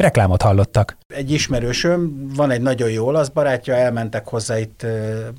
Reklámot 0.00 0.42
hallottak. 0.42 0.96
Egy 1.08 1.30
ismerősöm, 1.30 2.28
van 2.34 2.50
egy 2.50 2.60
nagyon 2.60 2.90
jó 2.90 3.06
olasz 3.06 3.28
barátja, 3.28 3.74
elmentek 3.74 4.28
hozzá 4.28 4.58
itt 4.58 4.86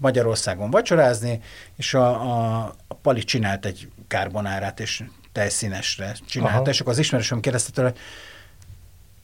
Magyarországon 0.02 0.70
vacsorázni, 0.70 1.40
és 1.78 1.94
a, 1.94 2.08
a, 2.08 2.64
a 2.88 2.94
Pali 2.94 3.24
csinált 3.24 3.66
egy 3.66 3.88
karbonárát, 4.08 4.80
és 4.80 5.04
tejszínesre 5.32 6.16
csinálta, 6.28 6.58
Aha. 6.58 6.70
és 6.70 6.80
akkor 6.80 6.92
az 6.92 7.00
ismerősöm 7.00 7.40
kérdezte 7.40 7.72
tőle, 7.72 7.94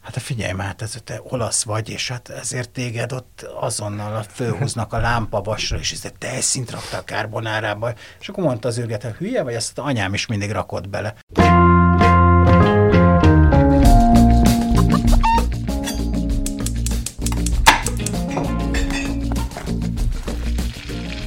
Hát 0.02 0.22
figyelj 0.22 0.52
már, 0.52 0.76
ez 0.78 0.98
te 1.04 1.22
olasz 1.24 1.64
vagy, 1.64 1.90
és 1.90 2.10
hát 2.10 2.30
ezért 2.30 2.70
téged 2.70 3.12
ott 3.12 3.48
azonnal 3.60 4.24
fölhúznak 4.34 4.94
a 4.94 4.98
lámpavasra, 4.98 5.78
és 5.78 5.92
ezt 5.92 6.14
tejszint 6.18 6.72
rakta 6.72 6.98
a 6.98 7.04
kárbonárába. 7.04 7.94
És 8.20 8.30
akkor 8.30 8.44
mondta 8.44 8.68
az 8.68 8.78
őget, 8.78 9.04
hogy 9.04 9.14
hülye 9.14 9.44
vagy, 9.44 9.54
ezt 9.54 9.80
anyám 9.80 10.14
is 10.14 10.26
mindig 10.26 10.52
rakott 10.52 10.90
bele. 10.90 11.16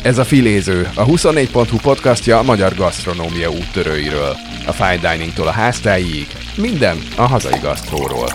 Ez 0.02 0.18
a 0.18 0.24
Filéző, 0.24 0.88
a 0.94 1.04
24.hu 1.04 1.76
podcastja 1.76 2.38
a 2.38 2.42
magyar 2.42 2.74
gasztronómia 2.74 3.50
úttörőiről. 3.50 4.36
A 4.66 4.72
fine 4.72 4.96
diningtól 4.96 5.46
a 5.46 5.50
háztáig, 5.50 6.26
minden 6.56 6.98
a 7.16 7.22
hazai 7.22 7.58
gasztróról. 7.58 8.28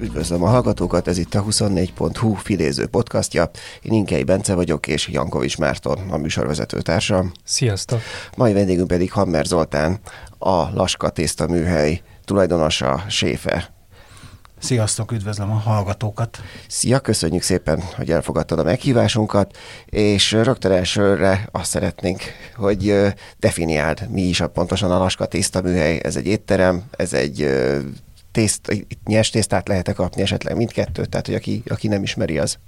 Üdvözlöm 0.00 0.42
a 0.42 0.48
hallgatókat, 0.48 1.08
ez 1.08 1.18
itt 1.18 1.34
a 1.34 1.44
24.hu 1.44 2.34
Filéző 2.34 2.86
podcastja. 2.86 3.50
Én 3.82 3.92
Inkei 3.92 4.24
Bence 4.24 4.54
vagyok, 4.54 4.86
és 4.86 5.08
Jankovics 5.08 5.58
Márton, 5.58 5.98
a 6.10 6.16
műsorvezető 6.16 6.80
társam. 6.80 7.32
Sziasztok! 7.44 8.00
Mai 8.36 8.52
vendégünk 8.52 8.88
pedig 8.88 9.12
Hammer 9.12 9.44
Zoltán, 9.44 9.98
a 10.38 10.74
Laska 10.74 11.08
Tészta 11.08 11.46
műhely 11.46 12.02
tulajdonosa, 12.24 13.04
séfe. 13.08 13.71
Sziasztok, 14.62 15.12
üdvözlöm 15.12 15.50
a 15.50 15.54
hallgatókat! 15.54 16.40
Szia, 16.66 17.00
köszönjük 17.00 17.42
szépen, 17.42 17.82
hogy 17.96 18.10
elfogadtad 18.10 18.58
a 18.58 18.62
meghívásunkat, 18.62 19.56
és 19.86 20.32
rögtön 20.32 20.72
elsőre 20.72 21.48
azt 21.52 21.70
szeretnénk, 21.70 22.22
hogy 22.56 22.94
definiáld, 23.38 24.08
mi 24.10 24.22
is 24.22 24.40
a 24.40 24.48
pontosan 24.48 24.90
a 24.90 24.98
Laska 24.98 25.26
Tészta 25.26 25.60
műhely. 25.60 26.00
Ez 26.02 26.16
egy 26.16 26.26
étterem, 26.26 26.84
ez 26.90 27.12
egy 27.12 27.48
tészt, 28.32 28.70
itt 28.70 29.06
nyers 29.06 29.30
tésztát 29.30 29.68
lehet 29.68 29.94
kapni, 29.94 30.22
esetleg 30.22 30.56
mindkettőt, 30.56 31.08
tehát 31.08 31.26
hogy 31.26 31.34
aki, 31.34 31.62
aki 31.68 31.88
nem 31.88 32.02
ismeri, 32.02 32.38
az... 32.38 32.58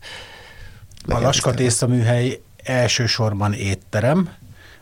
A 1.06 1.20
Laska 1.20 1.54
Tészta 1.54 1.86
műhely 1.86 2.40
elsősorban 2.62 3.52
étterem, 3.52 4.30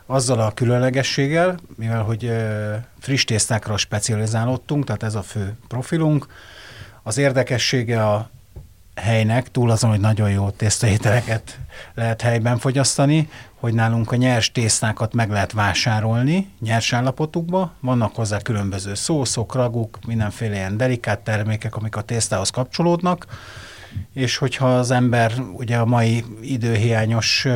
azzal 0.06 0.40
a 0.40 0.52
különlegességgel, 0.54 1.58
mivel 1.76 2.02
hogy 2.02 2.32
friss 3.00 3.24
tésztákra 3.24 3.76
specializálódtunk, 3.76 4.84
tehát 4.84 5.02
ez 5.02 5.14
a 5.14 5.22
fő 5.22 5.56
profilunk, 5.68 6.26
az 7.02 7.18
érdekessége 7.18 8.06
a 8.06 8.30
helynek, 8.94 9.50
túl 9.50 9.70
azon, 9.70 9.90
hogy 9.90 10.00
nagyon 10.00 10.30
jó 10.30 10.50
tésztaételeket 10.50 11.58
lehet 11.94 12.20
helyben 12.20 12.58
fogyasztani, 12.58 13.28
hogy 13.54 13.74
nálunk 13.74 14.12
a 14.12 14.16
nyers 14.16 14.52
tésztákat 14.52 15.14
meg 15.14 15.30
lehet 15.30 15.52
vásárolni 15.52 16.50
nyers 16.60 16.92
állapotukba, 16.92 17.72
vannak 17.80 18.14
hozzá 18.14 18.38
különböző 18.38 18.94
szószok, 18.94 19.54
raguk, 19.54 19.98
mindenféle 20.06 20.54
ilyen 20.54 20.76
delikát 20.76 21.18
termékek, 21.18 21.76
amik 21.76 21.96
a 21.96 22.00
tésztához 22.02 22.50
kapcsolódnak, 22.50 23.26
és 24.14 24.36
hogyha 24.36 24.78
az 24.78 24.90
ember 24.90 25.32
ugye 25.52 25.76
a 25.76 25.84
mai 25.84 26.24
időhiányos 26.42 27.46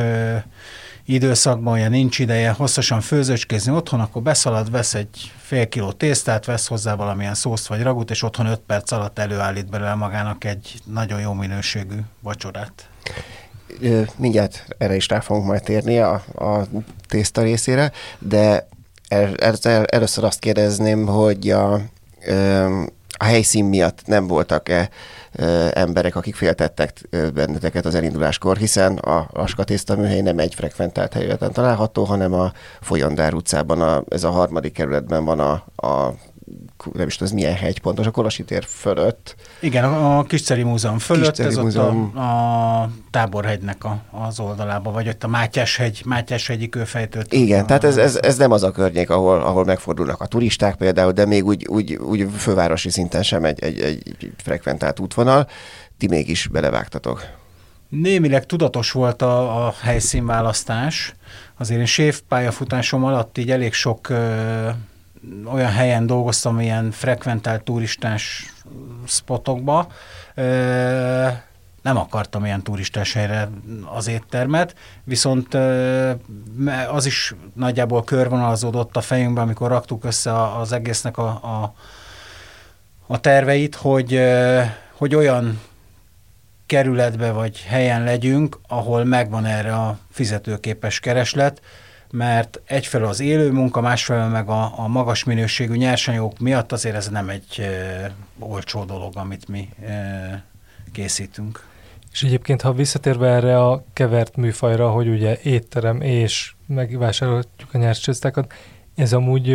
időszakban 1.07 1.73
olyan 1.73 1.89
nincs 1.89 2.19
ideje 2.19 2.51
hosszasan 2.51 3.01
főzőcskézni 3.01 3.71
otthon, 3.71 3.99
akkor 3.99 4.21
beszalad, 4.21 4.71
vesz 4.71 4.93
egy 4.93 5.31
fél 5.41 5.67
kiló 5.67 5.91
tésztát, 5.91 6.45
vesz 6.45 6.67
hozzá 6.67 6.95
valamilyen 6.95 7.33
szószt 7.33 7.67
vagy 7.67 7.81
ragut, 7.81 8.11
és 8.11 8.23
otthon 8.23 8.45
5 8.45 8.59
perc 8.59 8.91
alatt 8.91 9.19
előállít 9.19 9.69
belőle 9.69 9.95
magának 9.95 10.43
egy 10.43 10.79
nagyon 10.85 11.19
jó 11.19 11.33
minőségű 11.33 11.97
vacsorát. 12.21 12.89
Mindjárt 14.15 14.65
erre 14.77 14.95
is 14.95 15.07
rá 15.07 15.19
fogunk 15.19 15.45
majd 15.45 15.63
térni 15.63 15.99
a, 15.99 16.13
a 16.35 16.67
tészta 17.07 17.41
részére, 17.41 17.91
de 18.19 18.67
el, 19.07 19.35
el, 19.61 19.85
először 19.85 20.23
azt 20.23 20.39
kérdezném, 20.39 21.05
hogy 21.05 21.49
a, 21.49 21.81
a 23.17 23.23
helyszín 23.23 23.65
miatt 23.65 24.01
nem 24.05 24.27
voltak-e 24.27 24.89
emberek, 25.73 26.15
akik 26.15 26.35
féltettek 26.35 27.01
benneteket 27.33 27.85
az 27.85 27.95
elinduláskor, 27.95 28.57
hiszen 28.57 28.97
a 28.97 29.29
Laska 29.33 29.63
műhely 29.95 30.21
nem 30.21 30.39
egy 30.39 30.55
frekventált 30.55 31.13
helyületen 31.13 31.51
található, 31.51 32.03
hanem 32.03 32.33
a 32.33 32.51
Folyandár 32.81 33.33
utcában, 33.33 33.81
a, 33.81 34.03
ez 34.09 34.23
a 34.23 34.29
harmadik 34.29 34.73
kerületben 34.73 35.25
van 35.25 35.39
a, 35.39 35.51
a 35.87 36.13
nem 36.93 37.07
is 37.07 37.15
tudom, 37.15 37.33
ez 37.33 37.39
milyen 37.39 37.55
hegy 37.55 37.79
pontos, 37.79 38.05
a 38.05 38.11
Kolosi 38.11 38.43
tér 38.43 38.63
fölött. 38.63 39.35
Igen, 39.59 39.83
a, 39.83 40.23
Kisceri 40.23 40.63
Múzeum 40.63 40.99
fölött, 40.99 41.29
Kisceri 41.29 41.49
ez 41.49 41.55
Múzeum. 41.55 42.03
ott 42.03 42.15
a, 42.15 42.81
a 42.81 42.89
Táborhegynek 43.11 43.83
a, 43.83 44.01
az 44.11 44.39
oldalába, 44.39 44.91
vagy 44.91 45.07
ott 45.07 45.23
a 45.23 45.27
Mátyás-hegy, 45.27 46.01
Mátyás-hegyi 46.05 46.69
kőfejtőt. 46.69 47.33
Igen, 47.33 47.63
a, 47.63 47.65
tehát 47.65 47.83
ez, 47.83 47.97
ez, 47.97 48.15
ez, 48.15 48.37
nem 48.37 48.51
az 48.51 48.63
a 48.63 48.71
környék, 48.71 49.09
ahol, 49.09 49.41
ahol 49.41 49.65
megfordulnak 49.65 50.21
a 50.21 50.25
turisták 50.25 50.75
például, 50.75 51.11
de 51.11 51.25
még 51.25 51.45
úgy, 51.45 51.65
úgy, 51.67 51.93
úgy 51.93 52.27
fővárosi 52.37 52.89
szinten 52.89 53.23
sem 53.23 53.45
egy, 53.45 53.63
egy, 53.63 53.79
egy 53.79 54.31
frekventált 54.37 54.99
útvonal. 54.99 55.47
Ti 55.97 56.07
mégis 56.07 56.47
belevágtatok. 56.47 57.25
Némileg 57.89 58.45
tudatos 58.45 58.91
volt 58.91 59.21
a, 59.21 59.65
a 59.67 59.73
helyszínválasztás. 59.81 61.15
Azért 61.57 61.79
én 61.79 61.85
sév 61.85 62.21
pályafutásom 62.27 63.03
alatt 63.03 63.37
így 63.37 63.51
elég 63.51 63.73
sok 63.73 64.07
olyan 65.45 65.71
helyen 65.71 66.05
dolgoztam, 66.05 66.59
ilyen 66.59 66.91
frekventált 66.91 67.63
turistás 67.63 68.53
spotokba, 69.07 69.91
nem 71.81 71.97
akartam 71.97 72.45
ilyen 72.45 72.63
turistás 72.63 73.13
helyre 73.13 73.49
az 73.95 74.07
éttermet, 74.07 74.75
viszont 75.03 75.57
az 76.91 77.05
is 77.05 77.35
nagyjából 77.53 78.03
körvonalazódott 78.03 78.95
a 78.95 79.01
fejünkben, 79.01 79.43
amikor 79.43 79.69
raktuk 79.69 80.03
össze 80.03 80.43
az 80.57 80.71
egésznek 80.71 81.17
a, 81.17 81.27
a, 81.27 81.73
a 83.07 83.19
terveit, 83.19 83.75
hogy, 83.75 84.21
hogy 84.91 85.15
olyan 85.15 85.61
kerületbe 86.65 87.31
vagy 87.31 87.61
helyen 87.61 88.03
legyünk, 88.03 88.59
ahol 88.67 89.03
megvan 89.03 89.45
erre 89.45 89.73
a 89.73 89.97
fizetőképes 90.11 90.99
kereslet, 90.99 91.61
mert 92.11 92.61
egyfelől 92.65 93.07
az 93.07 93.19
élő 93.19 93.51
munka, 93.51 93.81
másfelől 93.81 94.27
meg 94.27 94.49
a, 94.49 94.79
a 94.79 94.87
magas 94.87 95.23
minőségű 95.23 95.75
nyersanyagok 95.75 96.39
miatt 96.39 96.71
azért 96.71 96.95
ez 96.95 97.09
nem 97.09 97.29
egy 97.29 97.59
e, 97.59 98.11
olcsó 98.39 98.83
dolog, 98.83 99.17
amit 99.17 99.47
mi 99.47 99.69
e, 99.85 100.43
készítünk. 100.91 101.65
És 102.11 102.23
egyébként, 102.23 102.61
ha 102.61 102.73
visszatérve 102.73 103.27
erre 103.27 103.65
a 103.65 103.83
kevert 103.93 104.35
műfajra, 104.35 104.89
hogy 104.89 105.07
ugye 105.07 105.39
étterem 105.43 106.01
és 106.01 106.53
megvásároljuk 106.65 107.47
a 107.71 107.77
nyers 107.77 107.99
ez 108.97 109.13
amúgy, 109.13 109.51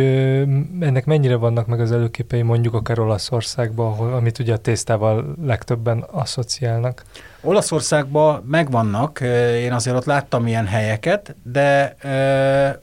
ennek 0.79 1.05
mennyire 1.05 1.35
vannak 1.35 1.67
meg 1.67 1.79
az 1.79 1.91
előképei 1.91 2.41
mondjuk 2.41 2.73
akár 2.73 2.99
Olaszországban, 2.99 3.91
ahol, 3.91 4.13
amit 4.13 4.39
ugye 4.39 4.53
a 4.53 4.57
tésztával 4.57 5.35
legtöbben 5.41 6.05
asszociálnak? 6.11 7.03
Olaszországban 7.41 8.43
megvannak, 8.47 9.19
én 9.55 9.73
azért 9.73 9.95
ott 9.95 10.05
láttam 10.05 10.47
ilyen 10.47 10.67
helyeket, 10.67 11.35
de 11.43 11.95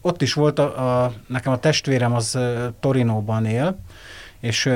ott 0.01 0.23
is 0.23 0.33
volt, 0.33 0.59
a, 0.59 1.05
a, 1.05 1.13
nekem 1.27 1.53
a 1.53 1.59
testvérem 1.59 2.15
az 2.15 2.39
Torinóban 2.81 3.47
él, 3.47 3.79
és 4.41 4.71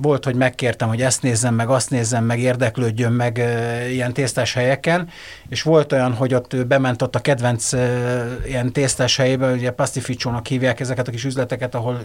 volt, 0.00 0.24
hogy 0.24 0.34
megkértem, 0.34 0.88
hogy 0.88 1.02
ezt 1.02 1.22
nézzem 1.22 1.54
meg, 1.54 1.68
azt 1.68 1.90
nézzem 1.90 2.24
meg, 2.24 2.40
érdeklődjön 2.40 3.12
meg 3.12 3.42
ilyen 3.90 4.12
tésztás 4.12 4.52
helyeken, 4.52 5.08
és 5.48 5.62
volt 5.62 5.92
olyan, 5.92 6.14
hogy 6.14 6.34
ott 6.34 6.66
bement 6.66 7.02
ott 7.02 7.14
a 7.14 7.20
kedvenc 7.20 7.72
ö, 7.72 8.24
ilyen 8.46 8.72
tésztás 8.72 9.16
helyébe, 9.16 9.52
ugye 9.52 9.70
pastificsónak 9.70 10.46
hívják 10.46 10.80
ezeket 10.80 11.08
a 11.08 11.10
kis 11.10 11.24
üzleteket, 11.24 11.74
ahol 11.74 12.04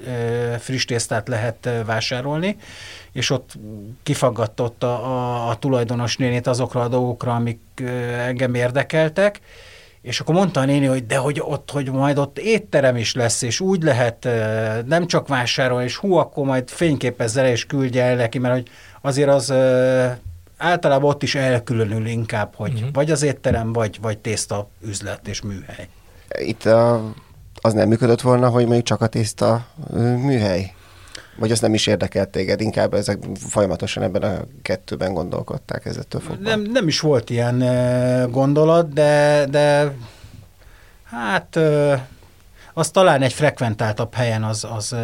friss 0.59 0.85
tésztát 0.85 1.27
lehet 1.27 1.69
vásárolni, 1.85 2.55
és 3.11 3.29
ott 3.29 3.51
kifaggatott 4.03 4.83
a, 4.83 5.05
a, 5.05 5.49
a 5.49 5.55
tulajdonos 5.55 6.17
nénét 6.17 6.47
azokra 6.47 6.81
a 6.81 6.87
dolgokra, 6.87 7.35
amik 7.35 7.59
engem 8.17 8.53
érdekeltek, 8.53 9.39
És 10.01 10.19
akkor 10.19 10.35
mondta 10.35 10.59
a 10.59 10.65
néni, 10.65 10.85
hogy 10.85 11.05
de 11.05 11.17
hogy 11.17 11.41
ott, 11.45 11.71
hogy 11.71 11.91
majd 11.91 12.17
ott 12.17 12.39
étterem 12.39 12.95
is 12.95 13.13
lesz, 13.13 13.41
és 13.41 13.59
úgy 13.59 13.83
lehet 13.83 14.27
nem 14.85 15.07
csak 15.07 15.27
vásárolni, 15.27 15.83
és 15.83 15.95
hú, 15.95 16.13
akkor 16.13 16.45
majd 16.45 16.69
fényképezzel 16.69 17.47
és 17.47 17.65
küldje 17.65 18.03
el 18.03 18.15
neki, 18.15 18.39
mert 18.39 18.53
hogy 18.53 18.67
azért 19.01 19.29
az 19.29 19.53
általában 20.57 21.09
ott 21.09 21.23
is 21.23 21.35
elkülönül 21.35 22.05
inkább, 22.05 22.53
hogy 22.55 22.73
uh-huh. 22.73 22.93
vagy 22.93 23.11
az 23.11 23.21
étterem, 23.21 23.73
vagy, 23.73 23.97
vagy 24.01 24.17
tészta 24.17 24.69
üzlet 24.85 25.27
és 25.27 25.41
műhely. 25.41 25.87
Itt 26.39 26.65
a, 26.65 27.13
az 27.61 27.73
nem 27.73 27.87
működött 27.87 28.21
volna, 28.21 28.49
hogy 28.49 28.63
mondjuk 28.63 28.85
csak 28.85 29.01
a 29.01 29.07
tészta 29.07 29.65
műhely? 29.97 30.73
Vagy 31.35 31.51
azt 31.51 31.61
nem 31.61 31.73
is 31.73 31.87
érdekelt 31.87 32.29
téged, 32.29 32.61
inkább 32.61 32.93
ezek 32.93 33.17
folyamatosan 33.35 34.03
ebben 34.03 34.21
a 34.21 34.39
kettőben 34.61 35.13
gondolkodták 35.13 35.85
ezettől 35.85 36.21
fogva? 36.21 36.43
Nem, 36.43 36.61
nem 36.61 36.87
is 36.87 36.99
volt 36.99 37.29
ilyen 37.29 37.63
gondolat, 38.31 38.93
de, 38.93 39.45
de 39.49 39.95
hát 41.03 41.59
az 42.73 42.89
talán 42.89 43.21
egy 43.21 43.33
frekventáltabb 43.33 44.13
helyen 44.13 44.43
az, 44.43 44.67
az 44.75 44.95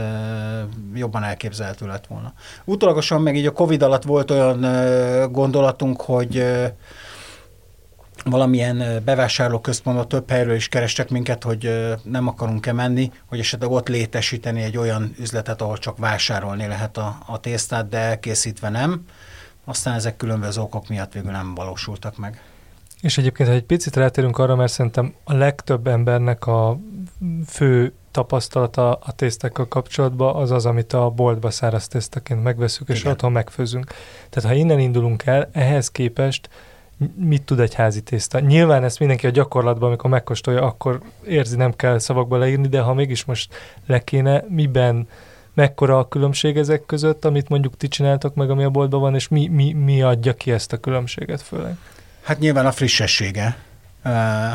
jobban 0.94 1.24
elképzelhető 1.24 1.86
lett 1.86 2.08
volna. 2.08 2.34
Utólagosan 2.66 3.22
meg 3.22 3.36
így 3.36 3.46
a 3.46 3.52
Covid 3.52 3.82
alatt 3.82 4.04
volt 4.04 4.32
olyan 4.32 4.66
gondolatunk, 5.32 6.02
hogy 6.02 6.46
valamilyen 8.30 9.02
bevásárlóközpontban 9.06 10.08
több 10.08 10.30
helyről 10.30 10.56
is 10.56 10.68
kerestek 10.68 11.10
minket, 11.10 11.44
hogy 11.44 11.70
nem 12.04 12.28
akarunk-e 12.28 12.74
menni, 12.74 13.12
hogy 13.26 13.40
esetleg 13.40 13.70
ott 13.70 13.88
létesíteni 13.88 14.62
egy 14.62 14.78
olyan 14.78 15.14
üzletet, 15.20 15.62
ahol 15.62 15.78
csak 15.78 15.98
vásárolni 15.98 16.68
lehet 16.68 16.98
a, 16.98 17.18
a 17.26 17.40
tésztát, 17.40 17.90
de 17.90 17.98
elkészítve 17.98 18.70
nem. 18.70 19.06
Aztán 19.66 19.94
ezek 19.94 20.18
különböző 20.18 20.62
okok 20.62 20.88
miatt 20.88 21.14
végül 21.14 21.32
nem 21.32 21.56
valósultak 21.56 22.18
meg. 22.18 22.42
És 23.02 23.18
egyébként, 23.18 23.50
ha 23.50 23.56
egy 23.56 23.64
picit 23.64 23.96
rátérünk 23.96 24.38
arra, 24.38 24.56
mert 24.56 24.72
szerintem 24.72 25.14
a 25.24 25.34
legtöbb 25.34 25.88
embernek 25.88 26.48
a 26.48 26.80
fő 27.48 27.94
tapasztalata 28.12 28.94
a 28.94 29.12
tésztákkal 29.12 29.68
kapcsolatban 29.68 30.36
az 30.36 30.52
az, 30.52 30.66
amit 30.66 30.94
a 30.94 31.10
boltba 31.10 31.50
száraz 31.50 31.88
tésztaként 31.88 32.44
megveszünk, 32.44 32.90
és 32.90 33.00
Igen. 33.00 33.12
otthon 33.12 33.32
megfőzünk. 33.32 33.94
Tehát 34.30 34.50
ha 34.50 34.56
innen 34.56 34.80
indulunk 34.80 35.26
el, 35.26 35.50
ehhez 35.52 35.92
képest 35.92 36.50
mit 37.16 37.44
tud 37.44 37.60
egy 37.60 37.74
házi 37.74 38.02
tészta. 38.02 38.40
Nyilván 38.40 38.84
ezt 38.84 39.00
mindenki 39.00 39.28
a 39.28 39.30
gyakorlatban, 39.30 39.88
amikor 39.88 40.10
megkóstolja, 40.10 40.62
akkor 40.62 41.02
érzi, 41.28 41.56
nem 41.56 41.76
kell 41.76 42.00
szavakba 42.00 42.38
leírni, 42.38 42.68
de 42.68 42.80
ha 42.80 42.94
mégis 42.94 43.26
most 43.26 43.54
le 43.86 44.04
kéne, 44.04 44.44
miben, 44.50 45.08
mekkora 45.54 46.00
a 46.00 46.08
különbség 46.08 46.58
ezek 46.58 46.86
között, 46.86 47.26
amit 47.26 47.50
mondjuk 47.50 47.78
ti 47.78 47.88
csináltok 47.88 48.36
meg, 48.36 48.50
ami 48.50 48.64
a 48.64 48.70
boltban 48.70 49.00
van, 49.00 49.16
és 49.16 49.28
mi, 49.28 49.48
mi, 49.48 49.74
mi 49.74 50.02
adja 50.02 50.34
ki 50.34 50.52
ezt 50.52 50.74
a 50.74 50.78
különbséget 50.78 51.42
főleg? 51.42 51.78
Hát 52.22 52.40
nyilván 52.40 52.66
a 52.66 52.72
frissessége. 52.72 53.58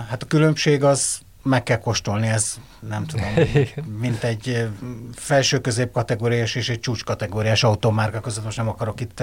Hát 0.08 0.22
a 0.22 0.26
különbség 0.26 0.84
az 0.84 1.20
meg 1.42 1.62
kell 1.62 1.78
kóstolni, 1.78 2.26
ez 2.26 2.54
nem 2.88 3.06
tudom, 3.06 3.26
mint 4.00 4.24
egy 4.24 4.68
felső 5.14 5.58
közép 5.58 5.92
kategóriás 5.92 6.54
és 6.54 6.68
egy 6.68 6.80
csúcs 6.80 7.04
kategóriás 7.04 7.64
automárka 7.64 8.20
között, 8.20 8.44
most 8.44 8.56
nem 8.56 8.68
akarok 8.68 9.00
itt 9.00 9.22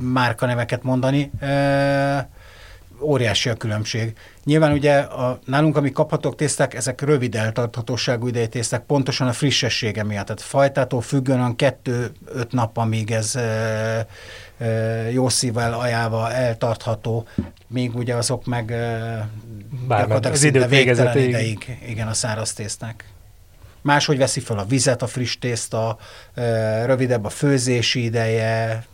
márkaneveket 0.00 0.82
mondani. 0.82 1.30
Óriási 3.02 3.48
a 3.48 3.54
különbség. 3.54 4.12
Nyilván 4.44 4.72
ugye 4.72 4.98
a, 4.98 5.38
nálunk, 5.44 5.76
amik 5.76 5.92
kaphatók 5.92 6.36
tészták, 6.36 6.74
ezek 6.74 7.00
rövid 7.00 7.34
eltarthatóságú 7.34 8.26
idei 8.26 8.48
tészták, 8.48 8.82
pontosan 8.82 9.28
a 9.28 9.32
frissessége 9.32 10.04
miatt. 10.04 10.26
Tehát 10.26 10.42
fajtától 10.42 11.00
függően 11.00 11.56
kettő-öt 11.56 12.52
nap, 12.52 12.76
amíg 12.76 13.10
ez 13.10 13.38
jó 15.12 15.28
szívvel 15.28 15.72
ajánlva 15.72 16.32
eltartható, 16.32 17.26
még 17.66 17.96
ugye 17.96 18.14
azok 18.14 18.44
meg 18.44 18.74
Bármely, 19.86 20.18
az 20.22 20.42
idő 20.42 20.66
végezett 20.66 21.14
ideig. 21.14 21.78
Igen, 21.88 22.08
a 22.08 22.14
száraz 22.14 22.52
tészták. 22.52 23.04
Máshogy 23.82 24.18
veszi 24.18 24.40
fel 24.40 24.58
a 24.58 24.64
vizet 24.64 25.02
a 25.02 25.06
friss 25.06 25.38
tészta, 25.38 25.98
rövidebb 26.84 27.24
a 27.24 27.28
főzési 27.28 28.04
ideje, 28.04 28.84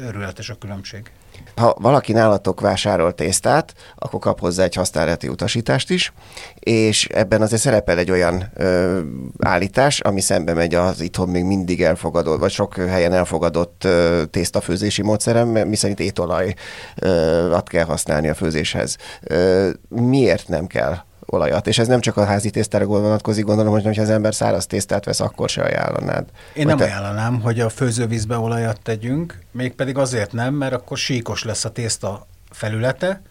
őrületes 0.00 0.50
a 0.50 0.54
különbség. 0.54 1.10
Ha 1.56 1.76
valaki 1.80 2.12
nálatok 2.12 2.60
vásárol 2.60 3.14
tésztát, 3.14 3.74
akkor 3.96 4.20
kap 4.20 4.40
hozzá 4.40 4.62
egy 4.64 4.74
használati 4.74 5.28
utasítást 5.28 5.90
is, 5.90 6.12
és 6.58 7.06
ebben 7.06 7.42
azért 7.42 7.60
szerepel 7.60 7.98
egy 7.98 8.10
olyan 8.10 8.50
ö, 8.54 9.00
állítás, 9.38 10.00
ami 10.00 10.20
szembe 10.20 10.54
megy 10.54 10.74
az 10.74 11.00
itthon 11.00 11.28
még 11.28 11.44
mindig 11.44 11.82
elfogadott, 11.82 12.38
vagy 12.38 12.50
sok 12.50 12.76
helyen 12.76 13.12
elfogadott 13.12 13.84
ö, 13.84 14.22
tésztafőzési 14.30 15.02
módszerem, 15.02 15.48
miszerint 15.48 16.00
étolajat 16.00 17.68
kell 17.68 17.84
használni 17.84 18.28
a 18.28 18.34
főzéshez. 18.34 18.96
Ö, 19.22 19.70
miért 19.88 20.48
nem 20.48 20.66
kell 20.66 20.96
olajat. 21.26 21.66
És 21.66 21.78
ez 21.78 21.86
nem 21.86 22.00
csak 22.00 22.16
a 22.16 22.24
házi 22.24 22.50
tésztára 22.50 22.84
vonatkozik, 22.84 23.44
gondolom, 23.44 23.72
hogy 23.72 23.96
ha 23.96 24.02
az 24.02 24.10
ember 24.10 24.34
száraz 24.34 24.66
tésztát 24.66 25.04
vesz, 25.04 25.20
akkor 25.20 25.48
se 25.48 25.62
ajánlanád. 25.62 26.24
Én 26.54 26.66
nem 26.66 26.76
te... 26.76 26.84
ajánlanám, 26.84 27.40
hogy 27.40 27.60
a 27.60 27.68
főzővízbe 27.68 28.38
olajat 28.38 28.80
tegyünk, 28.82 29.38
mégpedig 29.50 29.98
azért 29.98 30.32
nem, 30.32 30.54
mert 30.54 30.72
akkor 30.72 30.98
síkos 30.98 31.44
lesz 31.44 31.64
a 31.64 31.70
tészta 31.70 32.26
felülete, 32.50 33.22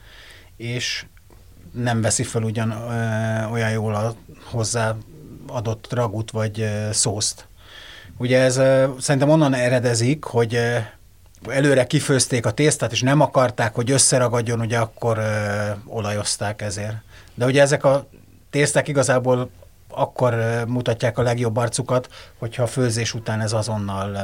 és 0.57 1.05
nem 1.71 2.01
veszi 2.01 2.23
fel 2.23 2.43
ugyan 2.43 2.71
ö, 2.71 3.51
olyan 3.51 3.71
jól 3.71 3.95
a 3.95 4.15
hozzá 4.43 4.95
adott 5.47 5.93
ragut 5.93 6.31
vagy 6.31 6.61
ö, 6.61 6.89
szószt. 6.91 7.47
Ugye 8.17 8.39
ez 8.39 8.57
ö, 8.57 8.85
szerintem 8.99 9.29
onnan 9.29 9.53
eredezik, 9.53 10.23
hogy 10.23 10.55
ö, 10.55 10.77
előre 11.49 11.87
kifőzték 11.87 12.45
a 12.45 12.51
tésztát, 12.51 12.91
és 12.91 13.01
nem 13.01 13.21
akarták, 13.21 13.75
hogy 13.75 13.91
összeragadjon, 13.91 14.59
ugye 14.59 14.77
akkor 14.77 15.17
ö, 15.17 15.69
olajozták 15.87 16.61
ezért. 16.61 16.95
De 17.33 17.45
ugye 17.45 17.61
ezek 17.61 17.83
a 17.83 18.07
tészták 18.49 18.87
igazából 18.87 19.49
akkor 19.89 20.63
mutatják 20.67 21.17
a 21.17 21.21
legjobb 21.21 21.57
arcukat, 21.57 22.09
hogyha 22.37 22.63
a 22.63 22.67
főzés 22.67 23.13
után 23.13 23.41
ez 23.41 23.53
azonnal 23.53 24.17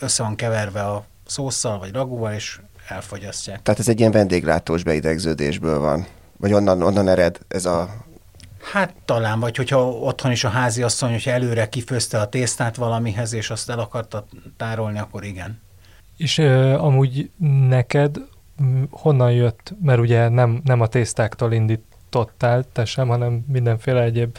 össze 0.00 0.22
van 0.22 0.36
keverve 0.36 0.82
a 0.82 1.04
szószal 1.26 1.78
vagy 1.78 1.92
ragúval, 1.92 2.32
és 2.32 2.60
elfogyasztják. 2.88 3.62
Tehát 3.62 3.80
ez 3.80 3.88
egy 3.88 3.98
ilyen 3.98 4.12
vendéglátós 4.12 4.82
beidegződésből 4.82 5.78
van? 5.78 6.06
Vagy 6.36 6.52
onnan, 6.52 6.82
onnan 6.82 7.08
ered 7.08 7.38
ez 7.48 7.64
a... 7.64 7.88
Hát 8.72 8.94
talán, 9.04 9.40
vagy 9.40 9.56
hogyha 9.56 9.88
otthon 9.88 10.30
is 10.30 10.44
a 10.44 10.48
házi 10.48 10.82
asszony, 10.82 11.10
hogyha 11.10 11.30
előre 11.30 11.68
kifőzte 11.68 12.20
a 12.20 12.28
tésztát 12.28 12.76
valamihez, 12.76 13.32
és 13.32 13.50
azt 13.50 13.70
el 13.70 13.78
akarta 13.78 14.26
tárolni, 14.56 14.98
akkor 14.98 15.24
igen. 15.24 15.60
És 16.16 16.38
ö, 16.38 16.72
amúgy 16.72 17.30
neked 17.68 18.16
honnan 18.90 19.32
jött, 19.32 19.74
mert 19.82 20.00
ugye 20.00 20.28
nem, 20.28 20.60
nem 20.64 20.80
a 20.80 20.86
tésztáktól 20.86 21.52
indít, 21.52 21.82
tottál, 22.10 22.64
te 22.72 22.84
sem, 22.84 23.08
hanem 23.08 23.44
mindenféle 23.48 24.02
egyéb 24.02 24.38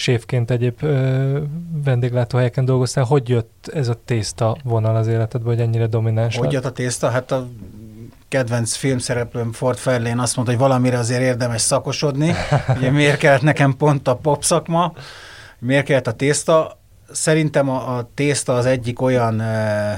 séfként 0.00 0.50
egyéb 0.50 0.82
ö, 0.82 1.38
vendéglátóhelyeken 1.84 2.64
dolgoztál. 2.64 3.04
Hogy 3.04 3.28
jött 3.28 3.70
ez 3.74 3.88
a 3.88 3.96
tészta 4.04 4.56
vonal 4.64 4.96
az 4.96 5.06
életedbe, 5.06 5.48
hogy 5.48 5.60
ennyire 5.60 5.86
domináns? 5.86 6.36
Hogy 6.36 6.52
jött 6.52 6.64
a 6.64 6.72
tészta? 6.72 7.10
Hát 7.10 7.30
a 7.30 7.48
kedvenc 8.28 8.74
filmszereplőm 8.74 9.52
Ford 9.52 9.78
Fairlane 9.78 10.22
azt 10.22 10.36
mondta, 10.36 10.54
hogy 10.54 10.62
valamire 10.62 10.98
azért 10.98 11.20
érdemes 11.20 11.60
szakosodni. 11.60 12.34
Ugye 12.76 12.90
miért 12.90 13.18
kellett 13.18 13.42
nekem 13.42 13.76
pont 13.76 14.08
a 14.08 14.16
pop 14.16 14.44
szakma, 14.44 14.92
miért 15.58 15.84
kellett 15.84 16.06
a 16.06 16.12
tészta? 16.12 16.78
Szerintem 17.12 17.68
a, 17.68 17.96
a 17.96 18.10
tészta 18.14 18.54
az 18.54 18.66
egyik 18.66 19.00
olyan 19.02 19.38
ö, 19.38 19.92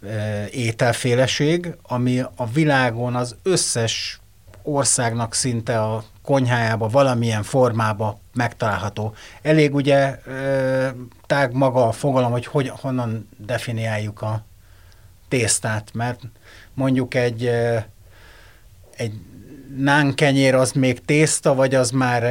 ö, 0.00 0.44
ételféleség, 0.50 1.76
ami 1.82 2.20
a 2.36 2.46
világon 2.52 3.14
az 3.14 3.36
összes 3.42 4.20
országnak 4.62 5.34
szinte 5.34 5.80
a 5.82 6.04
konyhájába 6.24 6.88
valamilyen 6.88 7.42
formába 7.42 8.20
megtalálható. 8.34 9.14
Elég 9.42 9.74
ugye 9.74 10.18
tág 11.26 11.52
maga 11.52 11.88
a 11.88 11.92
fogalom, 11.92 12.30
hogy, 12.30 12.46
hogy 12.46 12.68
honnan 12.68 13.28
definiáljuk 13.36 14.22
a 14.22 14.44
tésztát, 15.28 15.90
mert 15.92 16.20
mondjuk 16.74 17.14
egy, 17.14 17.46
egy 18.96 19.12
nánkenyér 19.76 20.54
az 20.54 20.72
még 20.72 21.04
tészta, 21.04 21.54
vagy 21.54 21.74
az 21.74 21.90
már 21.90 22.22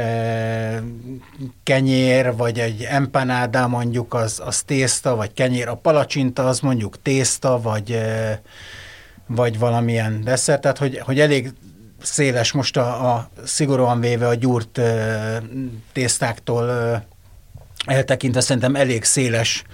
kenyér, 1.62 2.36
vagy 2.36 2.58
egy 2.58 2.82
empanada 2.82 3.68
mondjuk 3.68 4.14
az, 4.14 4.42
az 4.44 4.62
tészta, 4.62 5.16
vagy 5.16 5.32
kenyér. 5.32 5.68
A 5.68 5.74
palacsinta 5.74 6.46
az 6.46 6.60
mondjuk 6.60 7.02
tészta, 7.02 7.60
vagy, 7.60 7.98
vagy 9.26 9.58
valamilyen 9.58 10.24
desszert, 10.24 10.60
tehát 10.60 10.78
hogy, 10.78 10.98
hogy 10.98 11.20
elég 11.20 11.52
széles 12.04 12.52
most 12.52 12.76
a, 12.76 13.14
a 13.14 13.30
szigorúan 13.44 14.00
véve 14.00 14.26
a 14.26 14.34
gyúrt 14.34 14.80
tésztáktól 15.92 16.70
eltekintve 17.86 18.40
szerintem 18.40 18.76
elég 18.76 19.04
széles 19.04 19.64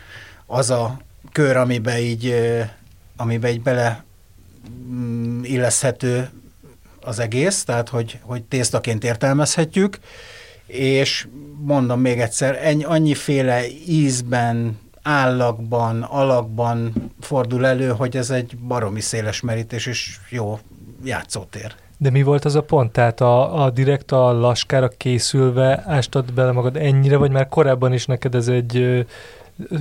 az 0.46 0.70
a 0.70 1.00
kör, 1.32 1.56
amiben 1.56 1.96
így, 1.96 2.34
amiben 3.16 3.50
így 3.50 3.62
bele 3.62 4.04
mm, 4.90 5.44
illeszhető 5.44 6.30
az 7.00 7.18
egész, 7.18 7.64
tehát 7.64 7.88
hogy, 7.88 8.18
hogy 8.22 8.42
tésztaként 8.42 9.04
értelmezhetjük, 9.04 9.98
és 10.66 11.26
mondom 11.58 12.00
még 12.00 12.20
egyszer, 12.20 12.58
ennyi, 12.62 12.84
annyiféle 12.84 13.66
ízben, 13.86 14.78
állagban, 15.02 16.02
alakban 16.02 16.92
fordul 17.20 17.66
elő, 17.66 17.88
hogy 17.88 18.16
ez 18.16 18.30
egy 18.30 18.56
baromi 18.56 19.00
széles 19.00 19.40
merítés, 19.40 19.86
és 19.86 20.18
jó 20.28 20.58
játszótér. 21.04 21.74
De 22.02 22.10
mi 22.10 22.22
volt 22.22 22.44
az 22.44 22.54
a 22.54 22.62
pont? 22.62 22.92
Tehát 22.92 23.20
a, 23.20 23.64
a 23.64 23.70
direkt 23.70 24.12
a 24.12 24.32
laskára 24.32 24.88
készülve 24.88 25.82
ástad 25.86 26.32
bele 26.32 26.52
magad 26.52 26.76
ennyire, 26.76 27.16
vagy 27.16 27.30
már 27.30 27.48
korábban 27.48 27.92
is 27.92 28.06
neked 28.06 28.34
ez 28.34 28.48
egy 28.48 29.04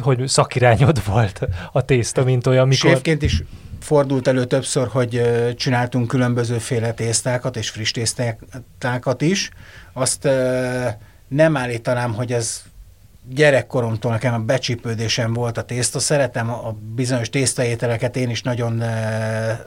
hogy 0.01 0.27
szakirányod 0.27 1.05
volt 1.05 1.47
a 1.71 1.85
tészta, 1.85 2.23
mint 2.23 2.47
olyan, 2.47 2.67
mikor... 2.67 2.89
Séfként 2.89 3.21
is 3.21 3.43
fordult 3.79 4.27
elő 4.27 4.45
többször, 4.45 4.88
hogy 4.88 5.21
csináltunk 5.55 6.07
különbözőféle 6.07 6.91
tésztákat 6.91 7.57
és 7.57 7.69
friss 7.69 7.91
tésztákat 7.91 9.21
is. 9.21 9.49
Azt 9.93 10.29
nem 11.27 11.57
állítanám, 11.57 12.13
hogy 12.13 12.33
ez 12.33 12.61
gyerekkoromtól 13.29 14.11
nekem 14.11 14.33
a 14.33 14.39
becsípődésem 14.39 15.33
volt 15.33 15.57
a 15.57 15.63
tészta. 15.63 15.99
Szeretem 15.99 16.49
a 16.49 16.75
bizonyos 16.95 17.29
tésztaételeket, 17.29 18.15
én 18.15 18.29
is 18.29 18.41
nagyon 18.41 18.83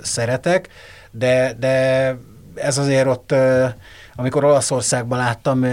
szeretek, 0.02 0.68
de, 1.10 1.56
de 1.58 2.16
ez 2.54 2.78
azért 2.78 3.06
ott, 3.06 3.34
amikor 4.14 4.44
Olaszországban 4.44 5.18
láttam 5.18 5.64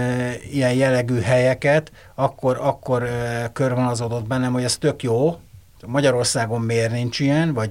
ilyen 0.50 0.72
jellegű 0.72 1.20
helyeket, 1.20 1.92
akkor, 2.14 2.58
akkor 2.60 3.08
körvonalazódott 3.52 4.26
bennem, 4.26 4.52
hogy 4.52 4.64
ez 4.64 4.76
tök 4.78 5.02
jó, 5.02 5.38
Magyarországon 5.86 6.60
miért 6.60 6.92
nincs 6.92 7.20
ilyen, 7.20 7.52
vagy 7.52 7.70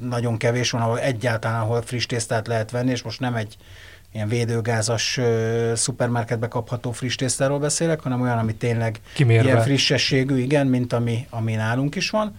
nagyon 0.00 0.36
kevés 0.36 0.70
van, 0.70 0.82
ahol 0.82 1.00
egyáltalán, 1.00 1.60
ahol 1.60 1.82
friss 1.82 2.06
tésztát 2.06 2.46
lehet 2.46 2.70
venni, 2.70 2.90
és 2.90 3.02
most 3.02 3.20
nem 3.20 3.34
egy 3.34 3.56
ilyen 4.12 4.28
védőgázas 4.28 5.20
szupermarketbe 5.74 6.48
kapható 6.48 6.92
friss 6.92 7.14
tésztáról 7.14 7.58
beszélek, 7.58 8.00
hanem 8.00 8.20
olyan, 8.20 8.38
ami 8.38 8.54
tényleg 8.54 9.00
Kimérve. 9.14 9.44
ilyen 9.44 9.62
frissességű, 9.62 10.36
igen, 10.36 10.66
mint 10.66 10.92
ami, 10.92 11.26
ami 11.30 11.54
nálunk 11.54 11.94
is 11.94 12.10
van. 12.10 12.36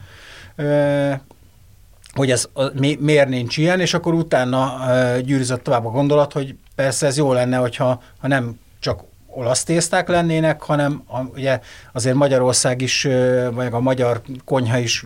Hogy 2.13 2.31
ez 2.31 2.49
mi, 2.73 2.97
miért 2.99 3.29
nincs 3.29 3.57
ilyen, 3.57 3.79
és 3.79 3.93
akkor 3.93 4.13
utána 4.13 4.77
gyűrűzött 5.19 5.63
tovább 5.63 5.85
a 5.85 5.89
gondolat, 5.89 6.33
hogy 6.33 6.55
persze 6.75 7.05
ez 7.07 7.17
jó 7.17 7.33
lenne, 7.33 7.57
hogyha 7.57 8.01
ha 8.19 8.27
nem 8.27 8.59
csak 8.79 9.03
olasz 9.27 9.63
tészták 9.63 10.07
lennének, 10.07 10.61
hanem 10.61 11.03
a, 11.07 11.19
ugye 11.21 11.59
azért 11.93 12.15
Magyarország 12.15 12.81
is, 12.81 13.07
vagy 13.51 13.67
a 13.71 13.79
magyar 13.79 14.21
konyha 14.45 14.77
is 14.77 15.05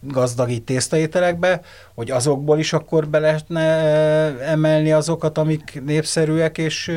gazdagít 0.00 0.64
tésztaételekbe, 0.64 1.60
hogy 1.94 2.10
azokból 2.10 2.58
is 2.58 2.72
akkor 2.72 3.08
be 3.08 3.18
lehetne 3.18 3.60
emelni 4.40 4.92
azokat, 4.92 5.38
amik 5.38 5.82
népszerűek, 5.84 6.58
és 6.58 6.92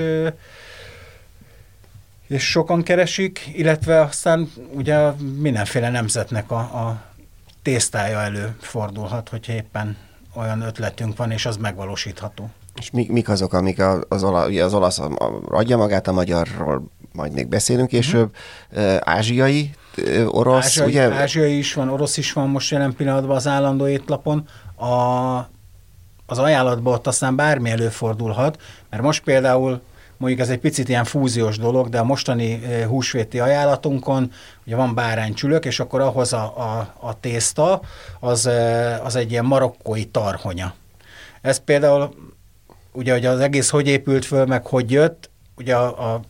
és 2.27 2.49
sokan 2.49 2.83
keresik, 2.83 3.49
illetve 3.53 4.01
aztán 4.01 4.51
ugye 4.73 5.11
mindenféle 5.39 5.89
nemzetnek 5.89 6.51
a, 6.51 6.57
a 6.57 7.01
tésztája 7.61 8.19
előfordulhat, 8.19 9.29
hogyha 9.29 9.53
éppen 9.53 9.97
olyan 10.35 10.61
ötletünk 10.61 11.17
van, 11.17 11.31
és 11.31 11.45
az 11.45 11.57
megvalósítható. 11.57 12.49
És 12.75 12.91
mi, 12.91 13.07
mik 13.09 13.29
azok, 13.29 13.53
amik 13.53 13.81
az, 14.09 14.23
olasz, 14.23 14.55
az 14.55 14.73
olasz 14.73 15.01
adja 15.47 15.77
magát, 15.77 16.07
a 16.07 16.11
magyarról 16.11 16.83
majd 17.13 17.33
még 17.33 17.47
beszélünk 17.47 17.87
később, 17.87 18.35
uh-huh. 18.71 18.97
ázsiai, 18.99 19.71
orosz, 20.25 20.65
ázsiai, 20.65 20.87
ugye? 20.87 21.13
Ázsiai 21.13 21.57
is 21.57 21.73
van, 21.73 21.89
orosz 21.89 22.17
is 22.17 22.33
van 22.33 22.49
most 22.49 22.71
jelen 22.71 22.95
pillanatban 22.95 23.35
az 23.35 23.47
állandó 23.47 23.87
étlapon. 23.87 24.47
A, 24.75 25.37
az 26.25 26.37
ajánlatban 26.37 26.93
ott 26.93 27.07
aztán 27.07 27.35
bármi 27.35 27.69
előfordulhat, 27.69 28.61
mert 28.89 29.03
most 29.03 29.23
például 29.23 29.81
mondjuk 30.17 30.41
ez 30.41 30.49
egy 30.49 30.59
picit 30.59 30.89
ilyen 30.89 31.03
fúziós 31.03 31.57
dolog, 31.57 31.89
de 31.89 31.99
a 31.99 32.03
mostani 32.03 32.61
húsvéti 32.87 33.39
ajánlatunkon 33.39 34.31
ugye 34.69 34.77
van 34.77 34.95
báránycsülök, 34.95 35.65
és 35.65 35.79
akkor 35.79 36.01
ahhoz 36.01 36.33
a, 36.33 36.43
a, 36.57 36.93
a 36.99 37.19
tészta 37.19 37.81
az, 38.19 38.49
az 39.03 39.15
egy 39.15 39.31
ilyen 39.31 39.45
marokkói 39.45 40.05
tarhonya. 40.05 40.73
Ez 41.41 41.57
például 41.57 42.13
ugye 42.91 43.11
hogy 43.11 43.25
az 43.25 43.39
egész 43.39 43.69
hogy 43.69 43.87
épült 43.87 44.25
föl, 44.25 44.45
meg 44.45 44.65
hogy 44.65 44.91
jött, 44.91 45.29
ugye 45.57 45.75
a, 45.75 46.13
a 46.13 46.21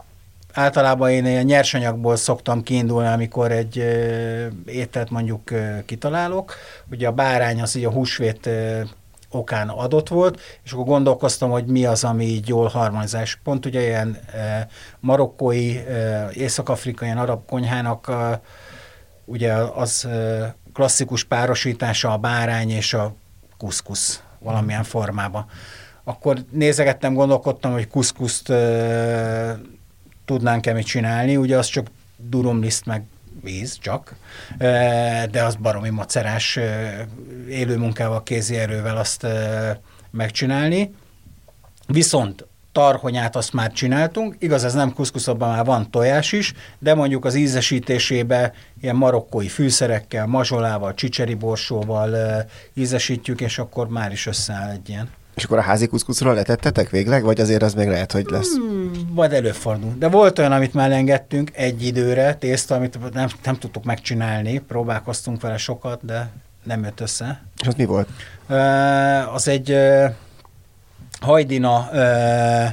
általában 0.53 1.10
én 1.10 1.25
ilyen 1.25 1.46
nyersanyagból 1.46 2.15
szoktam 2.15 2.63
kiindulni, 2.63 3.08
amikor 3.08 3.51
egy 3.51 3.77
ételt 4.65 5.10
mondjuk 5.10 5.51
kitalálok. 5.86 6.55
Ugye 6.91 7.08
a 7.08 7.12
bárány 7.12 7.62
az 7.62 7.75
így 7.75 7.86
a 7.86 7.91
húsvét 7.91 8.50
okán 9.31 9.69
adott 9.69 10.07
volt, 10.07 10.39
és 10.63 10.71
akkor 10.71 10.86
gondolkoztam, 10.86 11.50
hogy 11.50 11.65
mi 11.65 11.86
az, 11.86 12.03
ami 12.03 12.25
így 12.25 12.48
jól 12.48 12.67
harmonizás. 12.67 13.39
Pont 13.43 13.65
ugye 13.65 13.81
ilyen 13.81 14.17
e, 14.33 14.67
marokkói, 15.00 15.77
e, 15.77 16.29
észak-afrikai, 16.33 17.09
arab 17.09 17.45
konyhának 17.45 18.07
e, 18.09 18.41
ugye 19.25 19.53
az 19.53 20.05
e, 20.05 20.55
klasszikus 20.74 21.24
párosítása 21.24 22.13
a 22.13 22.17
bárány 22.17 22.69
és 22.69 22.93
a 22.93 23.13
kuszkusz 23.57 24.24
valamilyen 24.39 24.83
formában 24.83 25.45
akkor 26.09 26.43
nézegettem, 26.51 27.13
gondolkodtam, 27.13 27.71
hogy 27.71 27.88
kuszkuszt 27.88 28.50
uh, 28.50 29.50
tudnánk-e 30.25 30.74
mit 30.74 30.86
csinálni, 30.86 31.38
ugye 31.38 31.57
az 31.57 31.67
csak 31.67 31.88
durumliszt 32.17 32.86
meg 32.86 33.03
víz 33.43 33.77
csak, 33.81 34.15
de 35.31 35.43
az 35.43 35.55
baromi 35.55 35.89
macerás 35.89 36.60
élő 37.50 37.77
munkával, 37.77 38.24
kézi 38.24 38.55
erővel 38.55 38.98
azt 38.98 39.27
megcsinálni. 40.12 40.93
Viszont 41.88 42.48
tarhonyát 42.72 43.36
azt 43.36 43.53
már 43.53 43.72
csináltunk, 43.72 44.36
igaz, 44.39 44.63
ez 44.63 44.74
nem 44.74 44.93
kuszkuszabban 44.93 45.50
már 45.50 45.65
van 45.65 45.91
tojás 45.91 46.31
is, 46.31 46.53
de 46.79 46.93
mondjuk 46.93 47.25
az 47.25 47.36
ízesítésébe 47.36 48.53
ilyen 48.81 48.96
marokkói 48.96 49.48
fűszerekkel, 49.48 50.25
mazsolával, 50.25 50.93
csicseri 50.93 51.34
borsóval 51.34 52.46
ízesítjük, 52.74 53.41
és 53.41 53.60
akkor 53.60 53.88
már 53.88 54.12
is 54.12 54.27
összeáll 54.27 54.69
egy 54.69 54.89
ilyen. 54.89 55.10
És 55.39 55.46
akkor 55.46 55.58
a 55.58 55.62
házi 55.62 55.88
kuszkuszról 55.88 56.34
letettetek 56.34 56.89
végleg, 56.89 57.24
vagy 57.24 57.39
azért 57.39 57.62
az 57.62 57.74
még 57.74 57.88
lehet, 57.88 58.12
hogy 58.12 58.25
lesz? 58.29 58.55
Hmm, 58.55 58.91
majd 59.13 59.34
előfordul. 59.34 59.96
De 60.00 60.08
volt 60.08 60.39
olyan, 60.39 60.51
amit 60.51 60.74
már 60.74 60.91
engedtünk 60.91 61.51
egy 61.53 61.86
időre, 61.86 62.34
tészta, 62.34 62.75
amit 62.75 63.13
nem, 63.13 63.27
nem 63.43 63.58
tudtuk 63.58 63.84
megcsinálni, 63.84 64.60
próbálkoztunk 64.60 65.41
vele 65.41 65.58
sokat, 65.58 66.05
de 66.05 66.29
nem 66.63 66.84
jött 66.84 67.00
össze. 67.00 67.41
És 67.62 67.67
az 67.67 67.74
mi 67.74 67.86
volt? 67.86 68.08
Uh, 68.50 69.34
az 69.34 69.48
egy 69.48 69.72
uh, 69.72 70.05
hajdina 71.19 71.89
uh, 71.93 72.69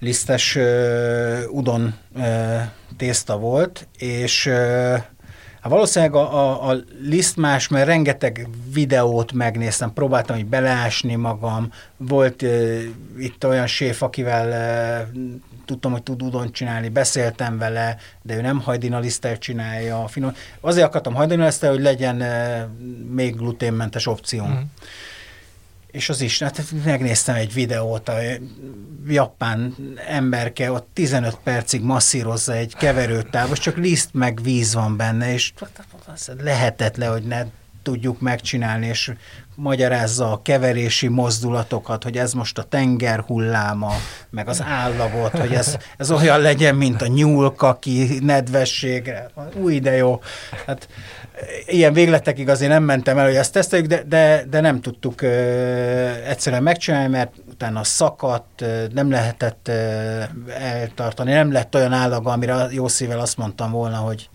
lisztes 0.00 0.56
uh, 0.56 1.38
udon 1.50 1.94
uh, 2.16 2.60
tészta 2.96 3.38
volt, 3.38 3.88
és 3.98 4.46
uh, 4.46 4.98
Hát 5.62 5.72
valószínűleg 5.72 6.14
a, 6.14 6.34
a, 6.34 6.70
a 6.70 6.76
list 7.02 7.36
más, 7.36 7.68
mert 7.68 7.86
rengeteg 7.86 8.48
videót 8.72 9.32
megnéztem, 9.32 9.92
próbáltam 9.92 10.36
hogy 10.36 10.46
beleásni 10.46 11.14
magam, 11.14 11.72
volt 11.96 12.42
uh, 12.42 12.80
itt 13.18 13.46
olyan 13.46 13.66
séf, 13.66 14.02
akivel 14.02 14.48
uh, 15.12 15.18
tudtam, 15.64 15.92
hogy 15.92 16.02
tud 16.02 16.22
udon 16.22 16.52
csinálni, 16.52 16.88
beszéltem 16.88 17.58
vele, 17.58 17.96
de 18.22 18.36
ő 18.36 18.40
nem 18.40 18.60
hajdinalisztel 18.60 19.38
csinálja. 19.38 20.06
Finom. 20.06 20.34
Azért 20.60 20.86
akartam 20.86 21.14
hajdinalisztel, 21.14 21.70
hogy 21.70 21.82
legyen 21.82 22.20
uh, 22.20 22.68
még 23.14 23.36
gluténmentes 23.36 24.06
opció. 24.06 24.44
Mm 24.44 24.60
és 25.92 26.08
az 26.08 26.20
is, 26.20 26.42
hát 26.42 26.64
megnéztem 26.84 27.34
egy 27.34 27.52
videót, 27.52 28.08
a 28.08 28.18
japán 29.06 29.74
emberke 30.08 30.72
ott 30.72 30.88
15 30.92 31.38
percig 31.42 31.82
masszírozza 31.82 32.52
egy 32.52 32.74
keverőtáv, 32.74 33.52
csak 33.52 33.76
liszt 33.76 34.08
meg 34.12 34.42
víz 34.42 34.74
van 34.74 34.96
benne, 34.96 35.32
és 35.32 35.52
lehetetlen, 36.38 37.10
hogy 37.10 37.22
ne 37.22 37.44
tudjuk 37.82 38.20
megcsinálni, 38.20 38.86
és 38.86 39.12
magyarázza 39.54 40.32
a 40.32 40.42
keverési 40.42 41.08
mozdulatokat, 41.08 42.02
hogy 42.02 42.16
ez 42.16 42.32
most 42.32 42.58
a 42.58 42.62
tenger 42.62 43.20
hulláma, 43.20 43.92
meg 44.30 44.48
az 44.48 44.62
állagot, 44.62 45.38
hogy 45.38 45.52
ez, 45.52 45.76
ez 45.98 46.10
olyan 46.10 46.40
legyen, 46.40 46.74
mint 46.74 47.02
a 47.02 47.06
nyúlka 47.06 47.78
ki 47.78 48.18
nedvességre. 48.22 49.30
Új, 49.62 49.78
de 49.78 49.96
jó. 49.96 50.20
Hát, 50.66 50.88
ilyen 51.66 51.92
végletekig 51.92 52.48
azért 52.48 52.70
nem 52.70 52.82
mentem 52.82 53.18
el, 53.18 53.26
hogy 53.26 53.34
ezt 53.34 53.52
teszteljük, 53.52 53.88
de, 53.88 54.02
de, 54.02 54.44
de 54.50 54.60
nem 54.60 54.80
tudtuk 54.80 55.22
ö, 55.22 55.28
egyszerűen 56.26 56.62
megcsinálni, 56.62 57.08
mert 57.08 57.32
utána 57.50 57.84
szakadt, 57.84 58.64
nem 58.92 59.10
lehetett 59.10 59.68
ö, 59.68 60.22
eltartani, 60.58 61.32
nem 61.32 61.52
lett 61.52 61.74
olyan 61.74 61.92
állaga, 61.92 62.32
amire 62.32 62.66
jó 62.70 62.88
szívvel 62.88 63.20
azt 63.20 63.36
mondtam 63.36 63.70
volna, 63.70 63.96
hogy 63.96 64.28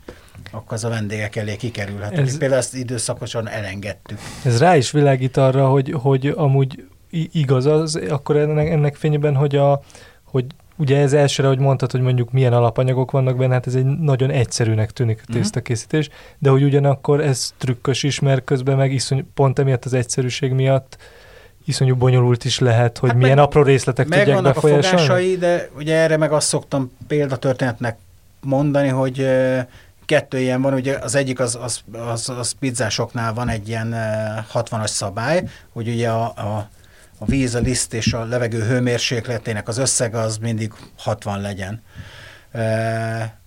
akkor 0.58 0.74
az 0.74 0.84
a 0.84 0.90
vendégek 0.90 1.36
elé 1.36 1.56
kikerülhet. 1.56 2.18
Ez, 2.18 2.38
Például 2.38 2.60
ezt 2.60 2.76
időszakosan 2.76 3.48
elengedtük. 3.48 4.18
Ez 4.46 4.60
rá 4.60 4.76
is 4.76 4.92
világít 4.92 5.38
arra, 5.38 5.68
hogy, 5.70 5.96
hogy 6.02 6.34
amúgy 6.36 6.84
igaz 7.32 7.66
az, 7.66 8.00
akkor 8.10 8.38
ennek, 8.38 8.70
ennek 8.70 8.96
fényében, 8.96 9.36
hogy, 9.36 9.56
a, 9.56 9.82
hogy 10.24 10.46
ugye 10.76 10.98
ez 10.98 11.14
elsőre, 11.14 11.48
hogy 11.48 11.60
mondtad, 11.60 11.92
hogy 11.92 12.02
mondjuk 12.02 12.32
milyen 12.32 12.54
alapanyagok 12.54 13.12
vannak 13.12 13.38
benne, 13.38 13.54
hát 13.54 13.68
ez 13.68 13.76
egy 13.76 13.86
nagyon 13.86 14.30
egyszerűnek 14.30 14.92
tűnik 14.92 15.18
a 15.18 15.24
mhm. 15.28 15.38
tésztakészítés, 15.38 16.10
de 16.40 16.50
hogy 16.50 16.64
ugyanakkor 16.64 17.22
ez 17.22 17.54
trükkös 17.58 18.04
is, 18.04 18.20
mert 18.20 18.44
közben 18.44 18.78
meg 18.78 18.94
iszony, 18.94 19.28
pont 19.34 19.60
emiatt 19.60 19.86
az 19.86 19.94
egyszerűség 19.94 20.52
miatt 20.52 20.98
iszonyú 21.66 21.96
bonyolult 21.96 22.46
is 22.46 22.60
lehet, 22.60 22.98
hogy 22.98 23.10
hát 23.10 23.18
milyen 23.18 23.36
meg, 23.36 23.46
apró 23.46 23.62
részletek 23.62 24.08
meg 24.08 24.20
tudják 24.20 24.42
befolyásolni. 24.42 24.98
a 24.98 25.00
fogásai, 25.00 25.38
de 25.38 25.70
ugye 25.76 25.96
erre 25.96 26.18
meg 26.18 26.32
azt 26.32 26.48
szoktam 26.48 26.92
példatörténetnek 27.08 27.98
mondani, 28.42 28.88
hogy 28.88 29.28
kettő 30.08 30.40
ilyen 30.40 30.62
van, 30.62 30.74
ugye 30.74 30.98
az 30.98 31.16
egyik 31.16 31.40
az, 31.40 31.58
az, 31.62 31.82
az, 31.92 32.30
az 32.30 32.52
pizzásoknál 32.52 33.34
van 33.34 33.50
egy 33.50 33.68
ilyen 33.68 33.94
60-as 34.54 34.88
szabály, 34.88 35.44
hogy 35.74 35.88
ugye 35.88 36.10
a, 36.10 36.24
a 36.26 36.70
a 37.18 37.26
víz, 37.26 37.56
a 37.56 37.60
liszt 37.60 37.94
és 37.94 38.14
a 38.14 38.26
levegő 38.26 38.64
hőmérsékletének 38.64 39.68
az 39.68 39.78
összege 39.78 40.18
az 40.18 40.38
mindig 40.38 40.74
60 40.98 41.42
legyen. 41.42 41.82
E, 42.52 43.38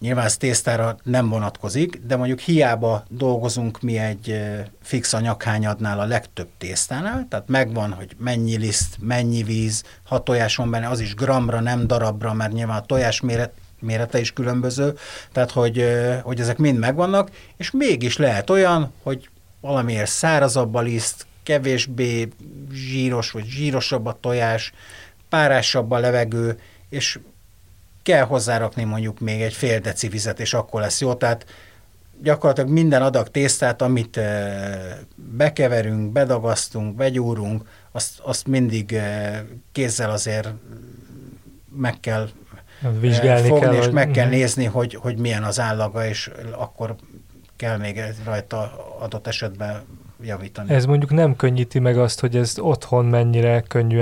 nyilván 0.00 0.24
ez 0.24 0.36
tésztára 0.36 0.96
nem 1.02 1.28
vonatkozik, 1.28 2.00
de 2.06 2.16
mondjuk 2.16 2.38
hiába 2.38 3.04
dolgozunk 3.08 3.80
mi 3.80 3.98
egy 3.98 4.40
fix 4.82 5.12
anyaghányadnál 5.12 6.00
a 6.00 6.04
legtöbb 6.04 6.48
tésztánál, 6.58 7.26
tehát 7.30 7.48
megvan, 7.48 7.92
hogy 7.92 8.16
mennyi 8.18 8.56
liszt, 8.56 8.96
mennyi 9.00 9.42
víz, 9.42 9.82
ha 10.04 10.22
tojás 10.22 10.56
van 10.56 10.70
benne, 10.70 10.88
az 10.88 11.00
is 11.00 11.14
gramra, 11.14 11.60
nem 11.60 11.86
darabra, 11.86 12.32
mert 12.32 12.52
nyilván 12.52 12.78
a 12.78 12.86
tojás 12.86 13.20
méret, 13.20 13.52
mérete 13.80 14.20
is 14.20 14.32
különböző, 14.32 14.94
tehát 15.32 15.50
hogy, 15.50 15.84
hogy 16.22 16.40
ezek 16.40 16.58
mind 16.58 16.78
megvannak, 16.78 17.30
és 17.56 17.70
mégis 17.70 18.16
lehet 18.16 18.50
olyan, 18.50 18.92
hogy 19.02 19.28
valamiért 19.60 20.10
szárazabb 20.10 20.74
a 20.74 20.80
liszt, 20.80 21.26
kevésbé 21.42 22.28
zsíros, 22.72 23.30
vagy 23.30 23.44
zsírosabb 23.44 24.06
a 24.06 24.18
tojás, 24.20 24.72
párásabb 25.28 25.90
a 25.90 25.98
levegő, 25.98 26.58
és 26.88 27.18
kell 28.02 28.24
hozzárakni 28.24 28.84
mondjuk 28.84 29.20
még 29.20 29.40
egy 29.40 29.52
fél 29.52 29.78
deci 29.78 30.08
vizet, 30.08 30.40
és 30.40 30.54
akkor 30.54 30.80
lesz 30.80 31.00
jó. 31.00 31.14
Tehát 31.14 31.46
gyakorlatilag 32.22 32.70
minden 32.70 33.02
adag 33.02 33.28
tésztát, 33.30 33.82
amit 33.82 34.20
bekeverünk, 35.14 36.12
bedagasztunk, 36.12 36.94
begyúrunk, 36.94 37.68
azt, 37.92 38.18
azt 38.22 38.46
mindig 38.46 39.00
kézzel 39.72 40.10
azért 40.10 40.48
meg 41.76 42.00
kell 42.00 42.28
Vizsgálni 43.00 43.48
fogni, 43.48 43.64
kell, 43.64 43.74
és 43.74 43.88
meg 43.90 44.10
kell 44.10 44.26
Mhm. 44.26 44.34
nézni, 44.34 44.64
hogy, 44.64 44.94
hogy 44.94 45.18
milyen 45.18 45.42
az 45.42 45.60
állaga, 45.60 46.06
és 46.06 46.30
akkor 46.58 46.94
kell 47.56 47.76
még 47.76 48.02
rajta 48.24 48.72
adott 49.00 49.26
esetben 49.26 49.82
javítani. 50.22 50.70
Ez 50.74 50.86
mondjuk 50.86 51.10
nem 51.10 51.36
könnyíti 51.36 51.78
meg 51.78 51.98
azt, 51.98 52.20
hogy 52.20 52.36
ezt 52.36 52.58
otthon 52.58 53.04
mennyire 53.04 53.60
könnyű 53.68 54.00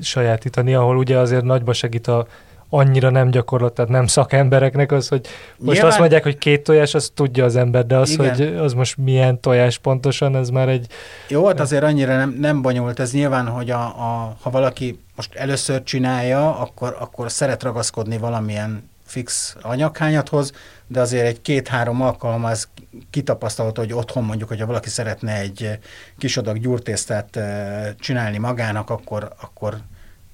sajátítani, 0.00 0.74
ahol 0.74 0.96
ugye 0.96 1.18
azért 1.18 1.44
nagyba 1.44 1.72
segít 1.72 2.06
a 2.06 2.26
annyira 2.72 3.10
nem 3.10 3.30
gyakorlat, 3.30 3.74
tehát 3.74 3.90
nem 3.90 4.06
szakembereknek 4.06 4.92
az, 4.92 5.08
hogy 5.08 5.20
most 5.56 5.62
Nyilván- 5.72 5.84
azt 5.90 5.98
mondják, 5.98 6.22
hogy 6.22 6.38
két 6.38 6.62
tojás, 6.62 6.94
azt 6.94 7.12
tudja 7.12 7.44
az 7.44 7.56
ember, 7.56 7.86
de 7.86 7.96
az, 7.96 8.10
Igen. 8.10 8.34
hogy 8.36 8.42
az 8.56 8.72
most 8.74 8.96
milyen 8.96 9.40
tojás 9.40 9.78
pontosan, 9.78 10.36
ez 10.36 10.48
már 10.48 10.68
egy... 10.68 10.86
Jó, 11.28 11.46
hát 11.46 11.60
azért 11.60 11.82
annyira 11.82 12.16
nem, 12.16 12.36
nem 12.40 12.62
bonyolult. 12.62 13.00
Ez 13.00 13.12
nyilván, 13.12 13.46
hogy 13.46 13.70
a, 13.70 13.80
a, 13.82 14.36
ha 14.40 14.50
valaki 14.50 14.98
most 15.20 15.34
először 15.34 15.82
csinálja, 15.82 16.58
akkor, 16.58 16.96
akkor 17.00 17.30
szeret 17.30 17.62
ragaszkodni 17.62 18.18
valamilyen 18.18 18.90
fix 19.04 19.56
anyaghányathoz, 19.62 20.52
de 20.86 21.00
azért 21.00 21.26
egy 21.26 21.42
két-három 21.42 22.02
alkalom 22.02 22.44
az 22.44 22.68
kitapasztalható, 23.10 23.82
hogy 23.82 23.92
otthon 23.92 24.24
mondjuk, 24.24 24.48
hogyha 24.48 24.66
valaki 24.66 24.88
szeretne 24.88 25.34
egy 25.34 25.78
kis 26.18 26.36
adag 26.36 26.58
gyúrtésztát 26.58 27.36
eh, 27.36 27.94
csinálni 27.98 28.38
magának, 28.38 28.90
akkor, 28.90 29.32
akkor 29.40 29.80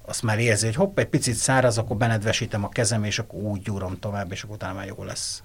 azt 0.05 0.23
már 0.23 0.39
érzi, 0.39 0.65
hogy 0.65 0.75
hopp, 0.75 0.99
egy 0.99 1.07
picit 1.07 1.35
száraz, 1.35 1.77
akkor 1.77 1.97
benedvesítem 1.97 2.63
a 2.63 2.69
kezem, 2.69 3.03
és 3.03 3.19
akkor 3.19 3.39
úgy 3.39 3.61
gyúrom 3.61 3.99
tovább, 3.99 4.31
és 4.31 4.43
akkor 4.43 4.55
utána 4.55 4.73
már 4.73 4.85
jó 4.85 5.03
lesz. 5.03 5.43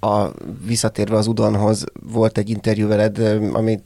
A, 0.00 0.26
visszatérve 0.66 1.16
az 1.16 1.26
udonhoz, 1.26 1.84
volt 2.12 2.38
egy 2.38 2.50
interjú 2.50 2.88
veled, 2.88 3.18
ö, 3.18 3.50
ami 3.52 3.80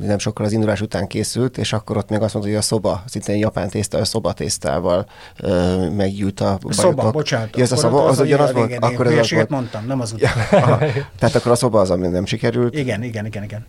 nem 0.00 0.18
sokkal 0.18 0.44
az 0.46 0.52
indulás 0.52 0.80
után 0.80 1.06
készült, 1.06 1.58
és 1.58 1.72
akkor 1.72 1.96
ott 1.96 2.08
még 2.10 2.20
azt 2.20 2.32
mondta, 2.34 2.52
hogy 2.52 2.60
a 2.60 2.64
szoba, 2.64 3.02
szintén 3.06 3.36
japán 3.36 3.68
tészta, 3.68 3.98
a 3.98 4.04
szoba 4.04 4.32
tésztával 4.32 5.06
ö, 5.40 5.88
meggyűjt 5.90 6.40
a 6.40 6.58
A 6.62 6.72
szoba, 6.72 6.88
bajotok. 6.94 7.12
bocsánat. 7.12 7.56
Ja, 7.56 7.62
ez 7.62 7.72
a 7.72 7.76
szoba, 7.76 8.04
az, 8.04 8.18
a- 8.18 8.22
ugyanaz 8.22 8.52
volt? 8.52 8.68
igen, 8.68 8.82
Akkor 8.82 9.06
ez 9.06 9.18
az 9.18 9.30
volt. 9.30 9.48
mondtam, 9.48 9.86
nem 9.86 10.00
az 10.00 10.12
után. 10.12 10.32
Aha. 10.50 10.78
Tehát 11.18 11.34
akkor 11.34 11.52
a 11.52 11.56
szoba 11.56 11.80
az, 11.80 11.90
ami 11.90 12.06
nem 12.06 12.26
sikerült. 12.26 12.74
Igen, 12.74 13.02
igen, 13.02 13.26
igen, 13.26 13.42
igen. 13.42 13.66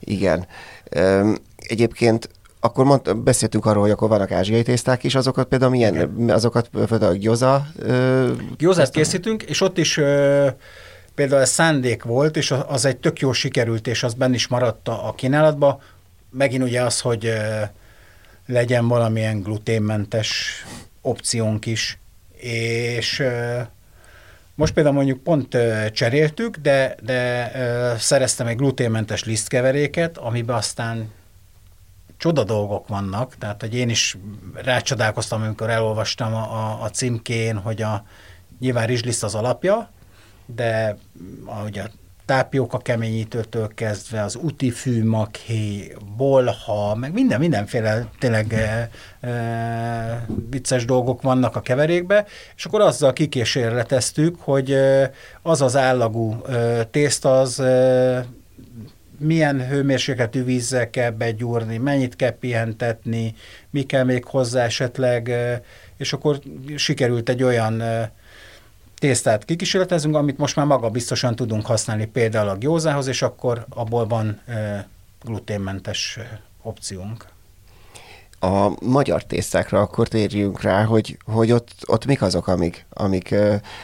Igen. 0.00 0.46
Üm, 0.96 1.36
Egyébként 1.56 2.28
akkor 2.60 2.84
mond, 2.84 3.16
beszéltünk 3.16 3.66
arról, 3.66 3.82
hogy 3.82 3.90
akkor 3.90 4.08
vannak 4.08 4.30
ázsiai 4.30 4.62
tészták 4.62 5.04
is, 5.04 5.14
azokat 5.14 5.48
például 5.48 5.70
milyen, 5.70 5.94
Igen. 5.94 6.30
azokat 6.30 6.68
például 6.68 7.12
a 7.12 7.16
gyoza. 7.16 7.66
ö, 7.78 8.30
Gyózát 8.58 8.90
készítünk, 8.90 9.42
és 9.42 9.60
ott 9.60 9.78
is 9.78 9.96
ö, 9.96 10.46
például 11.14 11.40
ez 11.40 11.50
szándék 11.50 12.02
volt, 12.02 12.36
és 12.36 12.50
az- 12.50 12.84
egy 12.84 12.96
tök 12.96 13.20
jó 13.20 13.32
sikerült, 13.32 13.86
és 13.86 14.02
az 14.02 14.14
benne 14.14 14.34
is 14.34 14.48
maradt 14.48 14.88
a, 14.88 15.12
kínálatba. 15.16 15.82
Megint 16.30 16.62
ugye 16.62 16.82
az, 16.82 17.00
hogy 17.00 17.32
legyen 18.46 18.88
valamilyen 18.88 19.40
gluténmentes 19.40 20.52
opciónk 21.00 21.66
is, 21.66 21.98
és 22.36 23.22
most 24.54 24.72
például 24.72 24.94
mondjuk 24.94 25.22
pont 25.22 25.56
cseréltük, 25.92 26.56
de, 26.56 26.94
de 27.02 27.52
szereztem 27.98 28.46
egy 28.46 28.56
gluténmentes 28.56 29.24
lisztkeveréket, 29.24 30.18
amiben 30.18 30.56
aztán 30.56 31.10
csoda 32.16 32.44
dolgok 32.44 32.88
vannak, 32.88 33.36
tehát 33.38 33.60
hogy 33.60 33.74
én 33.74 33.88
is 33.88 34.16
rácsodálkoztam, 34.54 35.42
amikor 35.42 35.70
elolvastam 35.70 36.34
a, 36.34 36.82
a 36.82 36.90
címkén, 36.90 37.56
hogy 37.56 37.82
a 37.82 38.04
nyilván 38.60 38.86
rizsliszt 38.86 39.24
az 39.24 39.34
alapja, 39.34 39.90
de 40.54 40.96
ahogy 41.44 41.78
a 41.78 41.90
tápióka 42.30 42.78
keményítőtől 42.78 43.70
kezdve, 43.74 44.22
az 44.22 44.38
utifű 44.42 45.04
maghéj, 45.04 45.92
bolha, 46.16 46.94
meg 46.94 47.12
minden, 47.12 47.38
mindenféle 47.38 48.08
tényleg 48.18 48.52
e, 48.52 48.90
e, 49.28 50.26
vicces 50.50 50.84
dolgok 50.84 51.22
vannak 51.22 51.56
a 51.56 51.60
keverékbe, 51.60 52.26
és 52.56 52.64
akkor 52.64 52.80
azzal 52.80 53.12
kikísérleteztük, 53.12 54.36
hogy 54.40 54.70
e, 54.70 55.12
az 55.42 55.62
az 55.62 55.76
állagú 55.76 56.42
e, 56.48 56.84
tészta 56.84 57.40
az 57.40 57.60
e, 57.60 58.26
milyen 59.18 59.68
hőmérsékletű 59.68 60.44
vízzel 60.44 60.90
kell 60.90 61.10
begyúrni, 61.10 61.76
mennyit 61.76 62.16
kell 62.16 62.38
pihentetni, 62.38 63.34
mi 63.70 63.82
kell 63.82 64.04
még 64.04 64.24
hozzá 64.24 64.64
esetleg, 64.64 65.28
e, 65.30 65.62
és 65.96 66.12
akkor 66.12 66.40
sikerült 66.76 67.28
egy 67.28 67.42
olyan 67.42 67.80
e, 67.80 68.12
tésztát 69.00 69.44
kikísérletezünk, 69.44 70.14
amit 70.14 70.38
most 70.38 70.56
már 70.56 70.66
maga 70.66 70.88
biztosan 70.90 71.36
tudunk 71.36 71.66
használni 71.66 72.06
például 72.06 72.48
a 72.48 72.56
gyózához, 72.56 73.06
és 73.06 73.22
akkor 73.22 73.66
abból 73.68 74.06
van 74.06 74.40
gluténmentes 75.24 76.18
opciónk. 76.62 77.24
A 78.42 78.70
magyar 78.84 79.24
tésztákra 79.24 79.80
akkor 79.80 80.08
térjünk 80.08 80.62
rá, 80.62 80.84
hogy, 80.84 81.18
hogy 81.24 81.52
ott, 81.52 81.70
ott 81.86 82.06
mik 82.06 82.22
azok, 82.22 82.46
amik, 82.46 82.86
amik 82.90 83.34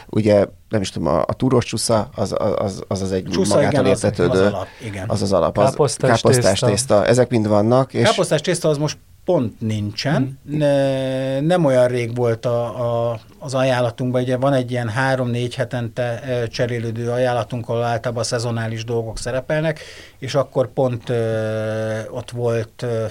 ugye, 0.09 0.45
nem 0.69 0.81
is 0.81 0.89
tudom, 0.89 1.07
a, 1.07 1.23
a 1.27 1.33
túros 1.33 1.65
csusza, 1.65 2.09
az 2.15 2.35
az, 2.37 2.83
az, 2.87 3.01
az 3.01 3.11
egy 3.11 3.23
Csúsza, 3.23 3.55
magától 3.55 3.79
igen, 3.79 3.91
az- 3.91 4.03
értetődő, 4.03 4.39
az 4.45 4.53
alap, 4.53 4.67
igen. 4.85 5.09
az 5.09 5.21
az 5.21 5.33
alap, 5.33 5.57
az 5.57 5.69
Káposztás 5.69 6.09
káposztás 6.21 6.59
tészta. 6.59 6.67
tészta. 6.67 7.05
ezek 7.05 7.29
mind 7.29 7.47
vannak, 7.47 7.93
és 7.93 8.07
Káposztás 8.07 8.41
tészta 8.41 8.69
az 8.69 8.77
most 8.77 8.97
pont 9.27 9.61
nincsen. 9.61 10.39
Ne, 10.43 11.39
nem 11.39 11.65
olyan 11.65 11.87
rég 11.87 12.15
volt 12.15 12.45
a, 12.45 13.11
a, 13.11 13.19
az 13.39 13.53
ajánlatunkban, 13.53 14.21
ugye 14.21 14.37
van 14.37 14.53
egy 14.53 14.71
ilyen 14.71 14.89
három-négy 14.89 15.55
hetente 15.55 16.21
e, 16.21 16.47
cserélődő 16.47 17.09
ajánlatunk, 17.09 17.69
ahol 17.69 17.83
általában 17.83 18.23
szezonális 18.23 18.83
dolgok 18.83 19.17
szerepelnek, 19.17 19.79
és 20.17 20.35
akkor 20.35 20.67
pont 20.67 21.09
ö, 21.09 21.99
ott 22.09 22.31
volt 22.31 22.81
ö, 22.81 23.05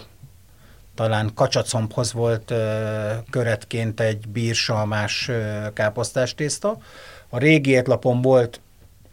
talán 0.94 1.30
kacsacombhoz 1.34 2.12
volt 2.12 2.50
ö, 2.50 3.10
köretként 3.30 4.00
egy 4.00 4.28
bírsalmás 4.28 5.28
ö, 5.28 5.72
káposztás 5.72 6.34
tészta. 6.34 6.78
A 7.28 7.38
régi 7.38 7.70
étlapon 7.70 8.22
volt 8.22 8.60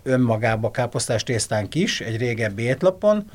önmagában 0.03 0.71
káposztás 0.71 1.23
tésztánk 1.23 1.75
is, 1.75 2.01
egy 2.01 2.17
régebbi 2.17 2.63
étlapon, 2.63 3.29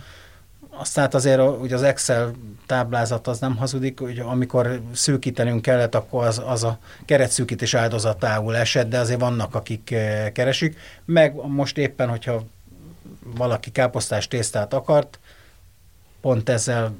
aztán 0.78 1.08
azért 1.12 1.40
ugye 1.60 1.74
az 1.74 1.82
Excel 1.82 2.32
táblázat 2.66 3.26
az 3.26 3.38
nem 3.38 3.56
hazudik, 3.56 4.00
hogy 4.00 4.18
amikor 4.18 4.80
szűkítenünk 4.92 5.62
kellett, 5.62 5.94
akkor 5.94 6.24
az, 6.24 6.42
az 6.46 6.64
a 6.64 6.78
keretszűkítés 7.04 7.74
áldozatául 7.74 8.56
esett, 8.56 8.88
de 8.88 8.98
azért 8.98 9.20
vannak, 9.20 9.54
akik 9.54 9.90
eh, 9.90 10.30
keresik. 10.32 10.76
Meg 11.04 11.34
most 11.46 11.78
éppen, 11.78 12.08
hogyha 12.08 12.42
valaki 13.36 13.70
káposztás 13.70 14.28
tésztát 14.28 14.74
akart, 14.74 15.18
pont 16.20 16.48
ezzel 16.48 16.94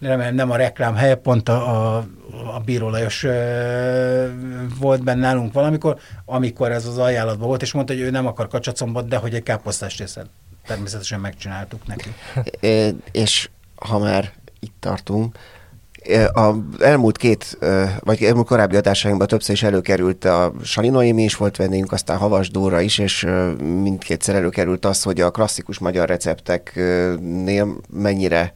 remélem 0.00 0.34
nem 0.34 0.50
a 0.50 0.56
reklám 0.56 0.94
helye, 0.94 1.14
pont 1.14 1.48
a, 1.48 1.96
a, 1.96 2.06
a 2.54 2.60
Bíró 2.64 2.88
Lajos 2.88 3.24
ö, 3.24 4.28
volt 4.78 5.04
benne 5.04 5.20
nálunk 5.20 5.52
valamikor, 5.52 5.98
amikor 6.24 6.72
ez 6.72 6.86
az 6.86 6.98
ajánlatban 6.98 7.48
volt, 7.48 7.62
és 7.62 7.72
mondta, 7.72 7.92
hogy 7.92 8.02
ő 8.02 8.10
nem 8.10 8.26
akar 8.26 8.48
kacsacombot, 8.48 9.08
de 9.08 9.16
hogy 9.16 9.34
egy 9.34 9.42
káposztás 9.42 9.94
tésztát 9.94 10.26
természetesen 10.68 11.20
megcsináltuk 11.20 11.86
neki. 11.86 12.14
Ö, 12.60 12.88
és 13.12 13.50
ha 13.74 13.98
már 13.98 14.32
itt 14.60 14.74
tartunk, 14.80 15.38
a 16.34 16.54
elmúlt 16.78 17.16
két, 17.16 17.58
vagy 18.00 18.22
elmúlt 18.22 18.46
korábbi 18.46 18.76
adásainkban 18.76 19.26
többször 19.26 19.54
is 19.54 19.62
előkerült 19.62 20.24
a 20.24 20.52
Sali 20.62 20.88
Noémi 20.88 21.22
is 21.22 21.36
volt 21.36 21.56
vendégünk, 21.56 21.92
aztán 21.92 22.16
Havas 22.16 22.50
Dóra 22.50 22.80
is, 22.80 22.98
és 22.98 23.26
mindkétszer 23.82 24.34
előkerült 24.34 24.84
az, 24.84 25.02
hogy 25.02 25.20
a 25.20 25.30
klasszikus 25.30 25.78
magyar 25.78 26.08
recepteknél 26.08 27.76
mennyire, 27.92 28.52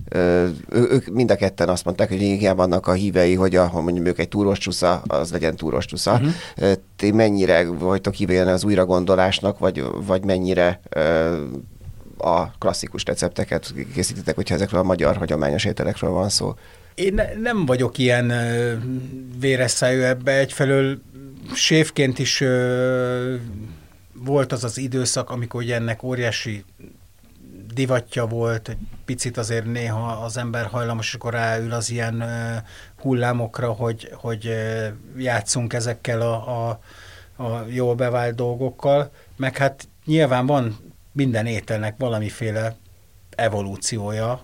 ők 0.70 1.06
mind 1.06 1.30
a 1.30 1.36
ketten 1.36 1.68
azt 1.68 1.84
mondták, 1.84 2.08
hogy 2.08 2.22
igen, 2.22 2.56
vannak 2.56 2.86
a 2.86 2.92
hívei, 2.92 3.34
hogy 3.34 3.56
a, 3.56 3.66
ha 3.66 3.80
mondjuk 3.80 4.06
ők 4.06 4.18
egy 4.18 4.28
túros 4.28 4.58
csusza, 4.58 5.02
az 5.06 5.32
legyen 5.32 5.56
túros 5.56 5.86
csusza. 5.86 6.12
Uh-huh. 6.12 6.72
Ti 6.96 7.10
mennyire 7.10 7.70
vagytok 7.70 8.14
hívei 8.14 8.36
az 8.36 8.64
újragondolásnak, 8.64 9.58
vagy, 9.58 9.84
vagy 10.06 10.24
mennyire 10.24 10.80
a 12.22 12.52
klasszikus 12.58 13.04
recepteket 13.04 13.74
készítitek, 13.94 14.34
hogyha 14.34 14.54
ezekről 14.54 14.80
a 14.80 14.84
magyar 14.84 15.16
hagyományos 15.16 15.64
ételekről 15.64 16.10
van 16.10 16.28
szó. 16.28 16.54
Én 16.94 17.14
ne, 17.14 17.34
nem 17.34 17.66
vagyok 17.66 17.98
ilyen 17.98 18.30
ö, 18.30 18.74
véres 19.38 19.70
szájú 19.70 20.02
ebbe. 20.02 20.38
Egyfelől 20.38 21.02
séfként 21.54 22.18
is 22.18 22.40
ö, 22.40 23.34
volt 24.12 24.52
az 24.52 24.64
az 24.64 24.78
időszak, 24.78 25.30
amikor 25.30 25.62
ugye 25.62 25.74
ennek 25.74 26.02
óriási 26.02 26.64
divatja 27.74 28.26
volt, 28.26 28.68
egy 28.68 28.78
picit 29.04 29.36
azért 29.36 29.64
néha 29.64 30.12
az 30.24 30.36
ember 30.36 30.66
hajlamos, 30.66 31.14
akkor 31.14 31.32
ráül 31.32 31.72
az 31.72 31.90
ilyen 31.90 32.20
ö, 32.20 32.56
hullámokra, 33.00 33.72
hogy, 33.72 34.10
hogy 34.14 34.54
játszunk 35.16 35.72
ezekkel 35.72 36.20
a, 36.20 36.68
a, 36.68 36.80
a 37.42 37.64
jól 37.68 37.94
bevált 37.94 38.34
dolgokkal, 38.34 39.10
meg 39.36 39.56
hát 39.56 39.88
nyilván 40.04 40.46
van 40.46 40.91
minden 41.12 41.46
ételnek 41.46 41.94
valamiféle 41.98 42.76
evolúciója, 43.30 44.42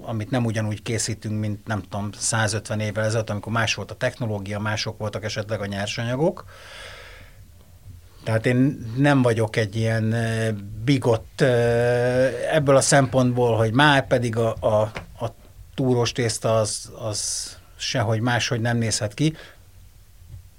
amit 0.00 0.30
nem 0.30 0.44
ugyanúgy 0.44 0.82
készítünk, 0.82 1.40
mint 1.40 1.66
nem 1.66 1.82
tudom, 1.82 2.10
150 2.12 2.80
évvel 2.80 3.04
ezelőtt, 3.04 3.30
amikor 3.30 3.52
más 3.52 3.74
volt 3.74 3.90
a 3.90 3.94
technológia, 3.94 4.58
mások 4.58 4.98
voltak 4.98 5.24
esetleg 5.24 5.60
a 5.60 5.66
nyersanyagok. 5.66 6.44
Tehát 8.24 8.46
én 8.46 8.86
nem 8.96 9.22
vagyok 9.22 9.56
egy 9.56 9.76
ilyen 9.76 10.14
bigott 10.84 11.40
ebből 12.50 12.76
a 12.76 12.80
szempontból, 12.80 13.56
hogy 13.56 13.72
már 13.72 14.06
pedig 14.06 14.36
a, 14.36 14.54
a, 14.60 14.80
a 15.24 15.34
túros 15.74 16.12
tészta 16.12 16.58
az, 16.58 16.90
az 16.98 17.50
sehogy 17.76 18.20
máshogy 18.20 18.60
nem 18.60 18.76
nézhet 18.76 19.14
ki. 19.14 19.36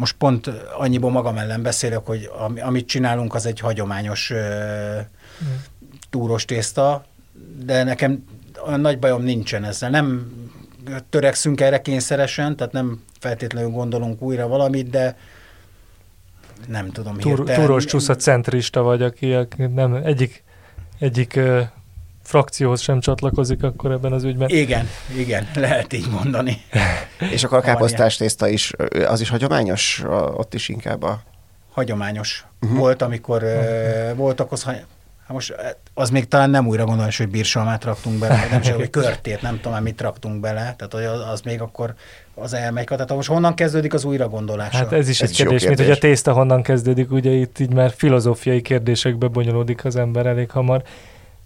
Most 0.02 0.16
pont 0.18 0.48
annyiból 0.78 1.12
magam 1.12 1.38
ellen 1.38 1.62
beszélek, 1.62 2.06
hogy 2.06 2.30
amit 2.62 2.88
csinálunk, 2.88 3.34
az 3.34 3.46
egy 3.46 3.60
hagyományos 3.60 4.34
túros 6.10 6.46
tészta, 6.46 7.06
de 7.66 7.84
nekem 7.84 8.26
olyan 8.66 8.80
nagy 8.80 9.00
bajom 9.00 9.24
nincsen 9.24 9.64
ezzel. 9.64 9.90
Nem 9.90 10.32
törekszünk 11.10 11.62
erre 11.62 11.82
kényszeresen, 11.82 12.56
tehát 12.56 12.74
nem 12.74 13.04
feltétlenül 13.20 13.70
gondolunk 13.70 14.22
újra 14.22 14.48
valamit, 14.48 14.90
de 14.90 15.18
nem 16.68 16.92
tudom 16.92 17.18
Túr, 17.18 17.36
hirtelen. 17.36 17.66
Túros 17.66 17.86
csúsza 17.86 18.16
centrista 18.16 18.82
vagy, 18.82 19.02
aki 19.02 19.38
nem 19.58 19.94
egyik, 19.94 20.44
egyik 21.00 21.40
frakcióhoz 22.32 22.82
sem 22.82 23.00
csatlakozik 23.00 23.63
akkor 23.63 23.91
ebben 23.91 24.12
az 24.12 24.24
ügyben. 24.24 24.50
Igen, 24.50 24.89
igen, 25.17 25.48
lehet 25.56 25.94
így 25.94 26.10
mondani. 26.10 26.62
És 27.36 27.44
akkor 27.44 27.58
a 27.58 27.62
káposztás 27.62 28.17
tészta 28.17 28.48
is, 28.48 28.72
az 29.08 29.22
is 29.22 29.30
hagyományos, 29.30 30.04
ott 30.34 30.54
is 30.54 30.70
inkább 30.70 31.04
a... 31.04 31.22
Hagyományos. 31.72 32.46
Uh-huh. 32.62 32.80
Volt, 32.80 33.02
amikor 33.02 33.44
uh, 33.44 34.15
voltak 34.15 34.52
az, 34.52 34.65
Hát 35.32 35.39
most 35.39 35.56
az 35.94 36.10
még 36.10 36.28
talán 36.28 36.50
nem 36.50 36.67
újra 36.67 36.86
gondolás, 36.86 37.17
hogy 37.17 37.28
bírsalmát 37.28 37.84
raktunk 37.84 38.20
bele, 38.20 38.48
nem 38.52 38.62
csak, 38.62 38.76
hogy 38.76 38.89
körtét, 38.89 39.41
nem 39.41 39.60
tudom, 39.62 39.84
mit 39.84 40.02
raktunk 40.02 40.39
bele, 40.39 40.76
tehát 40.78 40.94
hogy 40.94 41.04
az, 41.04 41.30
az 41.32 41.41
még 41.41 41.62
akkor 41.62 41.94
az 42.36 42.54
elmegy. 42.54 42.86
Tehát 42.86 43.10
most 43.10 43.30
honnan 43.30 43.54
kezdődik 43.54 43.94
az 43.94 44.04
újra 44.04 44.30
gondolása? 44.30 44.78
Hát 44.78 44.91
ez 44.91 45.10
is 45.10 45.22
ez 45.22 45.30
egy 45.30 45.36
kérdés, 45.36 45.62
kérdés, 45.62 45.78
mint 45.78 45.89
hogy 45.89 45.98
a 45.98 46.08
tészta 46.10 46.34
honnan 46.34 46.62
kezdődik, 46.62 47.12
ugye 47.12 47.32
itt 47.32 47.60
így 47.60 47.74
már 47.74 47.91
filozófiai 47.96 48.62
kérdésekbe 48.62 49.28
bonyolódik 49.28 49.86
az 49.86 49.96
ember 49.96 50.26
elég 50.26 50.50
hamar. 50.50 50.84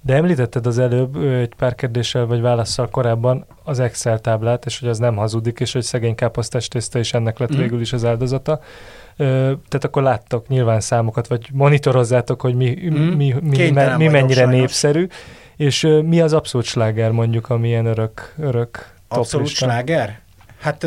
De 0.06 0.14
említetted 0.14 0.66
az 0.66 0.80
előbb 0.80 1.16
egy 1.16 1.54
pár 1.58 1.76
kérdéssel 1.76 2.26
vagy 2.26 2.42
válaszsal 2.42 2.90
korábban 2.90 3.46
az 3.64 3.80
Excel 3.80 4.20
táblát, 4.20 4.66
és 4.66 4.80
hogy 4.80 4.90
az 4.90 4.98
nem 4.98 5.16
hazudik, 5.16 5.60
és 5.60 5.74
hogy 5.74 5.84
szegény 5.84 6.16
káposztás 6.16 6.68
tészta 6.68 7.00
is 7.00 7.14
ennek 7.14 7.40
lett 7.40 7.56
mm. 7.56 7.60
végül 7.60 7.82
is 7.82 7.94
az 7.94 8.06
áldozata 8.06 8.60
tehát 9.18 9.84
akkor 9.84 10.04
láttok 10.04 10.48
nyilván 10.48 10.80
számokat, 10.80 11.28
vagy 11.28 11.50
monitorozzátok, 11.54 12.42
hogy 12.42 12.56
mi, 12.56 12.90
mm. 12.90 12.94
mi, 12.94 13.36
mi, 13.42 13.72
mi, 13.72 13.82
mi 13.98 14.08
mennyire 14.08 14.42
sajnos. 14.42 14.60
népszerű, 14.60 15.08
és 15.56 15.88
mi 16.04 16.22
az 16.22 16.34
abszolút 16.34 16.68
sláger 16.68 17.12
mondjuk, 17.12 17.50
ami 17.50 17.68
ilyen 17.68 17.86
örök, 17.86 18.34
örök 18.40 18.94
Abszolút 19.08 19.48
sláger? 19.48 20.20
Hát 20.60 20.84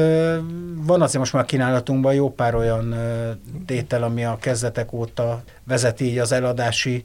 van 0.75 1.03
azért 1.03 1.19
most 1.19 1.33
már 1.33 1.43
a 1.43 1.47
kínálatunkban 1.47 2.15
jó 2.15 2.31
pár 2.31 2.55
olyan 2.55 2.95
tétel, 3.67 4.03
ami 4.03 4.25
a 4.25 4.37
kezdetek 4.41 4.93
óta 4.93 5.43
vezeti 5.65 6.05
így 6.05 6.19
az 6.19 6.33
eladási 6.33 7.05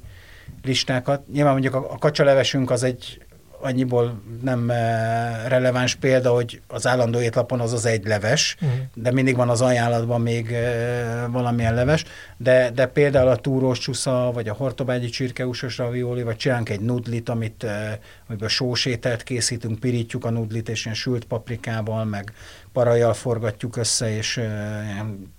listákat. 0.63 1.27
Nyilván 1.27 1.51
mondjuk 1.51 1.75
a, 1.75 1.91
a 1.91 1.97
kacsalevesünk 1.97 2.71
az 2.71 2.83
egy 2.83 3.22
annyiból 3.63 4.21
nem 4.41 4.69
eh, 4.69 5.47
releváns 5.47 5.95
példa, 5.95 6.31
hogy 6.33 6.61
az 6.67 6.87
állandó 6.87 7.19
étlapon 7.19 7.59
az 7.59 7.73
az 7.73 7.85
egy 7.85 8.05
leves, 8.05 8.55
uh-huh. 8.61 8.79
de 8.93 9.11
mindig 9.11 9.35
van 9.35 9.49
az 9.49 9.61
ajánlatban 9.61 10.21
még 10.21 10.51
eh, 10.51 11.23
valamilyen 11.29 11.73
leves, 11.73 12.03
de, 12.37 12.71
de 12.71 12.85
például 12.85 13.27
a 13.27 13.35
túrós 13.35 13.79
csusza, 13.79 14.31
vagy 14.33 14.49
a 14.49 14.53
hortobágyi 14.53 15.09
csirkeúsos 15.09 15.77
ravioli, 15.77 16.23
vagy 16.23 16.35
csinálunk 16.35 16.69
egy 16.69 16.79
nudlit, 16.79 17.29
amit, 17.29 17.63
eh, 17.63 17.97
amiből 18.27 18.49
sósételt 18.49 19.23
készítünk, 19.23 19.79
pirítjuk 19.79 20.25
a 20.25 20.29
nudlit, 20.29 20.69
és 20.69 20.83
ilyen 20.85 20.97
sült 20.97 21.25
paprikával, 21.25 22.05
meg 22.05 22.33
parajjal 22.73 23.13
forgatjuk 23.13 23.77
össze, 23.77 24.17
és 24.17 24.37
ilyen 24.37 25.33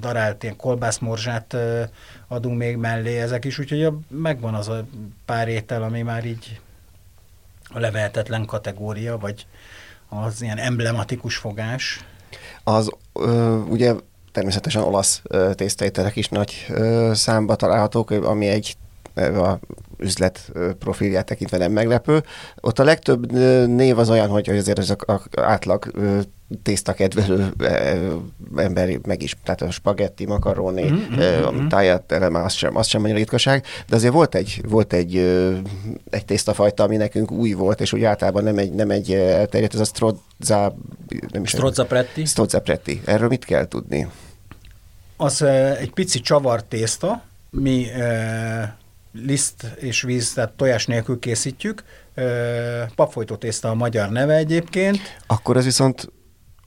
darált 0.00 0.42
ilyen 0.42 0.56
kolbászmorzsát 0.56 1.56
adunk 2.28 2.58
még 2.58 2.76
mellé 2.76 3.18
ezek 3.18 3.44
is, 3.44 3.58
úgyhogy 3.58 3.88
megvan 4.08 4.54
az 4.54 4.68
a 4.68 4.86
pár 5.24 5.48
étel, 5.48 5.82
ami 5.82 6.02
már 6.02 6.24
így 6.24 6.60
a 7.68 7.78
levehetetlen 7.78 8.44
kategória, 8.44 9.18
vagy 9.18 9.46
az 10.08 10.42
ilyen 10.42 10.58
emblematikus 10.58 11.36
fogás? 11.36 12.04
Az 12.64 12.90
ö, 13.12 13.56
ugye 13.56 13.94
természetesen 14.32 14.82
olasz 14.82 15.22
tésztaételek 15.54 16.16
is 16.16 16.28
nagy 16.28 16.66
ö, 16.68 17.10
számba 17.14 17.56
találhatók, 17.56 18.10
ami 18.10 18.46
egy 18.46 18.76
a 19.16 19.58
üzlet 19.98 20.52
profilját 20.78 21.26
tekintve 21.26 21.58
nem 21.58 21.72
meglepő. 21.72 22.22
Ott 22.60 22.78
a 22.78 22.84
legtöbb 22.84 23.32
név 23.66 23.98
az 23.98 24.10
olyan, 24.10 24.28
hogy 24.28 24.48
azért 24.48 24.78
az 24.78 24.96
átlag 25.36 25.90
tészta 26.62 26.92
kedvelő 26.92 27.52
ember 28.56 28.98
meg 29.06 29.22
is, 29.22 29.36
tehát 29.44 29.62
a 29.62 29.70
spagetti, 29.70 30.26
makaroni, 30.26 30.90
mm-hmm, 30.90 31.42
a 31.42 31.66
táját 31.68 32.12
eleme, 32.12 32.42
az 32.42 32.52
sem, 32.52 32.76
az 32.76 32.86
sem 32.86 33.02
annyira 33.02 33.18
ritkaság, 33.18 33.64
de 33.88 33.96
azért 33.96 34.12
volt 34.12 34.34
egy, 34.34 34.60
volt 34.68 34.92
egy, 34.92 35.16
egy 36.10 36.24
tésztafajta, 36.24 36.82
ami 36.82 36.96
nekünk 36.96 37.30
új 37.30 37.52
volt, 37.52 37.80
és 37.80 37.92
úgy 37.92 38.04
általában 38.04 38.44
nem 38.44 38.58
egy, 38.58 38.72
nem 38.72 38.90
egy 38.90 39.12
elterjedt, 39.12 39.74
ez 39.74 39.80
a 39.80 39.84
strozza, 39.84 40.76
nem 41.32 41.42
is 41.42 41.50
strozza 41.50 41.84
pretti. 41.84 42.24
Strozza 42.24 42.60
pretti. 42.60 43.00
Erről 43.04 43.28
mit 43.28 43.44
kell 43.44 43.68
tudni? 43.68 44.08
Az 45.16 45.42
egy 45.78 45.92
pici 45.92 46.20
csavar 46.20 46.62
tészta, 46.62 47.22
mi 47.50 47.86
liszt 49.12 49.66
és 49.76 50.02
víz, 50.02 50.32
tehát 50.32 50.50
tojás 50.50 50.86
nélkül 50.86 51.18
készítjük. 51.18 51.84
Papfolytó 52.94 53.36
tészta 53.36 53.68
a 53.68 53.74
magyar 53.74 54.10
neve 54.10 54.34
egyébként. 54.34 54.98
Akkor 55.26 55.56
ez 55.56 55.64
viszont 55.64 56.10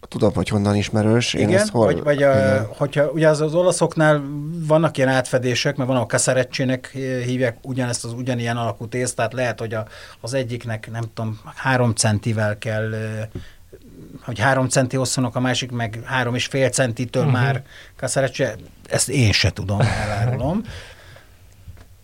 tudom, 0.08 0.34
hogy 0.34 0.48
honnan 0.48 0.76
ismerős. 0.76 1.34
Én 1.34 1.50
Igen, 1.50 1.68
hol... 1.68 1.86
vagy, 1.86 2.04
vagy 2.04 2.24
a, 2.24 2.64
hogyha 2.78 3.10
ugye 3.10 3.28
az, 3.28 3.42
az 3.42 3.54
olaszoknál 3.54 4.24
vannak 4.68 4.98
ilyen 4.98 5.10
átfedések, 5.10 5.76
mert 5.76 5.90
van 5.90 5.98
a 5.98 6.06
kaszarecsének 6.06 6.88
hívják 7.26 7.58
ugyanezt 7.62 8.06
az 8.06 8.14
ugyanilyen 8.14 8.58
alakú 8.58 8.88
tésztát, 8.88 9.34
lehet, 9.34 9.60
hogy 9.60 9.74
a, 9.74 9.88
az 10.22 10.34
egyiknek 10.34 10.92
nem 10.92 11.04
tudom, 11.14 11.40
három 11.56 11.94
centivel 11.94 12.58
kell 12.58 12.94
hogy 14.22 14.40
három 14.40 14.68
centi 14.68 14.96
hosszúnak, 14.96 15.36
a 15.36 15.40
másik 15.40 15.72
meg 15.72 16.00
három 16.04 16.36
és 16.36 16.46
fél 16.46 16.70
centitől 16.70 17.24
uh-huh. 17.24 17.42
már 17.42 17.64
kaszarecse, 17.96 18.56
ezt 18.90 19.10
én 19.10 19.32
se 19.32 19.52
tudom, 19.52 19.82
elárulom. 19.82 20.64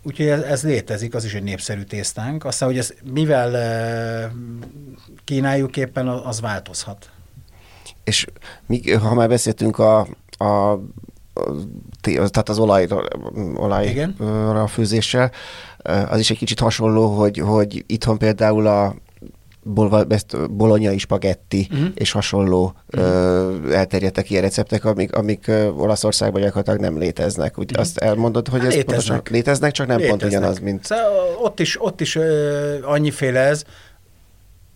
Úgyhogy 0.02 0.26
ez, 0.26 0.40
ez 0.40 0.62
létezik, 0.62 1.14
az 1.14 1.24
is 1.24 1.34
egy 1.34 1.42
népszerű 1.42 1.82
tésztánk. 1.82 2.44
Aztán, 2.44 2.68
hogy 2.68 2.78
ez 2.78 2.94
mivel 3.12 3.56
e, 3.56 4.32
kínáljuk 5.24 5.76
éppen, 5.76 6.08
az 6.08 6.40
változhat. 6.40 7.10
És 8.06 8.26
mi, 8.66 8.92
ha 8.92 9.14
már 9.14 9.28
beszéltünk 9.28 9.78
a, 9.78 9.98
a 10.38 10.78
tehát 12.12 12.48
az 12.48 12.58
olajra, 12.58 13.02
olajra 13.54 14.66
főzéssel, 14.66 15.30
az 16.08 16.18
is 16.18 16.30
egy 16.30 16.38
kicsit 16.38 16.60
hasonló, 16.60 17.06
hogy, 17.06 17.38
hogy 17.38 17.84
itthon 17.86 18.18
például 18.18 18.66
a 18.66 18.94
bolonyai 20.50 20.98
spagetti 20.98 21.68
uh-huh. 21.70 21.88
és 21.94 22.12
hasonló 22.12 22.74
uh-huh. 22.90 23.10
ö, 23.10 23.72
elterjedtek 23.72 24.30
ilyen 24.30 24.42
receptek, 24.42 24.84
amik, 24.84 25.14
amik 25.16 25.50
Olaszországban 25.76 26.40
gyakorlatilag 26.40 26.80
nem 26.80 26.98
léteznek. 26.98 27.58
Úgy 27.58 27.64
uh-huh. 27.64 27.80
azt 27.80 27.98
elmondod, 27.98 28.48
hogy 28.48 28.60
hát 28.60 28.68
ez 28.68 28.74
léteznek. 28.74 29.06
pontosan 29.06 29.34
léteznek, 29.36 29.72
csak 29.72 29.86
nem 29.86 29.96
léteznek. 29.96 30.20
pont 30.20 30.32
ugyanaz, 30.32 30.58
mint... 30.58 30.84
Szóval 30.84 31.04
ott 31.42 31.60
is, 31.60 31.82
ott 31.82 32.00
is 32.00 32.16
ö, 32.16 32.76
annyiféle 32.82 33.40
ez. 33.40 33.64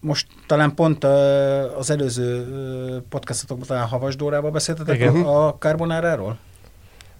Most 0.01 0.27
talán 0.47 0.75
pont 0.75 1.05
ö, 1.05 1.09
az 1.77 1.91
előző 1.91 2.47
podcastotokban 3.09 3.67
talán 3.67 3.87
Havas 3.87 4.17
Dórával 4.17 4.51
beszéltetek 4.51 4.95
Igen. 4.95 5.17
a, 5.17 5.55
carbonáráról? 5.59 6.39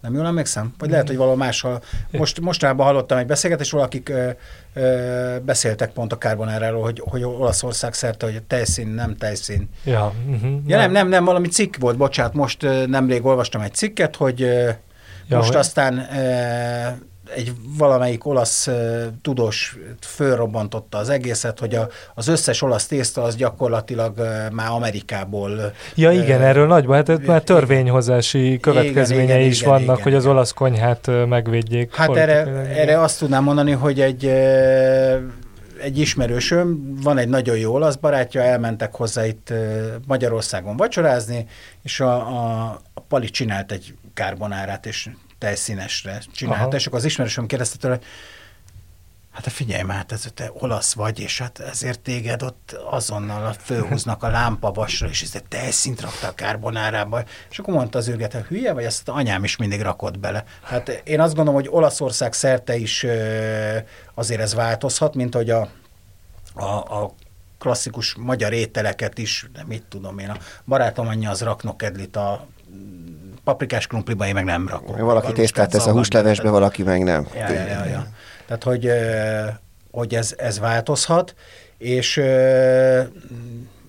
Nem 0.01 0.15
jól 0.15 0.27
emlékszem? 0.27 0.75
Vagy 0.79 0.91
lehet, 0.91 1.07
hogy 1.07 1.17
valahol 1.17 1.39
máshol. 1.39 1.83
Most, 2.11 2.41
mostanában 2.41 2.87
hallottam 2.87 3.19
egy 3.19 3.27
beszélgetést, 3.27 3.71
valakik 3.71 4.09
ö, 4.09 4.31
ö, 4.75 5.37
beszéltek 5.45 5.93
pont 5.93 6.13
a 6.13 6.19
carbonáráról, 6.19 6.83
hogy, 6.83 7.03
hogy 7.05 7.23
Olaszország 7.23 7.95
szerte, 7.95 8.27
hogy 8.27 8.43
tejszín, 8.43 8.89
nem 8.89 9.17
tejszín. 9.17 9.69
Ja, 9.85 10.13
uh-huh. 10.27 10.51
ja 10.67 10.77
nem, 10.77 10.93
nem, 10.93 11.09
nem, 11.09 11.25
valami 11.25 11.49
cikk 11.49 11.77
volt, 11.77 11.97
bocsánat, 11.97 12.35
most 12.35 12.67
nemrég 12.87 13.25
olvastam 13.25 13.61
egy 13.61 13.75
cikket, 13.75 14.17
hogy 14.17 14.41
ja, 14.41 15.37
most 15.37 15.49
hogy... 15.49 15.57
aztán 15.57 16.09
egy 17.35 17.53
valamelyik 17.79 18.27
olasz 18.27 18.67
uh, 18.67 19.03
tudós 19.23 19.77
fölrobbantotta 20.01 20.99
az 20.99 21.09
egészet, 21.09 21.59
hogy 21.59 21.75
a, 21.75 21.89
az 22.15 22.29
összes 22.29 22.63
olasz 22.63 22.87
tészta 22.87 23.23
az 23.23 23.37
gyakorlatilag 23.37 24.19
uh, 24.19 24.51
már 24.53 24.71
Amerikából. 24.71 25.73
Ja 25.95 26.11
igen, 26.11 26.41
uh, 26.41 26.47
erről 26.47 26.67
nagyban, 26.67 26.97
hát 26.97 27.27
már 27.27 27.43
törvényhozási 27.43 28.59
következményei 28.61 29.25
igen, 29.25 29.37
igen, 29.37 29.51
is 29.51 29.61
igen, 29.61 29.73
vannak, 29.73 29.99
igen, 29.99 30.03
hogy 30.03 30.15
az 30.15 30.27
olasz 30.27 30.53
konyhát 30.53 31.11
megvédjék. 31.29 31.95
Hát 31.95 32.17
erre, 32.17 32.47
erre 32.77 33.01
azt 33.01 33.19
tudnám 33.19 33.43
mondani, 33.43 33.73
hogy 33.73 34.01
egy 34.01 34.25
egy 35.83 35.99
ismerősöm, 35.99 36.97
van 37.03 37.19
egy 37.19 37.29
nagyon 37.29 37.57
jó 37.57 37.73
olasz 37.73 37.95
barátja, 37.95 38.43
elmentek 38.43 38.95
hozzá 38.95 39.27
itt 39.27 39.53
Magyarországon 40.07 40.77
vacsorázni, 40.77 41.47
és 41.83 42.01
a, 42.01 42.15
a, 42.15 42.81
a 42.95 43.01
Pali 43.01 43.29
csinált 43.29 43.73
egy 43.73 43.95
karbonárát, 44.15 44.87
és 44.87 45.09
tejszínesre 45.41 46.23
csinálta, 46.33 46.63
Aha. 46.65 46.77
és 46.77 46.87
akkor 46.87 46.99
az 46.99 47.05
ismerősöm 47.05 47.47
kérdezte 47.47 47.77
tőle, 47.77 47.99
Hát 49.31 49.53
figyelj 49.53 49.83
már, 49.83 49.97
hát 49.97 50.13
ez 50.13 50.27
te 50.35 50.51
olasz 50.55 50.93
vagy, 50.93 51.21
és 51.21 51.39
hát 51.39 51.59
ezért 51.59 52.01
téged 52.01 52.43
ott 52.43 52.77
azonnal 52.91 53.53
fölhúznak 53.53 54.23
a 54.23 54.29
lámpavasra, 54.29 55.09
és 55.09 55.23
ezt 55.23 55.45
tejszint 55.49 56.01
rakta 56.01 56.27
a 56.27 56.35
kárbonárába. 56.35 57.23
És 57.51 57.59
akkor 57.59 57.75
mondta 57.75 57.99
az 57.99 58.09
őrget, 58.09 58.33
hogy 58.33 58.43
hülye 58.43 58.73
vagy, 58.73 58.85
ezt 58.85 59.09
anyám 59.09 59.45
is 59.45 59.57
mindig 59.57 59.81
rakott 59.81 60.19
bele. 60.19 60.45
Hát 60.63 60.89
én 60.89 61.21
azt 61.21 61.35
gondolom, 61.35 61.61
hogy 61.61 61.71
Olaszország 61.71 62.33
szerte 62.33 62.77
is 62.77 63.07
azért 64.15 64.41
ez 64.41 64.55
változhat, 64.55 65.15
mint 65.15 65.35
hogy 65.35 65.51
a, 65.51 65.69
a, 66.55 66.65
a 67.03 67.15
klasszikus 67.59 68.15
magyar 68.15 68.53
ételeket 68.53 69.19
is, 69.19 69.47
de 69.53 69.65
mit 69.67 69.85
tudom 69.89 70.19
én, 70.19 70.29
a 70.29 70.39
barátom 70.65 71.09
anyja 71.09 71.31
az 71.31 71.43
raknokedlit 71.43 72.17
a 72.17 72.47
paprikás 73.51 73.87
krumpliba, 73.87 74.27
én 74.27 74.35
meg 74.35 74.45
nem 74.45 74.69
rakok. 74.69 74.99
Valaki 74.99 75.33
tésztát 75.33 75.71
tesz 75.71 75.87
a 75.87 75.93
húslevesbe, 75.93 76.51
valaki 76.51 76.83
meg 76.83 77.03
nem. 77.03 77.27
Ja, 77.35 77.51
ja, 77.51 77.67
ja, 77.67 77.85
ja. 77.85 78.07
Tehát, 78.47 78.63
hogy, 78.63 78.91
hogy 79.91 80.15
ez, 80.15 80.35
ez 80.37 80.59
változhat, 80.59 81.35
és 81.79 82.23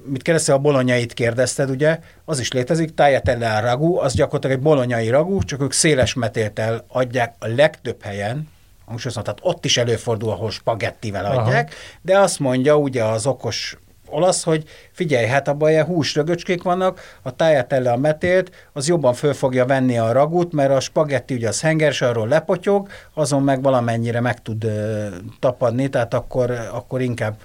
mit 0.04 0.22
kérdezte, 0.22 0.54
a 0.54 0.58
bolonyait 0.58 1.14
kérdezted, 1.14 1.70
ugye, 1.70 2.00
az 2.26 2.40
is 2.40 2.52
létezik, 2.52 2.94
tagliatelle 2.94 3.60
ragu, 3.60 3.98
az 3.98 4.14
gyakorlatilag 4.14 4.58
egy 4.58 4.64
bolonyai 4.64 5.10
ragu, 5.10 5.44
csak 5.44 5.62
ők 5.62 5.72
széles 5.72 6.14
metéltel 6.14 6.86
adják 6.88 7.36
a 7.40 7.48
legtöbb 7.48 8.02
helyen, 8.04 8.50
hangsúlyozom, 8.86 9.24
tehát 9.24 9.40
ott 9.42 9.66
is 9.66 9.78
előfordul, 9.78 10.30
ahol 10.30 10.52
spagettivel 10.52 11.26
adják, 11.26 11.68
Aha. 11.68 12.00
de 12.02 12.20
azt 12.20 12.40
mondja 12.40 12.78
ugye 12.78 13.04
az 13.04 13.26
okos 13.26 13.78
olasz, 14.12 14.44
hogy 14.44 14.64
figyelj, 14.92 15.26
hát 15.26 15.48
abban 15.48 15.70
ilyen 15.70 15.86
húsrögöcskék 15.86 16.64
vannak, 16.64 17.00
a 17.22 17.36
tájátelle 17.36 17.92
a 17.92 17.98
metélt, 17.98 18.70
az 18.74 18.88
jobban 18.88 19.14
föl 19.14 19.34
fogja 19.34 19.66
venni 19.66 19.98
a 19.98 20.12
ragút, 20.12 20.54
mert 20.54 20.72
a 20.72 20.80
spagetti 20.80 21.34
ugye 21.34 21.48
az 21.48 21.62
hengers, 21.62 22.02
arról 22.02 22.28
lepotyog, 22.28 22.88
azon 23.14 23.44
meg 23.44 23.62
valamennyire 23.62 24.20
meg 24.20 24.42
tud 24.42 24.64
uh, 24.64 25.08
tapadni, 25.40 25.90
tehát 25.90 26.14
akkor, 26.14 26.52
akkor 26.72 27.02
inkább 27.02 27.36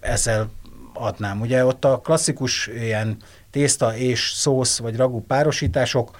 ezzel 0.00 0.50
adnám. 0.92 1.40
Ugye 1.40 1.64
ott 1.64 1.84
a 1.84 2.00
klasszikus 2.04 2.66
ilyen 2.66 3.16
tészta 3.50 3.96
és 3.96 4.30
szósz 4.34 4.78
vagy 4.78 4.96
ragú 4.96 5.24
párosítások, 5.26 6.10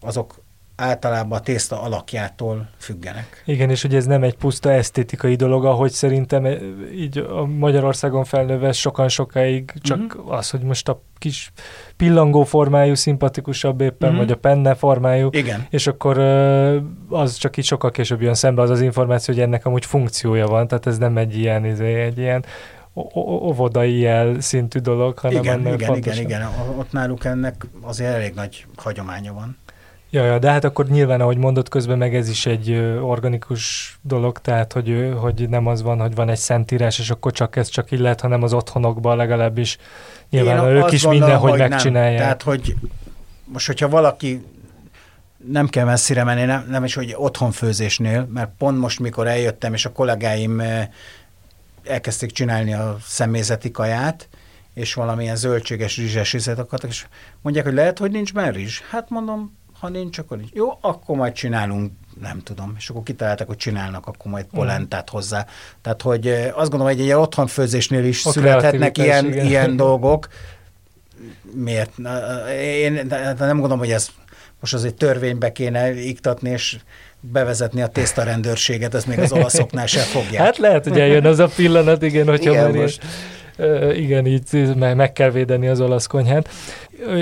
azok 0.00 0.34
általában 0.76 1.38
a 1.38 1.40
tészta 1.40 1.82
alakjától 1.82 2.68
függenek. 2.78 3.42
Igen, 3.46 3.70
és 3.70 3.84
ugye 3.84 3.96
ez 3.96 4.06
nem 4.06 4.22
egy 4.22 4.36
puszta 4.36 4.70
esztétikai 4.70 5.34
dolog, 5.34 5.64
ahogy 5.64 5.90
szerintem 5.90 6.44
eh, 6.44 6.58
így 6.94 7.18
a 7.18 7.46
Magyarországon 7.46 8.24
felnőve 8.24 8.72
sokan 8.72 9.08
sokáig 9.08 9.72
csak 9.82 9.98
uh-huh. 9.98 10.32
az, 10.32 10.50
hogy 10.50 10.60
most 10.60 10.88
a 10.88 11.02
kis 11.18 11.52
pillangó 11.96 12.44
formájú 12.44 12.94
szimpatikusabb 12.94 13.80
éppen, 13.80 14.08
uh-huh. 14.08 14.24
vagy 14.24 14.32
a 14.32 14.36
penne 14.36 14.74
formájú, 14.74 15.28
Igen. 15.32 15.66
és 15.70 15.86
akkor 15.86 16.18
eh, 16.18 16.82
az 17.08 17.36
csak 17.36 17.56
így 17.56 17.64
sokkal 17.64 17.90
később 17.90 18.22
jön 18.22 18.34
szembe 18.34 18.62
az 18.62 18.70
az 18.70 18.80
információ, 18.80 19.34
hogy 19.34 19.42
ennek 19.42 19.66
amúgy 19.66 19.84
funkciója 19.84 20.46
van, 20.46 20.68
tehát 20.68 20.86
ez 20.86 20.98
nem 20.98 21.16
egy 21.16 21.36
ilyen, 21.36 21.64
izé, 21.64 22.00
egy 22.00 22.18
ilyen 22.18 22.44
óvodai 23.14 23.98
jel 23.98 24.40
szintű 24.40 24.78
dolog, 24.78 25.18
hanem 25.18 25.42
igen, 25.42 25.66
igen, 25.66 25.96
igen, 25.96 26.16
igen, 26.16 26.48
ott 26.76 26.92
náluk 26.92 27.24
ennek 27.24 27.66
azért 27.80 28.14
elég 28.14 28.34
nagy 28.34 28.66
hagyománya 28.76 29.32
van. 29.32 29.56
Ja, 30.16 30.24
ja, 30.24 30.38
de 30.38 30.50
hát 30.50 30.64
akkor 30.64 30.86
nyilván, 30.86 31.20
ahogy 31.20 31.36
mondott 31.36 31.68
közben, 31.68 31.98
meg 31.98 32.14
ez 32.14 32.28
is 32.28 32.46
egy 32.46 32.70
organikus 33.00 33.96
dolog, 34.02 34.38
tehát 34.38 34.72
hogy, 34.72 35.12
hogy 35.20 35.48
nem 35.48 35.66
az 35.66 35.82
van, 35.82 36.00
hogy 36.00 36.14
van 36.14 36.28
egy 36.28 36.38
szentírás, 36.38 36.98
és 36.98 37.10
akkor 37.10 37.32
csak 37.32 37.56
ez 37.56 37.68
csak 37.68 37.90
így 37.90 37.98
lehet, 37.98 38.20
hanem 38.20 38.42
az 38.42 38.52
otthonokban 38.52 39.16
legalábbis 39.16 39.78
nyilván 40.30 40.68
Én 40.68 40.76
ők 40.76 40.92
is 40.92 41.02
gondolom, 41.02 41.26
mindenhogy 41.26 41.50
hogy 41.50 41.68
megcsinálják. 41.68 42.12
Nem. 42.12 42.22
Tehát, 42.22 42.42
hogy 42.42 42.74
most, 43.44 43.66
hogyha 43.66 43.88
valaki 43.88 44.44
nem 45.48 45.68
kell 45.68 45.84
messzire 45.84 46.24
menni, 46.24 46.44
nem, 46.44 46.66
nem 46.70 46.84
is, 46.84 46.94
hogy 46.94 47.14
otthonfőzésnél, 47.16 48.28
mert 48.32 48.50
pont 48.58 48.78
most, 48.78 49.00
mikor 49.00 49.26
eljöttem, 49.26 49.74
és 49.74 49.84
a 49.84 49.92
kollégáim 49.92 50.62
elkezdték 51.84 52.30
csinálni 52.30 52.74
a 52.74 52.96
személyzeti 53.02 53.70
kaját, 53.70 54.28
és 54.74 54.94
valamilyen 54.94 55.36
zöldséges 55.36 55.96
rizses 55.96 56.32
rizet 56.32 56.58
akartak, 56.58 56.90
és 56.90 57.06
mondják, 57.42 57.64
hogy 57.64 57.74
lehet, 57.74 57.98
hogy 57.98 58.10
nincs 58.10 58.34
már 58.34 58.54
rizs. 58.54 58.80
Hát 58.90 59.10
mondom, 59.10 59.64
ha 59.86 59.92
nincs, 59.92 60.18
akkor 60.18 60.36
nincs. 60.36 60.50
Jó, 60.52 60.78
akkor 60.80 61.16
majd 61.16 61.32
csinálunk, 61.32 61.92
nem 62.20 62.40
tudom. 62.42 62.74
És 62.78 62.88
akkor 62.88 63.02
kitaláltak, 63.02 63.46
hogy 63.46 63.56
csinálnak 63.56 64.06
akkor 64.06 64.30
majd 64.30 64.44
mm. 64.44 64.58
polentát 64.58 65.10
hozzá. 65.10 65.46
Tehát, 65.82 66.02
hogy 66.02 66.28
azt 66.28 66.70
gondolom, 66.70 66.86
hogy 66.86 67.00
egy 67.00 67.12
otthonfőzésnél 67.12 68.04
is 68.04 68.24
a 68.24 68.30
születhetnek 68.30 68.98
ilyen, 68.98 69.32
ilyen 69.32 69.76
dolgok. 69.86 70.28
Miért? 71.52 71.92
Én 72.60 72.92
nem 73.38 73.58
gondolom, 73.58 73.78
hogy 73.78 73.90
ez 73.90 74.08
most 74.60 74.74
azért 74.74 74.94
törvénybe 74.94 75.52
kéne 75.52 75.94
iktatni, 75.94 76.50
és 76.50 76.78
bevezetni 77.20 77.82
a 77.82 77.86
tésztarendőrséget, 77.86 78.94
ez 78.94 79.04
még 79.04 79.18
az 79.18 79.32
olaszoknál 79.38 79.86
sem 79.86 80.04
fogják. 80.04 80.42
Hát 80.42 80.58
lehet, 80.58 80.84
hogy 80.84 81.00
eljön 81.00 81.26
az 81.26 81.38
a 81.38 81.48
pillanat, 81.56 82.02
igen, 82.02 82.26
hogyha 82.26 82.50
igen, 82.50 82.74
most... 82.74 83.04
igen, 83.94 84.26
így 84.26 84.74
meg 84.76 85.12
kell 85.12 85.30
védeni 85.30 85.68
az 85.68 85.80
olasz 85.80 86.06
konyhát. 86.06 86.48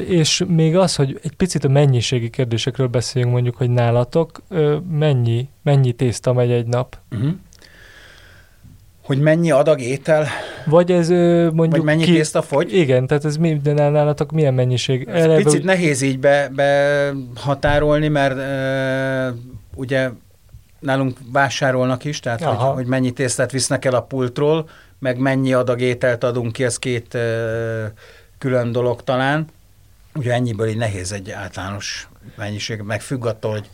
És 0.06 0.44
még 0.48 0.76
az, 0.76 0.96
hogy 0.96 1.20
egy 1.22 1.36
picit 1.36 1.64
a 1.64 1.68
mennyiségi 1.68 2.30
kérdésekről 2.30 2.86
beszéljünk, 2.86 3.34
mondjuk, 3.34 3.56
hogy 3.56 3.70
nálatok 3.70 4.42
mennyi, 4.90 5.48
mennyi 5.62 5.92
tészta 5.92 6.32
megy 6.32 6.50
egy 6.50 6.66
nap? 6.66 6.98
Uh-huh. 7.10 7.30
Hogy 9.04 9.20
mennyi 9.20 9.50
adag 9.50 9.80
étel? 9.80 10.26
Vagy 10.66 10.92
ez 10.92 11.08
mondjuk... 11.08 11.70
Vagy 11.70 11.82
mennyi 11.82 12.04
ki... 12.04 12.12
tészta 12.12 12.42
fogy? 12.42 12.74
Igen, 12.76 13.06
tehát 13.06 13.24
ez 13.24 13.36
minden 13.36 13.92
nálatok 13.92 14.32
milyen 14.32 14.54
mennyiség? 14.54 15.08
Ez 15.08 15.24
Eleve, 15.24 15.42
picit 15.42 15.64
nehéz 15.64 16.02
így 16.02 16.18
be, 16.18 16.50
behatárolni, 16.54 18.08
mert 18.08 18.38
e, 18.38 19.34
ugye 19.74 20.10
nálunk 20.80 21.18
vásárolnak 21.32 22.04
is, 22.04 22.20
tehát 22.20 22.42
hogy, 22.42 22.56
hogy 22.56 22.86
mennyi 22.86 23.10
tésztát 23.10 23.52
visznek 23.52 23.84
el 23.84 23.94
a 23.94 24.02
pultról, 24.02 24.68
meg 25.04 25.18
mennyi 25.18 25.52
adag 25.52 25.80
ételt 25.80 26.24
adunk 26.24 26.52
ki, 26.52 26.64
ez 26.64 26.78
két 26.78 27.18
külön 28.38 28.72
dolog 28.72 29.02
talán. 29.02 29.46
Ugye 30.14 30.32
ennyiből 30.32 30.68
így 30.68 30.76
nehéz 30.76 31.12
egy 31.12 31.30
általános 31.30 32.08
mennyiség, 32.36 32.80
meg 32.80 33.00
függ 33.00 33.26
attól, 33.26 33.50
hogy 33.50 33.68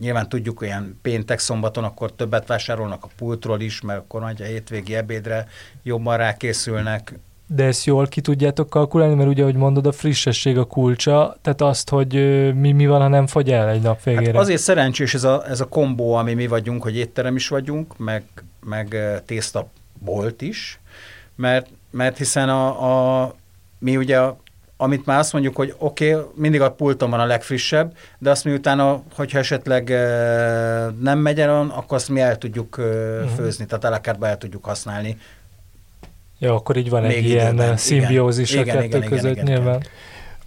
nyilván 0.00 0.28
tudjuk, 0.28 0.60
olyan 0.60 0.98
péntek, 1.02 1.38
szombaton 1.38 1.84
akkor 1.84 2.12
többet 2.12 2.46
vásárolnak 2.46 3.04
a 3.04 3.08
pultról 3.16 3.60
is, 3.60 3.80
mert 3.80 3.98
akkor 3.98 4.20
nagy 4.20 4.42
a 4.42 4.44
hétvégi 4.44 4.94
ebédre 4.94 5.48
jobban 5.82 6.16
rákészülnek. 6.16 7.18
De 7.46 7.64
ezt 7.64 7.84
jól 7.84 8.06
ki 8.06 8.20
tudjátok 8.20 8.70
kalkulálni, 8.70 9.14
mert 9.14 9.28
ugye, 9.28 9.44
hogy 9.44 9.56
mondod, 9.56 9.86
a 9.86 9.92
frissesség 9.92 10.58
a 10.58 10.64
kulcsa, 10.64 11.36
tehát 11.42 11.60
azt, 11.60 11.88
hogy 11.88 12.12
mi, 12.54 12.72
mi 12.72 12.86
van, 12.86 13.00
ha 13.00 13.08
nem 13.08 13.26
fogy 13.26 13.50
el 13.50 13.68
egy 13.68 13.82
nap 13.82 14.02
végére. 14.02 14.32
Hát 14.32 14.40
azért 14.40 14.60
szerencsés 14.60 15.14
ez 15.14 15.24
a, 15.24 15.48
ez 15.48 15.60
a 15.60 15.68
kombó, 15.68 16.14
ami 16.14 16.34
mi 16.34 16.46
vagyunk, 16.46 16.82
hogy 16.82 16.96
étterem 16.96 17.36
is 17.36 17.48
vagyunk, 17.48 17.98
meg, 17.98 18.24
meg 18.60 18.96
tészta 19.24 19.68
bolt 20.06 20.42
is, 20.42 20.80
mert, 21.34 21.66
mert 21.90 22.16
hiszen 22.16 22.48
a, 22.48 23.22
a 23.22 23.34
mi 23.78 23.96
ugye 23.96 24.18
a 24.18 24.36
amit 24.76 25.06
már 25.06 25.18
azt 25.18 25.32
mondjuk, 25.32 25.56
hogy 25.56 25.74
oké, 25.78 26.14
okay, 26.14 26.26
mindig 26.34 26.60
a 26.60 26.72
pulton 26.72 27.10
van 27.10 27.20
a 27.20 27.24
legfrissebb, 27.24 27.96
de 28.18 28.30
azt 28.30 28.44
mi 28.44 28.52
utána, 28.52 29.02
hogyha 29.14 29.38
esetleg 29.38 29.90
e, 29.90 29.98
nem 31.00 31.18
megy 31.18 31.40
el, 31.40 31.72
akkor 31.74 31.96
azt 31.96 32.08
mi 32.08 32.20
el 32.20 32.38
tudjuk 32.38 32.76
e, 32.78 32.82
uh-huh. 32.82 33.30
főzni, 33.30 33.66
tehát 33.66 33.84
alakárba 33.84 34.26
el 34.26 34.38
tudjuk 34.38 34.64
használni. 34.64 35.18
Ja, 36.38 36.54
akkor 36.54 36.76
így 36.76 36.90
van 36.90 37.02
Még 37.02 37.16
egy 37.16 37.24
időben. 37.24 37.54
ilyen 37.54 37.76
szimbiózis 37.76 38.52
igen, 38.52 38.76
a 38.76 38.80
kettő 38.80 38.96
igen, 38.96 39.08
között 39.08 39.30
igen, 39.30 39.46
igen, 39.46 39.56
nyilván. 39.56 39.78
Igen. 39.78 39.90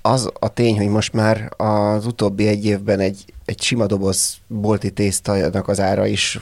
Az 0.02 0.30
a 0.40 0.48
tény, 0.54 0.78
hogy 0.78 0.88
most 0.88 1.14
már 1.14 1.50
az 1.58 2.06
utóbbi 2.06 2.48
egy 2.48 2.66
évben 2.66 3.00
egy, 3.00 3.26
egy 3.46 3.62
sima 3.62 3.86
doboz 3.86 4.38
bolti 4.48 4.92
tésztának 4.92 5.68
az 5.68 5.80
ára 5.80 6.06
is 6.06 6.40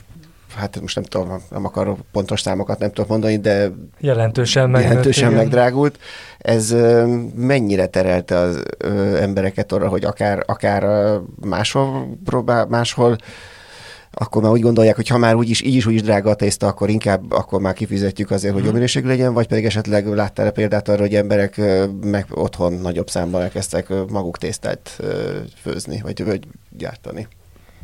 hát 0.56 0.80
most 0.80 0.94
nem 0.94 1.04
tudom, 1.04 1.42
nem 1.50 1.64
akarok 1.64 1.98
pontos 2.12 2.40
számokat 2.40 2.78
nem 2.78 2.92
tudok 2.92 3.10
mondani, 3.10 3.36
de 3.36 3.70
jelentősen, 3.98 4.70
jelentősen 4.70 5.32
megdrágult. 5.32 5.98
Ez 6.38 6.76
mennyire 7.34 7.86
terelte 7.86 8.36
az 8.36 8.62
embereket 9.20 9.72
arra, 9.72 9.88
hogy 9.88 10.04
akár, 10.04 10.42
akár 10.46 11.10
máshol 11.40 12.18
próbál, 12.24 12.66
máshol 12.66 13.16
akkor 14.20 14.42
már 14.42 14.50
úgy 14.50 14.60
gondolják, 14.60 14.96
hogy 14.96 15.08
ha 15.08 15.18
már 15.18 15.34
úgyis, 15.34 15.62
így 15.62 15.74
is 15.74 15.86
úgy 15.86 15.94
is 15.94 16.02
drága 16.02 16.30
a 16.30 16.34
tészta, 16.34 16.66
akkor 16.66 16.88
inkább 16.88 17.32
akkor 17.32 17.60
már 17.60 17.74
kifizetjük 17.74 18.30
azért, 18.30 18.52
hogy 18.52 18.62
mm. 18.62 18.66
jó 18.66 18.72
minőség 18.72 19.04
legyen, 19.04 19.32
vagy 19.32 19.46
pedig 19.46 19.64
esetleg 19.64 20.06
láttál-e 20.06 20.50
példát 20.50 20.88
arra, 20.88 21.00
hogy 21.00 21.14
emberek 21.14 21.60
meg 22.00 22.26
otthon 22.30 22.72
nagyobb 22.72 23.10
számban 23.10 23.42
elkezdtek 23.42 23.88
maguk 24.10 24.38
tésztát 24.38 25.00
főzni, 25.62 26.00
vagy, 26.02 26.24
vagy 26.24 26.40
gyártani? 26.70 27.28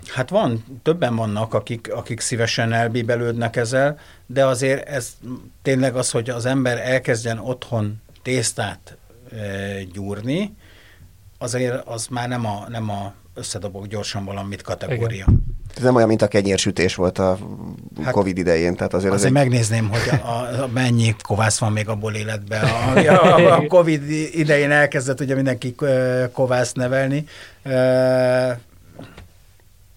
Hát 0.09 0.31
van, 0.31 0.65
többen 0.83 1.17
vannak, 1.17 1.55
akik, 1.55 1.93
akik 1.93 2.21
szívesen 2.21 2.73
elbíbelődnek 2.73 3.57
ezzel, 3.57 3.99
de 4.27 4.47
azért 4.47 4.89
ez 4.89 5.17
tényleg 5.63 5.97
az, 5.97 6.11
hogy 6.11 6.31
az 6.31 6.47
ember 6.47 6.79
elkezdjen 6.79 7.39
otthon 7.39 8.01
tésztát 8.23 8.97
e, 9.33 9.83
gyúrni, 9.83 10.57
azért 11.39 11.87
az 11.87 12.07
már 12.07 12.29
nem 12.29 12.47
a, 12.47 12.65
nem 12.69 12.91
a 12.91 13.13
összedobok 13.35 13.87
gyorsan 13.87 14.25
valamit 14.25 14.63
kategória. 14.63 15.25
Igen. 15.29 15.45
Ez 15.77 15.83
nem 15.83 15.95
olyan, 15.95 16.09
mint 16.09 16.23
a 16.23 16.29
kenyérsütés 16.29 16.95
volt 16.95 17.19
a 17.19 17.39
hát, 18.03 18.13
Covid 18.13 18.39
idején. 18.39 18.77
Tehát 18.77 18.95
azért, 18.95 19.13
azért 19.13 19.31
az 19.31 19.37
egy... 19.37 19.45
megnézném, 19.45 19.89
hogy 19.89 20.19
a, 20.23 20.63
a, 20.63 20.69
mennyi 20.73 21.15
kovász 21.23 21.59
van 21.59 21.73
még 21.73 21.89
abból 21.89 22.15
életben. 22.15 22.65
A, 22.65 22.99
a, 22.99 23.57
a 23.57 23.67
Covid 23.67 24.11
idején 24.33 24.71
elkezdett 24.71 25.21
ugye 25.21 25.35
mindenki 25.35 25.75
kovász 26.33 26.73
nevelni. 26.73 27.27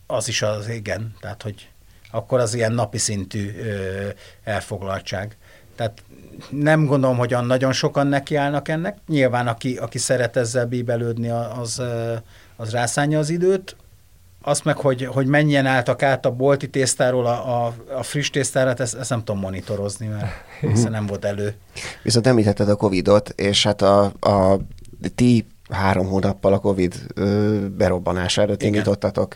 Az 0.08 0.28
is 0.28 0.41
az, 0.41 0.70
igen. 0.70 1.15
Tehát, 1.20 1.41
hogy 1.41 1.70
akkor 2.12 2.39
az 2.39 2.54
ilyen 2.54 2.72
napi 2.72 2.98
szintű 2.98 3.52
elfoglaltság. 4.43 5.38
Tehát 5.76 6.04
nem 6.50 6.86
gondolom, 6.86 7.17
hogy 7.17 7.36
nagyon 7.46 7.72
sokan 7.72 8.08
nekiállnak 8.08 8.67
ennek. 8.67 8.98
Nyilván, 9.08 9.48
aki, 9.48 9.78
aki 9.78 9.98
szeret 9.98 10.38
ezzel 10.38 10.65
bíbelődni, 10.65 11.30
az, 11.30 11.82
az 12.56 12.72
rászánja 12.72 13.20
az 13.20 13.30
időt. 13.30 13.76
Azt 14.41 14.63
meg, 14.63 14.78
hogy, 14.78 15.06
hogy 15.06 15.28
mennyien 15.28 15.65
álltak 15.65 16.04
át 16.04 16.26
a 16.26 16.32
bolti 16.32 16.70
tésztáról 16.70 17.26
a, 17.26 17.65
a, 17.65 17.74
a 17.98 18.04
friss 18.04 18.30
tésztára, 18.30 18.74
ezt, 18.74 18.96
ezt 18.96 19.10
nem 19.10 19.24
tudom 19.24 19.41
monitorozni, 19.41 20.08
mert 20.08 20.32
hiszen 20.62 20.91
nem 20.91 21.06
volt 21.06 21.26
elő. 21.26 21.56
Viszont 22.04 22.28
említetted 22.28 22.70
a 22.70 22.76
Covid-ot, 22.76 23.30
és 23.30 23.63
hát 23.63 23.82
a, 23.82 24.04
a 24.20 24.60
ti 25.15 25.48
három 25.69 26.08
hónappal 26.08 26.53
a 26.53 26.60
Covid 26.60 26.95
ö, 27.13 27.60
berobbanására 27.77 28.53
indítottatok. 28.58 29.36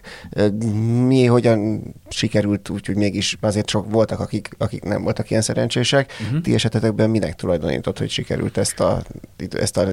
Mi 1.06 1.26
hogyan 1.26 1.84
sikerült 2.10 2.70
úgy, 2.70 2.86
hogy 2.86 2.96
mégis 2.96 3.38
azért 3.42 3.70
sok 3.70 3.92
voltak, 3.92 4.20
akik, 4.20 4.50
akik 4.58 4.84
nem 4.84 5.04
voltak 5.04 5.30
ilyen 5.30 5.42
szerencsések. 5.42 6.14
Uh-huh. 6.22 6.42
Ti 6.42 6.54
esetetekben 6.54 7.10
minek 7.10 7.36
tulajdonított, 7.36 7.98
hogy 7.98 8.10
sikerült 8.10 8.58
ezt 8.58 8.80
a, 8.80 9.02
ezt 9.50 9.78
a 9.78 9.88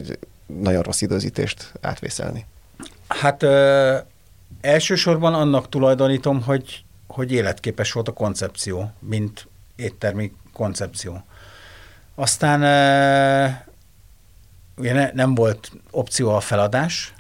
nagyon 0.46 0.83
rossz 0.83 1.01
időzítést 1.01 1.72
átvészelni? 1.81 2.46
Hát 3.09 3.42
ö, 3.42 3.96
elsősorban 4.61 5.35
annak 5.35 5.68
tulajdonítom, 5.68 6.42
hogy, 6.42 6.85
hogy 7.07 7.33
életképes 7.33 7.92
volt 7.92 8.09
a 8.09 8.12
koncepció, 8.12 8.90
mint 8.98 9.48
éttermi 9.77 10.33
koncepció. 10.53 11.22
Aztán 12.14 12.62
ugye 14.79 14.93
ne, 14.93 15.11
nem 15.12 15.35
volt 15.35 15.73
opció 15.91 16.29
a 16.35 16.41
feladás, 16.41 17.12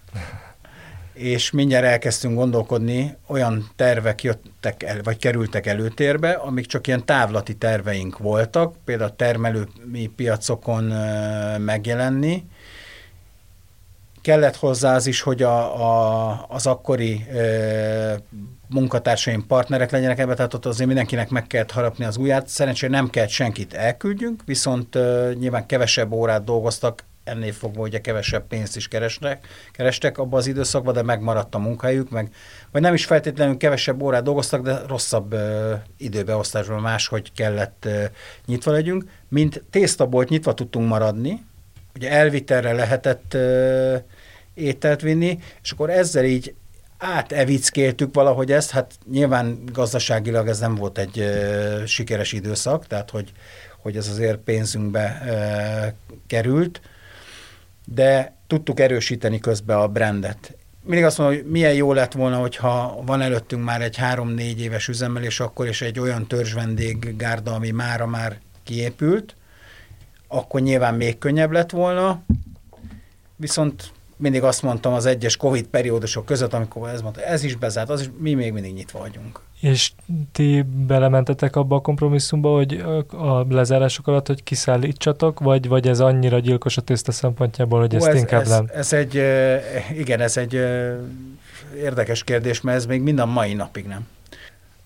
és 1.12 1.50
mindjárt 1.50 1.84
elkezdtünk 1.84 2.34
gondolkodni, 2.34 3.16
olyan 3.26 3.70
tervek 3.76 4.22
jöttek 4.22 4.82
el, 4.82 5.02
vagy 5.02 5.16
kerültek 5.16 5.66
előtérbe, 5.66 6.30
amik 6.30 6.66
csak 6.66 6.86
ilyen 6.86 7.04
távlati 7.04 7.56
terveink 7.56 8.18
voltak, 8.18 8.74
például 8.84 9.16
termelői 9.16 10.10
piacokon 10.16 10.84
megjelenni. 11.60 12.44
Kellett 14.22 14.56
hozzá 14.56 14.94
az 14.94 15.06
is, 15.06 15.20
hogy 15.20 15.42
a, 15.42 15.84
a, 15.86 16.46
az 16.48 16.66
akkori 16.66 17.26
munkatársaim 18.68 19.46
partnerek 19.46 19.90
legyenek 19.90 20.18
ebbe, 20.18 20.34
tehát 20.34 20.54
ott 20.54 20.66
azért 20.66 20.86
mindenkinek 20.86 21.30
meg 21.30 21.46
kellett 21.46 21.70
harapni 21.70 22.04
az 22.04 22.16
ujját. 22.16 22.48
Szerencsére 22.48 22.92
nem 22.92 23.10
kellett 23.10 23.30
senkit 23.30 23.74
elküldjünk, 23.74 24.42
viszont 24.44 24.94
uh, 24.94 25.32
nyilván 25.32 25.66
kevesebb 25.66 26.12
órát 26.12 26.44
dolgoztak, 26.44 27.04
ennél 27.28 27.52
fogva 27.52 27.82
ugye 27.82 28.00
kevesebb 28.00 28.46
pénzt 28.46 28.76
is 28.76 28.88
keresnek, 28.88 29.46
kerestek 29.72 30.18
abban 30.18 30.38
az 30.38 30.46
időszakban, 30.46 30.94
de 30.94 31.02
megmaradt 31.02 31.54
a 31.54 31.58
munkahelyük, 31.58 32.10
meg, 32.10 32.32
vagy 32.70 32.82
nem 32.82 32.94
is 32.94 33.04
feltétlenül 33.04 33.56
kevesebb 33.56 34.02
órát 34.02 34.22
dolgoztak, 34.22 34.62
de 34.62 34.80
rosszabb 34.86 35.32
uh, 35.32 35.72
időbeosztásban 35.96 36.80
máshogy 36.80 37.32
kellett 37.32 37.82
uh, 37.86 38.04
nyitva 38.46 38.70
legyünk. 38.70 39.04
Mint 39.28 39.62
tésztabolt 39.70 40.28
nyitva 40.28 40.54
tudtunk 40.54 40.88
maradni, 40.88 41.44
ugye 41.94 42.10
elvitelre 42.10 42.72
lehetett 42.72 43.32
uh, 43.34 44.02
ételt 44.54 45.00
vinni, 45.00 45.38
és 45.62 45.70
akkor 45.70 45.90
ezzel 45.90 46.24
így 46.24 46.54
átevickéltük 46.98 48.14
valahogy 48.14 48.52
ezt, 48.52 48.70
hát 48.70 48.94
nyilván 49.10 49.58
gazdaságilag 49.72 50.48
ez 50.48 50.58
nem 50.58 50.74
volt 50.74 50.98
egy 50.98 51.18
uh, 51.18 51.84
sikeres 51.84 52.32
időszak, 52.32 52.86
tehát 52.86 53.10
hogy, 53.10 53.32
hogy 53.82 53.96
ez 53.96 54.08
azért 54.08 54.38
pénzünkbe 54.38 55.22
uh, 55.24 56.16
került, 56.26 56.80
de 57.94 58.36
tudtuk 58.46 58.80
erősíteni 58.80 59.38
közben 59.38 59.78
a 59.78 59.88
brandet. 59.88 60.56
Mindig 60.84 61.04
azt 61.04 61.18
mondom, 61.18 61.36
hogy 61.36 61.46
milyen 61.46 61.74
jó 61.74 61.92
lett 61.92 62.12
volna, 62.12 62.36
hogyha 62.36 63.02
van 63.06 63.20
előttünk 63.20 63.64
már 63.64 63.82
egy 63.82 63.96
három-négy 63.96 64.60
éves 64.60 64.88
üzemelés 64.88 65.40
akkor, 65.40 65.66
és 65.66 65.82
egy 65.82 65.98
olyan 65.98 66.26
törzsvendég 66.26 67.16
gárda, 67.16 67.54
ami 67.54 67.70
mára 67.70 68.06
már 68.06 68.38
kiépült, 68.62 69.36
akkor 70.28 70.60
nyilván 70.60 70.94
még 70.94 71.18
könnyebb 71.18 71.50
lett 71.50 71.70
volna, 71.70 72.22
viszont 73.36 73.92
mindig 74.16 74.42
azt 74.42 74.62
mondtam 74.62 74.92
az 74.92 75.06
egyes 75.06 75.36
Covid 75.36 75.66
periódusok 75.66 76.24
között, 76.24 76.52
amikor 76.52 76.88
ez 76.88 77.02
mondta, 77.02 77.22
ez 77.22 77.44
is 77.44 77.56
bezárt, 77.56 77.88
az 77.88 78.00
is, 78.00 78.10
mi 78.18 78.34
még 78.34 78.52
mindig 78.52 78.72
nyitva 78.72 78.98
vagyunk. 78.98 79.40
És 79.60 79.92
ti 80.32 80.62
belementetek 80.62 81.56
abba 81.56 81.76
a 81.76 81.80
kompromisszumba, 81.80 82.54
hogy 82.54 82.84
a 83.08 83.54
lezárások 83.54 84.06
alatt, 84.06 84.26
hogy 84.26 84.42
kiszállítsatok, 84.42 85.40
vagy, 85.40 85.68
vagy 85.68 85.88
ez 85.88 86.00
annyira 86.00 86.38
gyilkos 86.38 86.76
a 86.76 86.80
tészta 86.80 87.12
szempontjából, 87.12 87.80
hogy 87.80 87.94
Ó, 87.94 87.96
ezt 87.96 88.06
ez, 88.06 88.16
inkább 88.16 88.40
ez, 88.40 88.48
nem? 88.48 88.68
Ez 88.74 88.92
egy, 88.92 89.14
igen, 89.92 90.20
ez 90.20 90.36
egy 90.36 90.52
érdekes 91.76 92.24
kérdés, 92.24 92.60
mert 92.60 92.76
ez 92.76 92.86
még 92.86 93.02
mind 93.02 93.18
a 93.18 93.26
mai 93.26 93.54
napig 93.54 93.86
nem. 93.86 94.06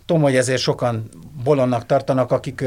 Tudom, 0.07 0.23
hogy 0.23 0.37
ezért 0.37 0.61
sokan 0.61 1.09
bolonnak 1.45 1.87
tartanak, 1.87 2.31
akik 2.31 2.65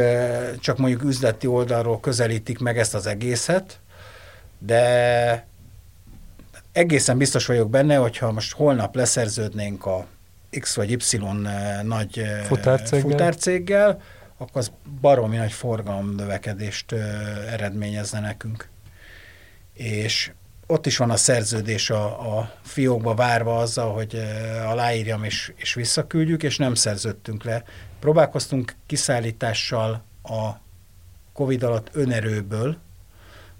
csak 0.59 0.77
mondjuk 0.77 1.03
üzleti 1.03 1.47
oldalról 1.47 1.99
közelítik 1.99 2.59
meg 2.59 2.77
ezt 2.77 2.95
az 2.95 3.07
egészet, 3.07 3.79
de 4.59 5.45
egészen 6.71 7.17
biztos 7.17 7.45
vagyok 7.45 7.69
benne, 7.69 7.95
hogyha 7.95 8.31
most 8.31 8.53
holnap 8.53 8.95
leszerződnénk 8.95 9.85
a 9.85 10.05
X 10.59 10.75
vagy 10.75 10.91
Y 10.91 11.17
eh, 11.45 11.83
nagy 11.83 12.19
eh, 12.19 12.43
futárcéggel, 12.43 13.09
futárcéggel 13.09 14.01
akkor 14.37 14.61
az 14.61 14.71
baromi 15.01 15.35
nagy 15.35 15.51
forgalom 15.51 16.15
növekedést 16.15 16.91
eh, 16.91 17.53
eredményezne 17.53 18.19
nekünk. 18.19 18.69
És 19.73 20.31
ott 20.67 20.85
is 20.85 20.97
van 20.97 21.09
a 21.09 21.17
szerződés 21.17 21.89
a, 21.89 22.37
a 22.37 22.51
fiókba 22.63 23.13
várva 23.13 23.57
azzal, 23.57 23.93
hogy 23.93 24.23
aláírjam 24.65 25.23
és, 25.23 25.53
és 25.55 25.73
visszaküldjük, 25.73 26.43
és 26.43 26.57
nem 26.57 26.73
szerződtünk 26.73 27.43
le. 27.43 27.63
Próbálkoztunk 27.99 28.75
kiszállítással 28.85 30.03
a 30.23 30.51
Covid 31.33 31.63
alatt 31.63 31.89
önerőből, 31.93 32.77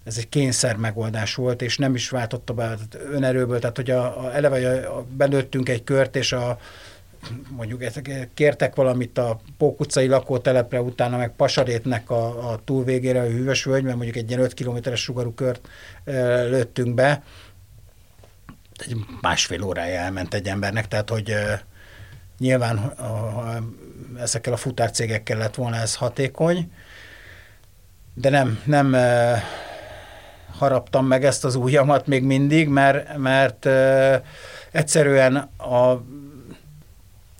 ez 0.05 0.17
egy 0.17 0.29
kényszer 0.29 0.75
megoldás 0.75 1.35
volt, 1.35 1.61
és 1.61 1.77
nem 1.77 1.95
is 1.95 2.09
váltotta 2.09 2.53
be 2.53 2.77
önerőből, 3.11 3.59
tehát 3.59 3.75
hogy 3.75 3.91
a, 3.91 4.25
a 4.25 4.35
eleve 4.35 4.69
a, 4.69 4.97
a, 4.97 5.05
belőttünk 5.17 5.69
egy 5.69 5.83
kört, 5.83 6.15
és 6.15 6.31
a 6.31 6.59
mondjuk 7.49 7.83
kértek 8.33 8.75
valamit 8.75 9.17
a 9.17 9.39
Pók 9.57 9.79
utcai 9.79 10.07
lakótelepre, 10.07 10.81
utána 10.81 11.17
meg 11.17 11.35
Pasarétnek 11.35 12.09
a, 12.09 12.51
a 12.51 12.59
túlvégére, 12.63 13.21
a 13.21 13.25
hűvös 13.25 13.65
mert 13.65 13.83
mondjuk 13.83 14.15
egy 14.15 14.29
ilyen 14.29 14.41
5 14.41 14.53
kilométeres 14.53 15.01
sugarú 15.01 15.33
kört 15.33 15.67
e, 16.03 16.43
lőttünk 16.43 16.93
be. 16.93 17.23
Egy 18.75 18.95
másfél 19.21 19.63
órája 19.63 19.99
elment 19.99 20.33
egy 20.33 20.47
embernek, 20.47 20.87
tehát 20.87 21.09
hogy 21.09 21.29
e, 21.29 21.65
nyilván 22.37 22.77
a, 22.77 23.03
a, 23.03 23.63
ezekkel 24.19 24.53
a 24.53 24.57
futárcégekkel 24.57 25.37
lett 25.37 25.55
volna 25.55 25.75
ez 25.75 25.95
hatékony, 25.95 26.71
de 28.13 28.29
nem, 28.29 28.61
nem 28.65 28.93
e, 28.93 29.43
haraptam 30.57 31.05
meg 31.05 31.25
ezt 31.25 31.45
az 31.45 31.55
ujjamat 31.55 32.07
még 32.07 32.23
mindig, 32.23 32.67
mert, 32.67 33.17
mert 33.17 33.67
egyszerűen 34.71 35.35
a 35.57 36.03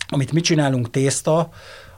amit 0.08 0.32
mi 0.32 0.42
csinálunk 0.42 0.90
tészta, 0.90 1.50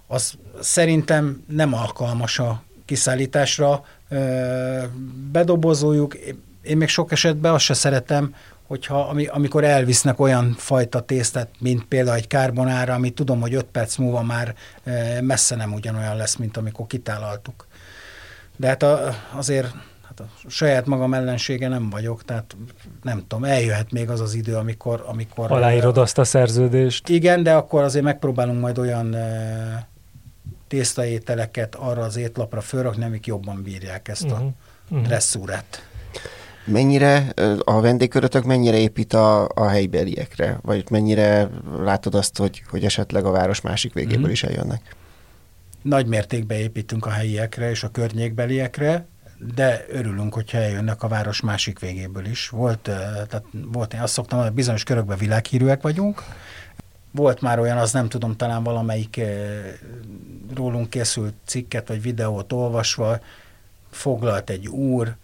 az 0.07 0.33
szerintem 0.59 1.43
nem 1.47 1.73
alkalmas 1.73 2.39
a 2.39 2.61
kiszállításra. 2.85 3.85
Bedobozoljuk, 5.31 6.15
én 6.61 6.77
még 6.77 6.87
sok 6.87 7.11
esetben 7.11 7.53
azt 7.53 7.63
se 7.63 7.73
szeretem, 7.73 8.35
hogyha 8.67 9.15
amikor 9.27 9.63
elvisznek 9.63 10.19
olyan 10.19 10.55
fajta 10.57 10.99
tésztát, 10.99 11.49
mint 11.59 11.85
például 11.85 12.17
egy 12.17 12.27
kárbonára, 12.27 12.93
amit 12.93 13.13
tudom, 13.13 13.41
hogy 13.41 13.53
5 13.53 13.65
perc 13.65 13.95
múlva 13.95 14.21
már 14.21 14.55
messze 15.21 15.55
nem 15.55 15.73
ugyanolyan 15.73 16.15
lesz, 16.15 16.35
mint 16.35 16.57
amikor 16.57 16.87
kitálaltuk. 16.87 17.67
De 18.55 18.67
hát 18.67 18.85
azért 19.31 19.73
hát 20.19 20.27
a 20.43 20.49
saját 20.49 20.85
magam 20.85 21.13
ellensége 21.13 21.67
nem 21.67 21.89
vagyok, 21.89 22.23
tehát 22.23 22.55
nem 23.03 23.23
tudom, 23.27 23.43
eljöhet 23.43 23.91
még 23.91 24.09
az 24.09 24.19
az 24.19 24.33
idő, 24.33 24.55
amikor... 24.55 25.03
amikor 25.07 25.51
Aláírod 25.51 25.97
azt 25.97 26.17
a 26.17 26.23
szerződést. 26.23 27.09
Igen, 27.09 27.43
de 27.43 27.53
akkor 27.53 27.83
azért 27.83 28.05
megpróbálunk 28.05 28.59
majd 28.59 28.77
olyan 28.77 29.15
tésztaételeket 30.67 31.75
arra 31.75 32.01
az 32.01 32.17
étlapra 32.17 32.61
fölrakni, 32.61 33.03
amik 33.03 33.25
jobban 33.25 33.61
bírják 33.63 34.07
ezt 34.07 34.23
uh-huh. 34.23 34.39
a 34.39 34.53
uh-huh. 34.89 35.07
dresszúrát. 35.07 35.87
Mennyire 36.65 37.33
a 37.63 37.81
vendégkörötök 37.81 38.43
mennyire 38.43 38.77
épít 38.77 39.13
a, 39.13 39.47
a 39.47 39.67
helybeliekre? 39.67 40.59
Vagy 40.61 40.85
mennyire 40.89 41.49
látod 41.79 42.15
azt, 42.15 42.37
hogy, 42.37 42.63
hogy 42.69 42.83
esetleg 42.83 43.25
a 43.25 43.31
város 43.31 43.61
másik 43.61 43.93
végéből 43.93 44.19
mm-hmm. 44.19 44.31
is 44.31 44.43
eljönnek? 44.43 44.95
Nagy 45.81 46.07
mértékben 46.07 46.57
építünk 46.57 47.05
a 47.05 47.09
helyiekre 47.09 47.69
és 47.69 47.83
a 47.83 47.89
környékbeliekre, 47.89 49.07
de 49.55 49.85
örülünk, 49.89 50.33
hogyha 50.33 50.57
eljönnek 50.57 51.03
a 51.03 51.07
város 51.07 51.41
másik 51.41 51.79
végéből 51.79 52.25
is. 52.25 52.49
Volt, 52.49 52.79
tehát 52.79 53.43
volt 53.51 53.93
én 53.93 53.99
azt 53.99 54.13
szoktam, 54.13 54.41
hogy 54.41 54.51
bizonyos 54.51 54.83
körökben 54.83 55.17
világhírűek 55.17 55.81
vagyunk, 55.81 56.23
volt 57.11 57.41
már 57.41 57.59
olyan, 57.59 57.77
az 57.77 57.91
nem 57.91 58.09
tudom, 58.09 58.35
talán 58.35 58.63
valamelyik 58.63 59.21
rólunk 60.53 60.89
készült 60.89 61.33
cikket 61.45 61.87
vagy 61.87 62.01
videót 62.01 62.53
olvasva, 62.53 63.19
foglalt 63.91 64.49
egy 64.49 64.67
úr, 64.67 65.15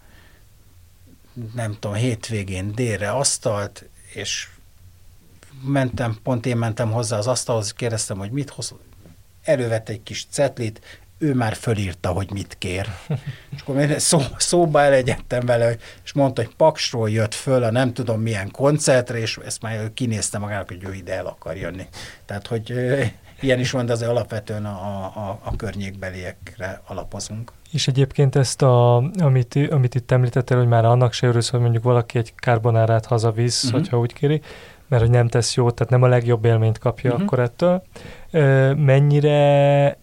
nem 1.54 1.76
tudom, 1.80 1.96
hétvégén 1.96 2.74
délre 2.74 3.10
asztalt, 3.10 3.88
és 4.14 4.48
mentem, 5.64 6.18
pont 6.22 6.46
én 6.46 6.56
mentem 6.56 6.90
hozzá 6.90 7.18
az 7.18 7.26
asztalhoz, 7.26 7.72
kérdeztem, 7.72 8.18
hogy 8.18 8.30
mit 8.30 8.50
hoz. 8.50 8.74
Elővette 9.42 9.92
egy 9.92 10.02
kis 10.02 10.26
cetlit, 10.30 11.03
ő 11.24 11.34
már 11.34 11.54
fölírta, 11.54 12.08
hogy 12.08 12.30
mit 12.32 12.56
kér. 12.58 12.86
És 13.54 13.60
akkor 13.60 13.80
én 13.80 13.98
szó, 13.98 14.20
szóba 14.36 14.80
elegyedtem 14.80 15.46
vele, 15.46 15.76
és 16.04 16.12
mondta, 16.12 16.42
hogy 16.42 16.54
Paksról 16.56 17.10
jött 17.10 17.34
föl 17.34 17.62
a 17.62 17.70
nem 17.70 17.92
tudom 17.92 18.20
milyen 18.20 18.50
koncertre, 18.50 19.18
és 19.18 19.38
ezt 19.44 19.62
már 19.62 19.92
kinézte 19.94 20.38
magának, 20.38 20.68
hogy 20.68 20.84
ő 20.84 20.94
ide 20.94 21.14
el 21.14 21.26
akar 21.26 21.56
jönni. 21.56 21.86
Tehát, 22.24 22.46
hogy 22.46 22.72
ilyen 23.40 23.58
is 23.58 23.70
van, 23.70 23.86
de 23.86 23.92
azért 23.92 24.10
alapvetően 24.10 24.64
a, 24.64 25.04
a, 25.04 25.38
a 25.42 25.56
környékbeliekre 25.56 26.80
alapozunk. 26.86 27.52
És 27.72 27.88
egyébként 27.88 28.36
ezt, 28.36 28.62
a, 28.62 28.96
amit, 29.18 29.58
amit 29.70 29.94
itt 29.94 30.10
említettél, 30.10 30.58
hogy 30.58 30.68
már 30.68 30.84
annak 30.84 31.12
se 31.12 31.26
örülsz, 31.26 31.50
hogy 31.50 31.60
mondjuk 31.60 31.82
valaki 31.82 32.18
egy 32.18 32.34
karbonárát 32.36 33.06
hazavisz, 33.06 33.64
uh-huh. 33.64 33.80
hogyha 33.80 33.98
úgy 33.98 34.12
kéri, 34.12 34.40
mert 34.88 35.02
hogy 35.02 35.10
nem 35.10 35.28
tesz 35.28 35.54
jót, 35.54 35.74
tehát 35.74 35.92
nem 35.92 36.02
a 36.02 36.06
legjobb 36.06 36.44
élményt 36.44 36.78
kapja 36.78 37.10
uh-huh. 37.10 37.24
akkor 37.26 37.38
ettől. 37.38 37.82
Mennyire 38.76 39.98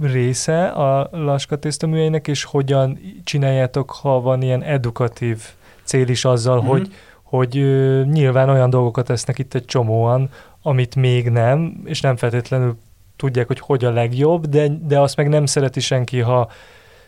része 0.00 0.68
a 0.68 1.08
Laska 1.12 1.56
tésztaműjeinek, 1.56 2.28
és 2.28 2.44
hogyan 2.44 2.98
csináljátok, 3.24 3.90
ha 3.90 4.20
van 4.20 4.42
ilyen 4.42 4.62
edukatív 4.62 5.42
cél 5.84 6.08
is 6.08 6.24
azzal, 6.24 6.58
uh-huh. 6.58 6.72
hogy, 6.72 6.92
hogy 7.22 7.52
nyilván 8.10 8.48
olyan 8.48 8.70
dolgokat 8.70 9.06
tesznek 9.06 9.38
itt 9.38 9.54
egy 9.54 9.64
csomóan, 9.64 10.30
amit 10.62 10.94
még 10.94 11.28
nem, 11.28 11.82
és 11.84 12.00
nem 12.00 12.16
feltétlenül 12.16 12.76
tudják, 13.16 13.46
hogy 13.46 13.60
hogy 13.60 13.84
a 13.84 13.90
legjobb, 13.90 14.46
de, 14.46 14.68
de 14.68 15.00
azt 15.00 15.16
meg 15.16 15.28
nem 15.28 15.46
szereti 15.46 15.80
senki, 15.80 16.20
ha 16.20 16.50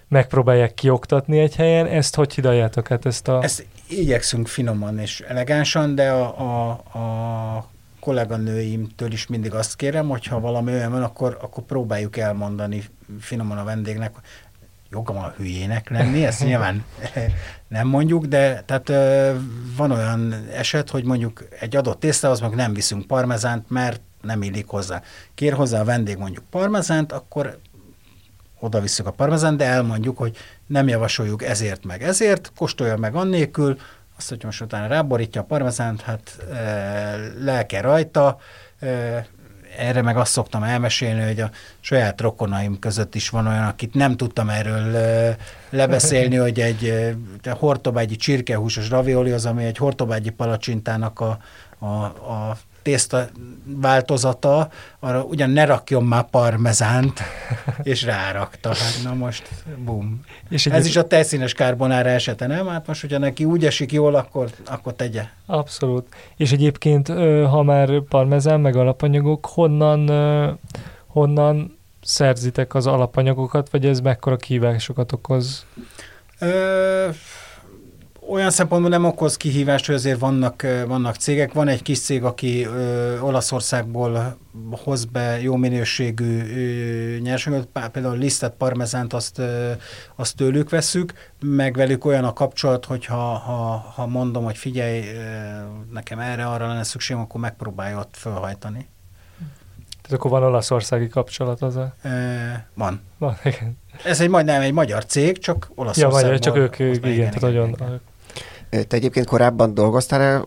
megpróbálják 0.09 0.75
kioktatni 0.75 1.39
egy 1.39 1.57
helyen. 1.57 1.87
Ezt 1.87 2.15
hogy 2.15 2.35
hidaljátok 2.35 2.89
hát 2.89 3.07
ezt 3.07 3.29
a... 3.29 3.43
Ezt 3.43 3.67
igyekszünk 3.89 4.47
finoman 4.47 4.99
és 4.99 5.21
elegánsan, 5.21 5.95
de 5.95 6.11
a, 6.11 6.41
a, 6.41 6.71
a 6.99 7.70
kolléganőimtől 8.01 9.13
is 9.13 9.27
mindig 9.27 9.55
azt 9.55 9.77
kérem, 9.77 10.09
hogy 10.09 10.27
ha 10.27 10.41
valami 10.41 10.73
olyan 10.73 10.91
van, 10.91 11.03
akkor, 11.03 11.39
akkor 11.41 11.63
próbáljuk 11.65 12.17
elmondani 12.17 12.83
finoman 13.21 13.59
a 13.59 13.65
vendégnek, 13.65 14.15
jogam 14.91 15.17
a 15.17 15.33
hülyének 15.37 15.91
lenni, 15.91 16.25
ezt 16.25 16.45
nyilván 16.45 16.85
nem 17.69 17.89
mondjuk, 17.89 18.25
de 18.25 18.63
tehát 18.67 18.89
van 19.77 19.91
olyan 19.91 20.47
eset, 20.53 20.91
hogy 20.91 21.05
mondjuk 21.05 21.45
egy 21.61 21.77
adott 21.77 22.01
tésztához 22.01 22.41
meg 22.41 22.55
nem 22.55 22.75
viszünk 22.75 23.07
parmezánt, 23.07 23.71
mert 23.71 24.01
nem 24.23 24.43
illik 24.43 24.67
hozzá. 24.67 25.03
Kér 25.35 25.53
hozzá 25.53 25.81
a 25.81 25.85
vendég 25.85 26.17
mondjuk 26.17 26.45
parmezánt, 26.51 27.13
akkor 27.13 27.59
oda 28.59 28.81
visszük 28.81 29.07
a 29.07 29.11
parmezánt, 29.11 29.57
de 29.57 29.65
elmondjuk, 29.65 30.19
hogy 30.19 30.37
nem 30.67 30.89
javasoljuk 30.89 31.43
ezért 31.43 31.85
meg 31.85 32.03
ezért, 32.03 32.53
kóstolja 32.57 32.97
meg 32.97 33.15
annélkül, 33.15 33.79
most 34.43 34.61
utána 34.61 34.87
ráborítja 34.87 35.41
a 35.41 35.45
parmezánt, 35.45 36.01
hát 36.01 36.37
lelke 37.41 37.81
rajta, 37.81 38.39
erre 39.79 40.03
meg 40.03 40.17
azt 40.17 40.33
szoktam 40.33 40.63
elmesélni, 40.63 41.23
hogy 41.23 41.41
a 41.41 41.51
saját 41.81 42.21
rokonaim 42.21 42.79
között 42.79 43.15
is 43.15 43.29
van 43.29 43.47
olyan, 43.47 43.65
akit 43.65 43.95
nem 43.95 44.17
tudtam 44.17 44.49
erről 44.49 44.97
lebeszélni, 45.71 46.37
hogy 46.47 46.61
egy 46.61 47.15
hortobágyi 47.45 48.17
csirkehúsos 48.17 48.89
ravioli 48.89 49.31
az, 49.31 49.47
ami 49.47 49.65
egy 49.65 49.77
hortobágyi 49.77 50.31
palacsintának 50.31 51.21
a, 51.21 51.39
a, 51.79 52.05
a 52.05 52.57
tészta 52.83 53.29
változata, 53.65 54.71
arra 55.01 55.23
ugyan 55.23 55.51
ne 55.51 55.65
rakjon 55.65 56.05
már 56.05 56.25
parmezánt, 56.31 57.21
és 57.83 58.03
rárakta. 58.03 58.69
Hát 58.69 59.01
na 59.05 59.15
most, 59.15 59.49
bum. 59.85 60.21
És 60.49 60.67
Ez 60.67 60.87
is 60.87 60.97
a 60.97 61.07
tejszínes 61.07 61.53
kárbonára 61.53 62.09
esete, 62.09 62.47
nem? 62.47 62.67
Hát 62.67 62.87
most, 62.87 63.01
hogyha 63.01 63.19
neki 63.19 63.45
úgy 63.45 63.67
esik 63.67 63.93
jól, 63.93 64.15
akkor, 64.15 64.51
akkor 64.67 64.95
tegye. 64.95 65.23
Abszolút. 65.47 66.07
És 66.37 66.53
egyébként, 66.53 67.09
ha 67.49 67.63
már 67.63 68.01
parmezán, 68.09 68.61
meg 68.61 68.77
alapanyagok, 68.77 69.47
honnan, 69.47 70.11
honnan 71.07 71.79
szerzitek 72.03 72.75
az 72.75 72.87
alapanyagokat, 72.87 73.71
vagy 73.71 73.87
ez 73.87 74.01
mekkora 74.01 74.37
kihívásokat 74.37 75.13
okoz? 75.13 75.65
Ö, 76.39 77.09
olyan 78.31 78.51
szempontból 78.51 78.91
nem 78.91 79.05
okoz 79.05 79.37
kihívást, 79.37 79.87
hogy 79.87 79.95
azért 79.95 80.19
vannak, 80.19 80.67
vannak 80.87 81.15
cégek. 81.15 81.53
Van 81.53 81.69
egy 81.69 81.83
kis 81.83 82.01
cég, 82.01 82.25
aki 82.25 82.65
ö, 82.65 83.19
Olaszországból 83.21 84.37
hoz 84.71 85.05
be 85.05 85.41
jó 85.41 85.57
minőségű 85.57 86.43
nyersanyagot, 87.19 87.69
például 87.93 88.17
lisztet, 88.17 88.53
parmezánt, 88.53 89.13
azt, 89.13 89.39
ö, 89.39 89.71
azt 90.17 90.37
tőlük 90.37 90.71
veszük, 90.71 91.13
meg 91.41 91.75
velük 91.75 92.05
olyan 92.05 92.25
a 92.25 92.33
kapcsolat, 92.33 92.85
hogy 92.85 93.05
ha, 93.05 93.17
ha, 93.17 93.93
ha 93.95 94.07
mondom, 94.07 94.45
hogy 94.45 94.57
figyelj, 94.57 95.05
nekem 95.93 96.19
erre, 96.19 96.47
arra 96.47 96.67
lenne 96.67 96.83
szükségem, 96.83 97.23
akkor 97.23 97.41
megpróbálja 97.41 97.99
ott 97.99 98.15
felhajtani. 98.17 98.89
Tehát 100.03 100.25
akkor 100.25 100.31
van 100.31 100.43
olaszországi 100.43 101.09
kapcsolat 101.09 101.63
az 101.63 101.77
a... 101.77 101.95
E, 102.03 102.69
van. 102.75 103.01
Van, 103.19 103.37
igen. 103.45 103.79
Ez 104.05 104.21
egy 104.21 104.29
majdnem 104.29 104.61
egy 104.61 104.73
magyar 104.73 105.05
cég, 105.05 105.39
csak 105.39 105.71
Olaszországban. 105.75 106.21
Ja, 106.21 106.27
magyar, 106.27 106.41
csak 106.41 106.57
ők, 106.57 106.79
igen, 106.79 106.95
igen, 106.95 107.13
igen, 107.13 107.25
tehát 107.25 107.41
nagyon, 107.41 107.69
igen. 107.69 108.01
Te 108.71 108.97
egyébként 108.97 109.27
korábban 109.27 109.75
dolgoztál 109.75 110.21
-e 110.21 110.45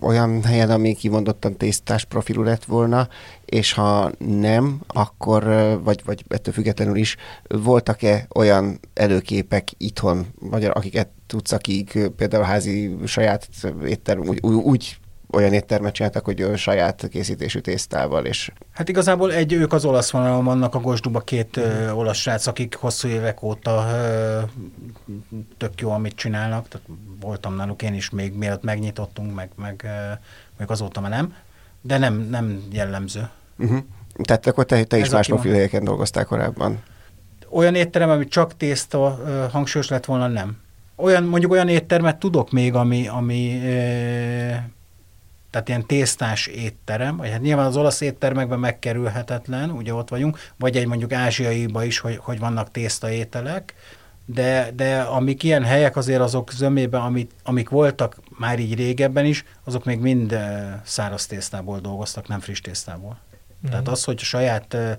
olyan 0.00 0.42
helyen, 0.42 0.70
ami 0.70 0.94
kimondottan 0.94 1.56
tésztás 1.56 2.04
profilú 2.04 2.42
lett 2.42 2.64
volna, 2.64 3.08
és 3.44 3.72
ha 3.72 4.10
nem, 4.18 4.80
akkor, 4.86 5.44
vagy, 5.84 6.02
vagy 6.04 6.24
ettől 6.28 6.54
függetlenül 6.54 6.96
is, 6.96 7.16
voltak-e 7.48 8.26
olyan 8.34 8.80
előképek 8.94 9.68
itthon, 9.76 10.26
vagy 10.40 10.64
akiket 10.64 11.08
tudsz, 11.26 11.52
akik 11.52 11.98
például 12.16 12.44
házi 12.44 12.96
saját 13.06 13.48
étterm 13.84 14.28
úgy, 14.28 14.40
úgy 14.42 14.96
olyan 15.32 15.52
éttermet 15.52 15.92
csináltak, 15.92 16.24
hogy 16.24 16.50
saját 16.56 17.08
készítésű 17.10 17.58
tésztával. 17.58 18.24
És... 18.24 18.52
Hát 18.72 18.88
igazából 18.88 19.32
egy, 19.32 19.52
ők 19.52 19.72
az 19.72 19.84
olasz 19.84 20.10
vonalon 20.10 20.44
vannak, 20.44 20.74
a 20.74 20.80
Gosduba 20.80 21.20
két 21.20 21.56
ö, 21.56 21.90
olasz 21.90 22.16
srác, 22.16 22.46
akik 22.46 22.74
hosszú 22.74 23.08
évek 23.08 23.42
óta 23.42 23.86
ö, 23.92 24.40
tök 25.56 25.80
jó, 25.80 25.90
amit 25.90 26.14
csinálnak. 26.14 26.68
Tehát 26.68 26.86
voltam 27.20 27.56
náluk 27.56 27.82
én 27.82 27.94
is 27.94 28.10
még 28.10 28.34
mielőtt 28.34 28.62
megnyitottunk, 28.62 29.34
meg, 29.34 29.48
meg, 29.56 29.80
ö, 29.84 30.12
meg 30.58 30.70
azóta 30.70 31.00
már 31.00 31.10
nem. 31.10 31.34
De 31.80 31.98
nem, 31.98 32.14
nem 32.14 32.62
jellemző. 32.70 33.28
Uh-huh. 33.58 33.78
Tehát 34.22 34.46
akkor 34.46 34.64
te, 34.64 34.84
te 34.84 34.98
is 34.98 35.08
más 35.08 35.26
profilhelyeken 35.26 35.84
dolgoztál 35.84 36.24
korábban? 36.24 36.82
Olyan 37.50 37.74
étterem, 37.74 38.10
ami 38.10 38.26
csak 38.26 38.56
tészta 38.56 39.20
ö, 39.26 39.46
hangsúlyos 39.50 39.88
lett 39.88 40.04
volna, 40.04 40.26
nem. 40.26 40.56
Olyan, 40.96 41.22
mondjuk 41.22 41.52
olyan 41.52 41.68
éttermet 41.68 42.16
tudok 42.16 42.50
még, 42.50 42.74
ami, 42.74 43.08
ami 43.08 43.60
ö, 43.64 44.54
tehát 45.52 45.68
ilyen 45.68 45.86
tésztás 45.86 46.46
étterem, 46.46 47.16
vagy 47.16 47.30
hát 47.30 47.40
nyilván 47.40 47.66
az 47.66 47.76
olasz 47.76 48.00
éttermekben 48.00 48.58
megkerülhetetlen, 48.58 49.70
ugye 49.70 49.94
ott 49.94 50.08
vagyunk, 50.08 50.38
vagy 50.56 50.76
egy 50.76 50.86
mondjuk 50.86 51.12
ázsiaiba 51.12 51.84
is, 51.84 51.98
hogy, 51.98 52.16
hogy 52.16 52.38
vannak 52.38 52.70
tészta 52.70 53.10
ételek, 53.10 53.74
de, 54.24 54.70
de 54.74 55.00
amik 55.00 55.42
ilyen 55.42 55.64
helyek 55.64 55.96
azért 55.96 56.20
azok 56.20 56.52
zömében, 56.52 57.00
amit, 57.00 57.32
amik 57.42 57.68
voltak 57.68 58.16
már 58.38 58.58
így 58.58 58.74
régebben 58.74 59.24
is, 59.24 59.44
azok 59.64 59.84
még 59.84 59.98
mind 59.98 60.38
száraz 60.84 61.26
tésztából 61.26 61.80
dolgoztak, 61.80 62.28
nem 62.28 62.40
friss 62.40 62.60
tésztából. 62.60 63.18
Mm. 63.66 63.70
Tehát 63.70 63.88
az, 63.88 64.04
hogy 64.04 64.18
a 64.20 64.24
saját 64.24 64.74
eh, 64.74 64.96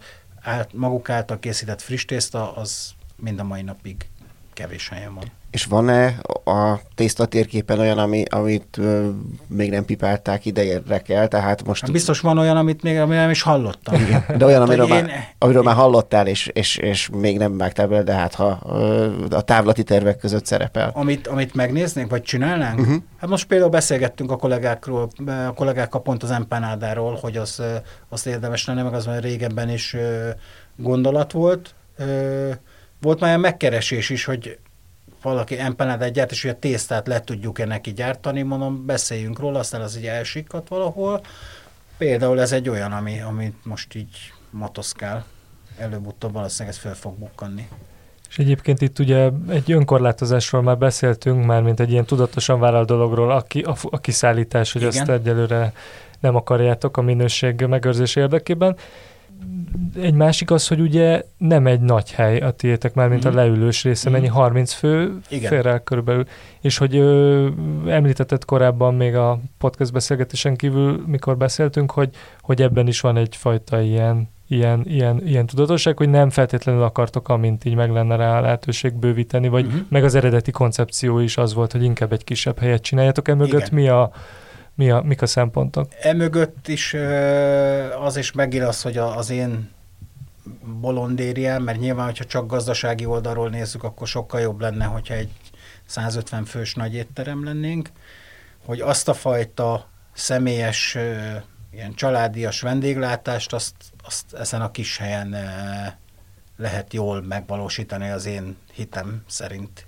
maguk 0.74 1.10
által 1.10 1.39
készített 1.39 1.82
friss 1.82 2.06
tészta, 2.06 2.56
az 2.56 2.91
mind 3.16 3.39
a 3.39 3.43
mai 3.43 3.62
napig 3.62 4.10
kevés 4.54 4.89
helyen 4.89 5.14
van. 5.14 5.32
És 5.54 5.66
van-e 5.66 6.06
a 6.43 6.80
tészta 6.95 7.26
térképen 7.26 7.80
olyan, 7.80 7.97
ami, 7.97 8.24
amit 8.30 8.78
ö, 8.78 9.10
még 9.47 9.70
nem 9.70 9.86
pipálták 9.86 10.45
idejére 10.45 11.01
kell, 11.01 11.28
tehát 11.28 11.64
most... 11.66 11.82
Hát 11.82 11.91
biztos 11.91 12.20
van 12.20 12.38
olyan, 12.38 12.58
amit 12.58 12.84
még 12.84 12.95
nem 12.95 13.30
is 13.30 13.41
hallottam. 13.41 13.95
Igen, 13.95 14.26
de 14.38 14.45
olyan, 14.45 14.62
amiről, 14.62 14.86
én, 14.86 14.91
már, 14.91 15.36
amiről 15.38 15.62
én, 15.62 15.68
már 15.68 15.76
hallottál, 15.76 16.28
és, 16.28 16.47
és, 16.47 16.78
és 16.78 17.10
még 17.10 17.38
nem 17.38 17.58
vágtál 17.58 17.88
bele, 17.88 18.04
de 18.04 18.14
hát 18.14 18.36
ha 18.36 18.60
ö, 18.66 19.12
a 19.30 19.41
távlati 19.41 19.84
tervek 19.84 20.18
között 20.18 20.45
szerepel. 20.45 20.91
Amit, 20.93 21.28
amit 21.28 21.54
megnéznénk, 21.54 22.10
vagy 22.10 22.22
csinálnánk? 22.22 22.80
Uh-huh. 22.80 22.95
Hát 23.18 23.30
most 23.30 23.47
például 23.47 23.70
beszélgettünk 23.70 24.32
a 24.32 24.36
kollégákról, 24.36 25.10
a 25.47 25.54
kollégákkal 25.54 26.01
pont 26.01 26.24
az 26.24 26.32
empanádáról, 26.32 27.18
hogy 27.22 27.38
az, 27.38 27.62
az 28.10 28.28
érdemes 28.28 28.66
lenne, 28.66 28.84
meg 28.84 28.93
az 28.93 29.06
már 29.06 29.24
régebben 29.24 29.70
is 29.70 29.95
gondolat 30.76 31.32
volt. 31.32 31.76
Volt 33.01 33.20
már 33.20 33.30
olyan 33.30 33.41
megkeresés 33.41 34.10
is, 34.10 34.26
hogy 34.26 34.58
valaki 35.24 35.59
empanádát 35.59 36.11
gyárt, 36.11 36.32
és 36.32 36.41
hogy 36.41 36.51
a 36.51 36.59
tésztát 36.59 37.07
le 37.07 37.21
tudjuk-e 37.21 37.65
neki 37.65 37.93
gyártani, 37.93 38.41
mondom, 38.41 38.86
beszéljünk 38.86 39.39
róla, 39.39 39.59
aztán 39.59 39.82
az 39.82 39.97
így 39.97 40.05
elsikkat 40.05 40.67
valahol. 40.67 41.21
Például 41.97 42.41
ez 42.41 42.51
egy 42.51 42.69
olyan, 42.69 42.91
ami, 42.91 43.21
amit 43.21 43.65
most 43.65 43.95
így 43.95 44.34
motoszkál. 44.49 45.26
Előbb-utóbb 45.78 46.34
valószínűleg 46.34 46.76
ez 46.76 46.82
fel 46.82 46.95
fog 46.95 47.17
bukkanni. 47.17 47.67
És 48.30 48.39
egyébként 48.39 48.82
itt 48.82 48.99
ugye 48.99 49.30
egy 49.49 49.71
önkorlátozásról 49.71 50.61
már 50.61 50.78
beszéltünk, 50.78 51.45
már 51.45 51.61
mint 51.61 51.80
egy 51.80 51.91
ilyen 51.91 52.05
tudatosan 52.05 52.59
vállalt 52.59 52.88
dologról, 52.88 53.32
a, 53.32 53.41
ki, 53.41 53.61
a, 53.61 53.76
a 53.82 53.99
kiszállítás, 53.99 54.71
hogy 54.71 54.82
Igen. 54.82 54.93
azt 54.93 55.09
egyelőre 55.09 55.74
nem 56.19 56.36
akarjátok 56.36 56.97
a 56.97 57.01
minőség 57.01 57.65
megőrzés 57.65 58.15
érdekében. 58.15 58.78
Egy 60.02 60.14
másik 60.14 60.52
az, 60.52 60.68
hogy 60.68 60.80
ugye 60.80 61.24
nem 61.38 61.68
egy 61.68 61.80
nagy 61.80 62.12
hely 62.12 62.38
a 62.38 62.52
tiétek 62.52 62.94
már, 62.94 63.10
mint 63.10 63.26
mm. 63.26 63.28
a 63.28 63.30
mhm. 63.30 63.38
leülős 63.39 63.84
része, 63.84 64.10
mm. 64.10 64.12
mennyi 64.12 64.28
30 64.28 64.74
fő 64.74 65.18
Igen. 65.30 65.50
félre 65.50 65.82
körülbelül. 65.84 66.26
És 66.62 66.78
hogy 66.78 66.96
ö, 66.96 67.48
említetted 67.88 68.46
korábban 68.46 68.96
még 68.96 69.16
a 69.16 69.39
podcast 69.58 69.91
beszélgetésen 69.91 70.56
kívül, 70.56 71.04
mikor 71.06 71.38
beszéltünk, 71.38 71.91
hogy, 71.91 72.10
hogy 72.41 72.62
ebben 72.62 72.88
is 72.88 73.02
van 73.02 73.18
egyfajta 73.18 73.82
ilyen 73.82 74.32
ilyen, 74.48 74.82
ilyen, 74.86 75.28
ilyen 75.28 75.46
tudatosság, 75.46 75.98
hogy 75.98 76.10
nem 76.10 76.30
feltétlenül 76.30 76.84
akartok, 76.84 77.30
amint 77.30 77.66
így 77.66 77.76
meg 77.76 77.91
lenne 77.91 78.16
rá 78.16 78.38
a 78.38 78.41
lehetőség 78.41 78.94
bővíteni, 78.94 79.48
vagy 79.48 79.66
uh-huh. 79.66 79.82
meg 79.89 80.04
az 80.04 80.16
eredeti 80.16 80.52
koncepció 80.52 81.20
is 81.20 81.38
az 81.38 81.54
volt, 81.54 81.72
hogy 81.72 81.84
inkább 81.84 82.12
egy 82.12 82.24
kisebb 82.24 82.60
helyet 82.60 82.82
csináljátok. 82.82 83.28
Emögött 83.28 83.72
mi 83.72 83.88
a, 83.88 84.12
mi 84.76 84.91
a, 84.91 85.01
mik 85.01 85.21
a 85.21 85.26
szempontok? 85.26 85.91
Emögött 86.01 86.67
is 86.67 86.95
az 87.99 88.17
is 88.17 88.32
megír 88.32 88.63
az, 88.63 88.82
hogy 88.82 88.97
az 88.97 89.30
én 89.30 89.71
bolondériám, 90.82 91.63
mert 91.63 91.80
nyilván, 91.80 92.05
hogyha 92.05 92.26
csak 92.26 92.47
gazdasági 92.47 93.05
oldalról 93.05 93.49
nézzük, 93.49 93.84
akkor 93.84 94.07
sokkal 94.07 94.39
jobb 94.39 94.59
lenne, 94.59 94.86
hogyha 94.86 95.13
egy 95.13 95.32
150 95.86 96.45
fős 96.45 96.74
nagy 96.74 96.93
étterem 96.93 97.43
lennénk, 97.43 97.89
hogy 98.65 98.82
azt 98.82 99.07
a 99.07 99.13
fajta 99.13 99.88
személyes, 100.13 100.97
ilyen 101.71 101.93
családias 101.95 102.61
vendéglátást, 102.61 103.53
azt 103.53 103.74
azt 104.03 104.34
ezen 104.34 104.61
a 104.61 104.71
kis 104.71 104.97
helyen 104.97 105.36
lehet 106.57 106.93
jól 106.93 107.21
megvalósítani 107.21 108.09
az 108.09 108.26
én 108.26 108.57
hitem 108.74 109.24
szerint. 109.28 109.86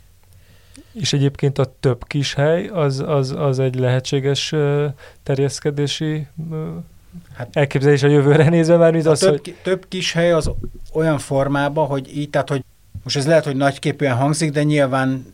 És 0.93 1.13
egyébként 1.13 1.57
a 1.57 1.73
több 1.79 2.07
kis 2.07 2.33
hely, 2.33 2.67
az, 2.67 3.03
az, 3.07 3.33
az 3.37 3.59
egy 3.59 3.75
lehetséges 3.75 4.53
terjeszkedési 5.23 6.27
hát, 7.33 7.49
elképzelés 7.51 8.03
a 8.03 8.07
jövőre 8.07 8.49
nézve 8.49 8.77
már, 8.77 8.91
mint 8.91 9.05
az, 9.05 9.19
több, 9.19 9.29
hogy... 9.29 9.55
több 9.63 9.85
kis 9.87 10.13
hely 10.13 10.31
az 10.31 10.51
olyan 10.93 11.17
formában, 11.17 11.87
hogy 11.87 12.17
így, 12.17 12.29
tehát 12.29 12.49
hogy 12.49 12.63
most 13.03 13.17
ez 13.17 13.27
lehet, 13.27 13.45
hogy 13.45 13.55
nagyképűen 13.55 14.15
hangzik, 14.15 14.51
de 14.51 14.63
nyilván 14.63 15.33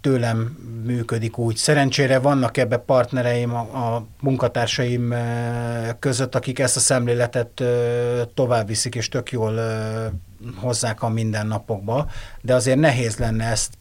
tőlem 0.00 0.56
működik 0.84 1.38
úgy. 1.38 1.56
Szerencsére 1.56 2.18
vannak 2.18 2.56
ebbe 2.56 2.76
partnereim, 2.76 3.54
a, 3.54 3.60
a 3.60 4.06
munkatársaim 4.20 5.14
között, 5.98 6.34
akik 6.34 6.58
ezt 6.58 6.76
a 6.76 6.80
szemléletet 6.80 7.62
tovább 8.34 8.66
viszik, 8.66 8.94
és 8.94 9.08
tök 9.08 9.30
jól 9.30 9.60
hozzák 10.56 11.02
a 11.02 11.08
mindennapokba, 11.08 12.10
de 12.40 12.54
azért 12.54 12.78
nehéz 12.78 13.16
lenne 13.16 13.44
ezt 13.44 13.72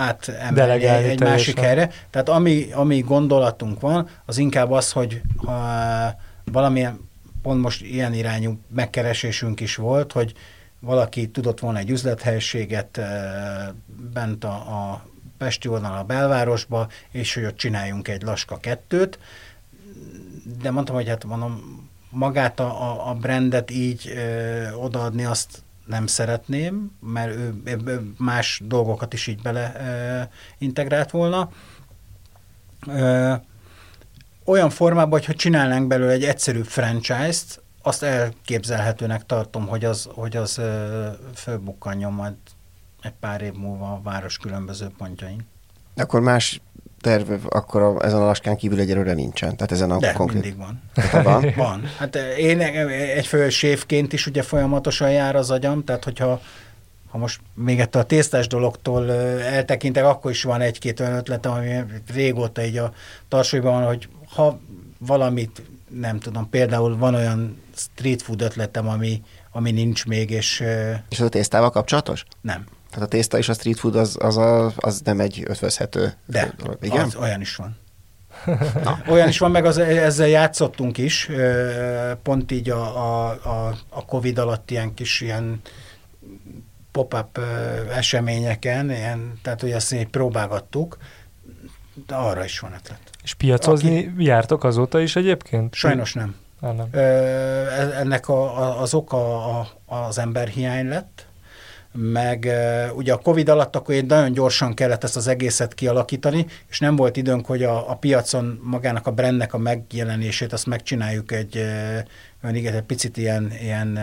átemelni 0.00 0.84
egy, 0.84 1.04
egy 1.04 1.20
másik 1.20 1.58
helyre. 1.58 1.90
Tehát 2.10 2.28
ami, 2.28 2.66
ami 2.72 3.00
gondolatunk 3.00 3.80
van, 3.80 4.08
az 4.26 4.38
inkább 4.38 4.70
az, 4.70 4.92
hogy 4.92 5.20
ha 5.36 6.14
valamilyen, 6.44 7.08
pont 7.42 7.60
most 7.60 7.82
ilyen 7.82 8.14
irányú 8.14 8.58
megkeresésünk 8.74 9.60
is 9.60 9.76
volt, 9.76 10.12
hogy 10.12 10.32
valaki 10.80 11.28
tudott 11.28 11.60
volna 11.60 11.78
egy 11.78 11.90
üzlethelységet 11.90 13.00
bent 14.12 14.44
a, 14.44 14.52
a 14.52 15.04
Pesti 15.38 15.68
oldalon 15.68 15.98
a 15.98 16.04
belvárosba, 16.04 16.88
és 17.10 17.34
hogy 17.34 17.44
ott 17.44 17.56
csináljunk 17.56 18.08
egy 18.08 18.22
Laska 18.22 18.56
kettőt, 18.56 19.18
de 20.62 20.70
mondtam, 20.70 20.94
hogy 20.94 21.08
hát 21.08 21.24
mondom, 21.24 21.88
magát 22.10 22.60
a, 22.60 23.08
a 23.08 23.14
brandet 23.14 23.70
így 23.70 24.12
ö, 24.14 24.72
odaadni 24.72 25.24
azt 25.24 25.62
nem 25.86 26.06
szeretném, 26.06 26.96
mert 27.00 27.36
ő, 27.36 28.12
más 28.18 28.62
dolgokat 28.64 29.12
is 29.12 29.26
így 29.26 29.42
bele 29.42 29.72
ö, 29.78 30.22
integrált 30.64 31.10
volna. 31.10 31.50
Ö, 32.86 33.34
olyan 34.44 34.70
formában, 34.70 35.10
hogy 35.10 35.24
ha 35.24 35.34
csinálnánk 35.34 35.86
belőle 35.86 36.12
egy 36.12 36.24
egyszerű 36.24 36.62
franchise-t, 36.62 37.62
azt 37.82 38.02
elképzelhetőnek 38.02 39.26
tartom, 39.26 39.66
hogy 39.66 39.84
az, 39.84 40.08
hogy 40.14 40.36
az 40.36 40.60
fölbukkanjon 41.34 42.12
majd 42.12 42.34
egy 43.02 43.14
pár 43.20 43.42
év 43.42 43.52
múlva 43.52 43.92
a 43.92 44.00
város 44.02 44.38
különböző 44.38 44.90
pontjain. 44.98 45.46
Akkor 45.96 46.20
más 46.20 46.60
terv 47.00 47.30
akkor 47.48 47.82
a, 47.82 48.04
ezen 48.04 48.20
a 48.20 48.24
laskán 48.24 48.56
kívül 48.56 48.80
egyelőre 48.80 49.12
nincsen? 49.12 49.56
Tehát 49.56 49.72
ezen 49.72 49.90
a 49.90 49.98
De, 49.98 50.12
konkrét... 50.12 50.42
mindig 50.42 50.58
van. 50.58 50.82
van? 51.22 51.52
van. 51.56 51.82
Hát 51.98 52.16
én 52.38 52.60
egy 52.60 53.50
sévként 53.50 54.12
is 54.12 54.26
ugye 54.26 54.42
folyamatosan 54.42 55.10
jár 55.10 55.36
az 55.36 55.50
agyam, 55.50 55.84
tehát 55.84 56.04
hogyha 56.04 56.40
ha 57.10 57.18
most 57.18 57.40
még 57.54 57.80
ettől 57.80 58.02
a 58.02 58.04
tésztás 58.04 58.46
dologtól 58.46 59.12
eltekintek, 59.42 60.04
akkor 60.04 60.30
is 60.30 60.42
van 60.42 60.60
egy-két 60.60 61.00
olyan 61.00 61.16
ötletem, 61.16 61.52
ami 61.52 61.84
régóta 62.12 62.64
így 62.64 62.76
a 62.76 62.92
tarsolyban 63.28 63.72
van, 63.72 63.86
hogy 63.86 64.08
ha 64.34 64.60
valamit, 64.98 65.62
nem 65.88 66.18
tudom, 66.18 66.48
például 66.50 66.96
van 66.96 67.14
olyan 67.14 67.62
street 67.74 68.22
food 68.22 68.40
ötletem, 68.40 68.88
ami, 68.88 69.22
ami 69.52 69.70
nincs 69.70 70.06
még, 70.06 70.30
és... 70.30 70.60
És 71.08 71.20
az 71.20 71.26
a 71.26 71.28
tésztával 71.28 71.70
kapcsolatos? 71.70 72.24
Nem. 72.40 72.66
Tehát 72.90 73.06
a 73.06 73.10
tészta 73.10 73.38
és 73.38 73.48
a 73.48 73.52
street 73.52 73.78
food 73.78 73.96
az, 73.96 74.16
az, 74.20 74.36
a, 74.36 74.72
az 74.76 75.00
nem 75.04 75.20
egy 75.20 75.42
ötvözhető 75.46 76.12
De, 76.26 76.52
dolog. 76.56 76.78
Igen? 76.80 77.04
Az, 77.04 77.14
olyan 77.16 77.40
is 77.40 77.56
van. 77.56 77.76
Na. 78.84 79.02
Olyan 79.08 79.28
is 79.28 79.38
van, 79.38 79.50
meg 79.50 79.64
az, 79.64 79.78
ezzel 79.78 80.28
játszottunk 80.28 80.98
is, 80.98 81.30
pont 82.22 82.50
így 82.50 82.70
a, 82.70 82.82
a, 82.96 83.28
a, 83.28 83.76
a 83.88 84.04
Covid 84.04 84.38
alatt 84.38 84.70
ilyen 84.70 84.94
kis 84.94 85.20
ilyen 85.20 85.60
pop-up 86.92 87.40
eseményeken, 87.94 88.90
ilyen, 88.90 89.38
tehát 89.42 89.60
hogy 89.60 89.70
ezt 89.70 89.92
így 89.92 90.06
próbálgattuk, 90.08 90.96
de 92.06 92.14
arra 92.14 92.44
is 92.44 92.58
van 92.58 92.72
ötlet. 92.72 93.00
És 93.22 93.34
piacozni 93.34 93.98
Aki... 93.98 94.24
jártok 94.24 94.64
azóta 94.64 95.00
is 95.00 95.16
egyébként? 95.16 95.74
Sajnos 95.74 96.12
nem. 96.12 96.34
nem. 96.60 96.88
E, 96.90 96.98
ennek 97.98 98.28
a, 98.28 98.58
a, 98.58 98.80
az 98.80 98.94
oka 98.94 99.46
a, 99.58 99.68
az 99.86 100.18
emberhiány 100.18 100.88
lett, 100.88 101.26
meg 101.92 102.48
ugye 102.94 103.12
a 103.12 103.18
Covid 103.18 103.48
alatt 103.48 103.76
akkor 103.76 103.94
én 103.94 104.04
nagyon 104.06 104.32
gyorsan 104.32 104.74
kellett 104.74 105.04
ezt 105.04 105.16
az 105.16 105.26
egészet 105.26 105.74
kialakítani, 105.74 106.46
és 106.68 106.78
nem 106.78 106.96
volt 106.96 107.16
időnk, 107.16 107.46
hogy 107.46 107.62
a, 107.62 107.90
a 107.90 107.94
piacon 107.94 108.60
magának 108.62 109.06
a 109.06 109.10
brandnek 109.10 109.54
a 109.54 109.58
megjelenését 109.58 110.52
azt 110.52 110.66
megcsináljuk 110.66 111.32
egy, 111.32 111.56
olyan 112.42 112.56
igen, 112.56 112.74
egy 112.74 112.82
picit 112.82 113.16
ilyen, 113.16 113.52
ilyen 113.60 113.98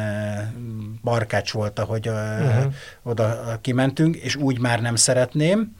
barkács 1.04 1.52
volt, 1.52 1.80
ahogy 1.80 2.10
uh-huh. 2.10 2.74
oda 3.04 3.58
kimentünk, 3.62 4.16
és 4.16 4.36
úgy 4.36 4.60
már 4.60 4.82
nem 4.82 4.96
szeretném, 4.96 5.76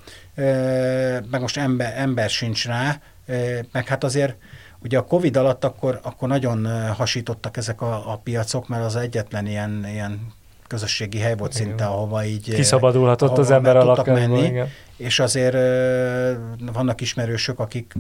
meg 1.32 1.42
most 1.42 1.58
ember, 1.58 1.94
ember 1.98 2.30
sincs 2.30 2.66
rá, 2.66 3.00
meg 3.72 3.88
hát 3.88 4.04
azért 4.04 4.36
Ugye 4.80 4.98
a 4.98 5.06
Covid 5.06 5.38
alatt 5.38 5.64
akkor, 5.64 6.00
akkor 6.04 6.28
nagyon 6.28 6.92
hasítottak 6.92 7.58
ezek 7.58 7.82
a, 7.82 8.12
a 8.12 8.18
piacok, 8.18 8.68
mert 8.68 8.84
az 8.84 8.96
egyetlen 8.96 9.48
ilyen, 9.48 9.86
ilyen 9.88 10.34
közösségi 10.68 11.18
hely 11.18 11.36
volt 11.36 11.54
szinte, 11.54 11.86
ahova 11.86 12.26
így... 12.26 12.54
Kiszabadulhatott 12.54 13.28
ahova 13.28 13.42
az 13.42 13.52
ember 13.52 13.76
a 13.76 13.84
lakásból, 13.84 14.44
igen. 14.44 14.68
És 14.98 15.20
azért 15.20 15.58
vannak 16.74 17.02
ismerősök, 17.02 17.60
akik 17.60 17.94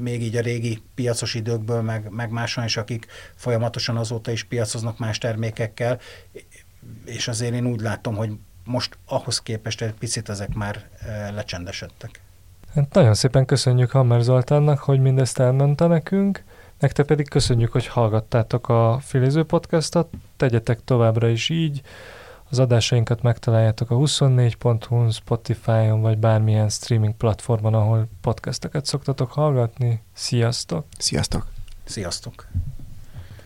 még 0.00 0.22
így 0.22 0.36
a 0.36 0.40
régi 0.40 0.82
piacos 0.94 1.34
időkből, 1.34 1.80
meg, 1.80 2.10
meg 2.10 2.30
máson 2.30 2.64
is, 2.64 2.76
akik 2.76 3.06
folyamatosan 3.34 3.96
azóta 3.96 4.30
is 4.30 4.44
piacoznak 4.44 4.98
más 4.98 5.18
termékekkel, 5.18 5.98
és 7.04 7.28
azért 7.28 7.54
én 7.54 7.66
úgy 7.66 7.80
látom, 7.80 8.14
hogy 8.14 8.30
most 8.64 8.98
ahhoz 9.06 9.40
képest 9.40 9.82
egy 9.82 9.94
picit 9.94 10.28
ezek 10.28 10.54
már 10.54 10.88
lecsendesedtek. 11.34 12.20
Hát 12.74 12.94
nagyon 12.94 13.14
szépen 13.14 13.44
köszönjük 13.44 13.90
Hammer 13.90 14.20
Zoltánnak, 14.20 14.78
hogy 14.78 15.00
mindezt 15.00 15.38
elmondta 15.38 15.86
nekünk. 15.86 16.44
Nektek 16.82 17.06
pedig 17.06 17.28
köszönjük, 17.28 17.72
hogy 17.72 17.86
hallgattátok 17.86 18.68
a 18.68 18.98
Filéző 19.00 19.44
podcastot, 19.44 20.08
tegyetek 20.36 20.84
továbbra 20.84 21.28
is 21.28 21.48
így. 21.48 21.82
Az 22.50 22.58
adásainkat 22.58 23.22
megtaláljátok 23.22 23.90
a 23.90 23.94
24.hu, 23.94 25.10
Spotify-on, 25.10 26.00
vagy 26.00 26.18
bármilyen 26.18 26.68
streaming 26.68 27.14
platformon, 27.14 27.74
ahol 27.74 28.08
podcasteket 28.20 28.84
szoktatok 28.84 29.32
hallgatni. 29.32 30.02
Sziasztok! 30.12 30.86
Sziasztok! 30.98 31.46
Sziasztok! 31.84 32.46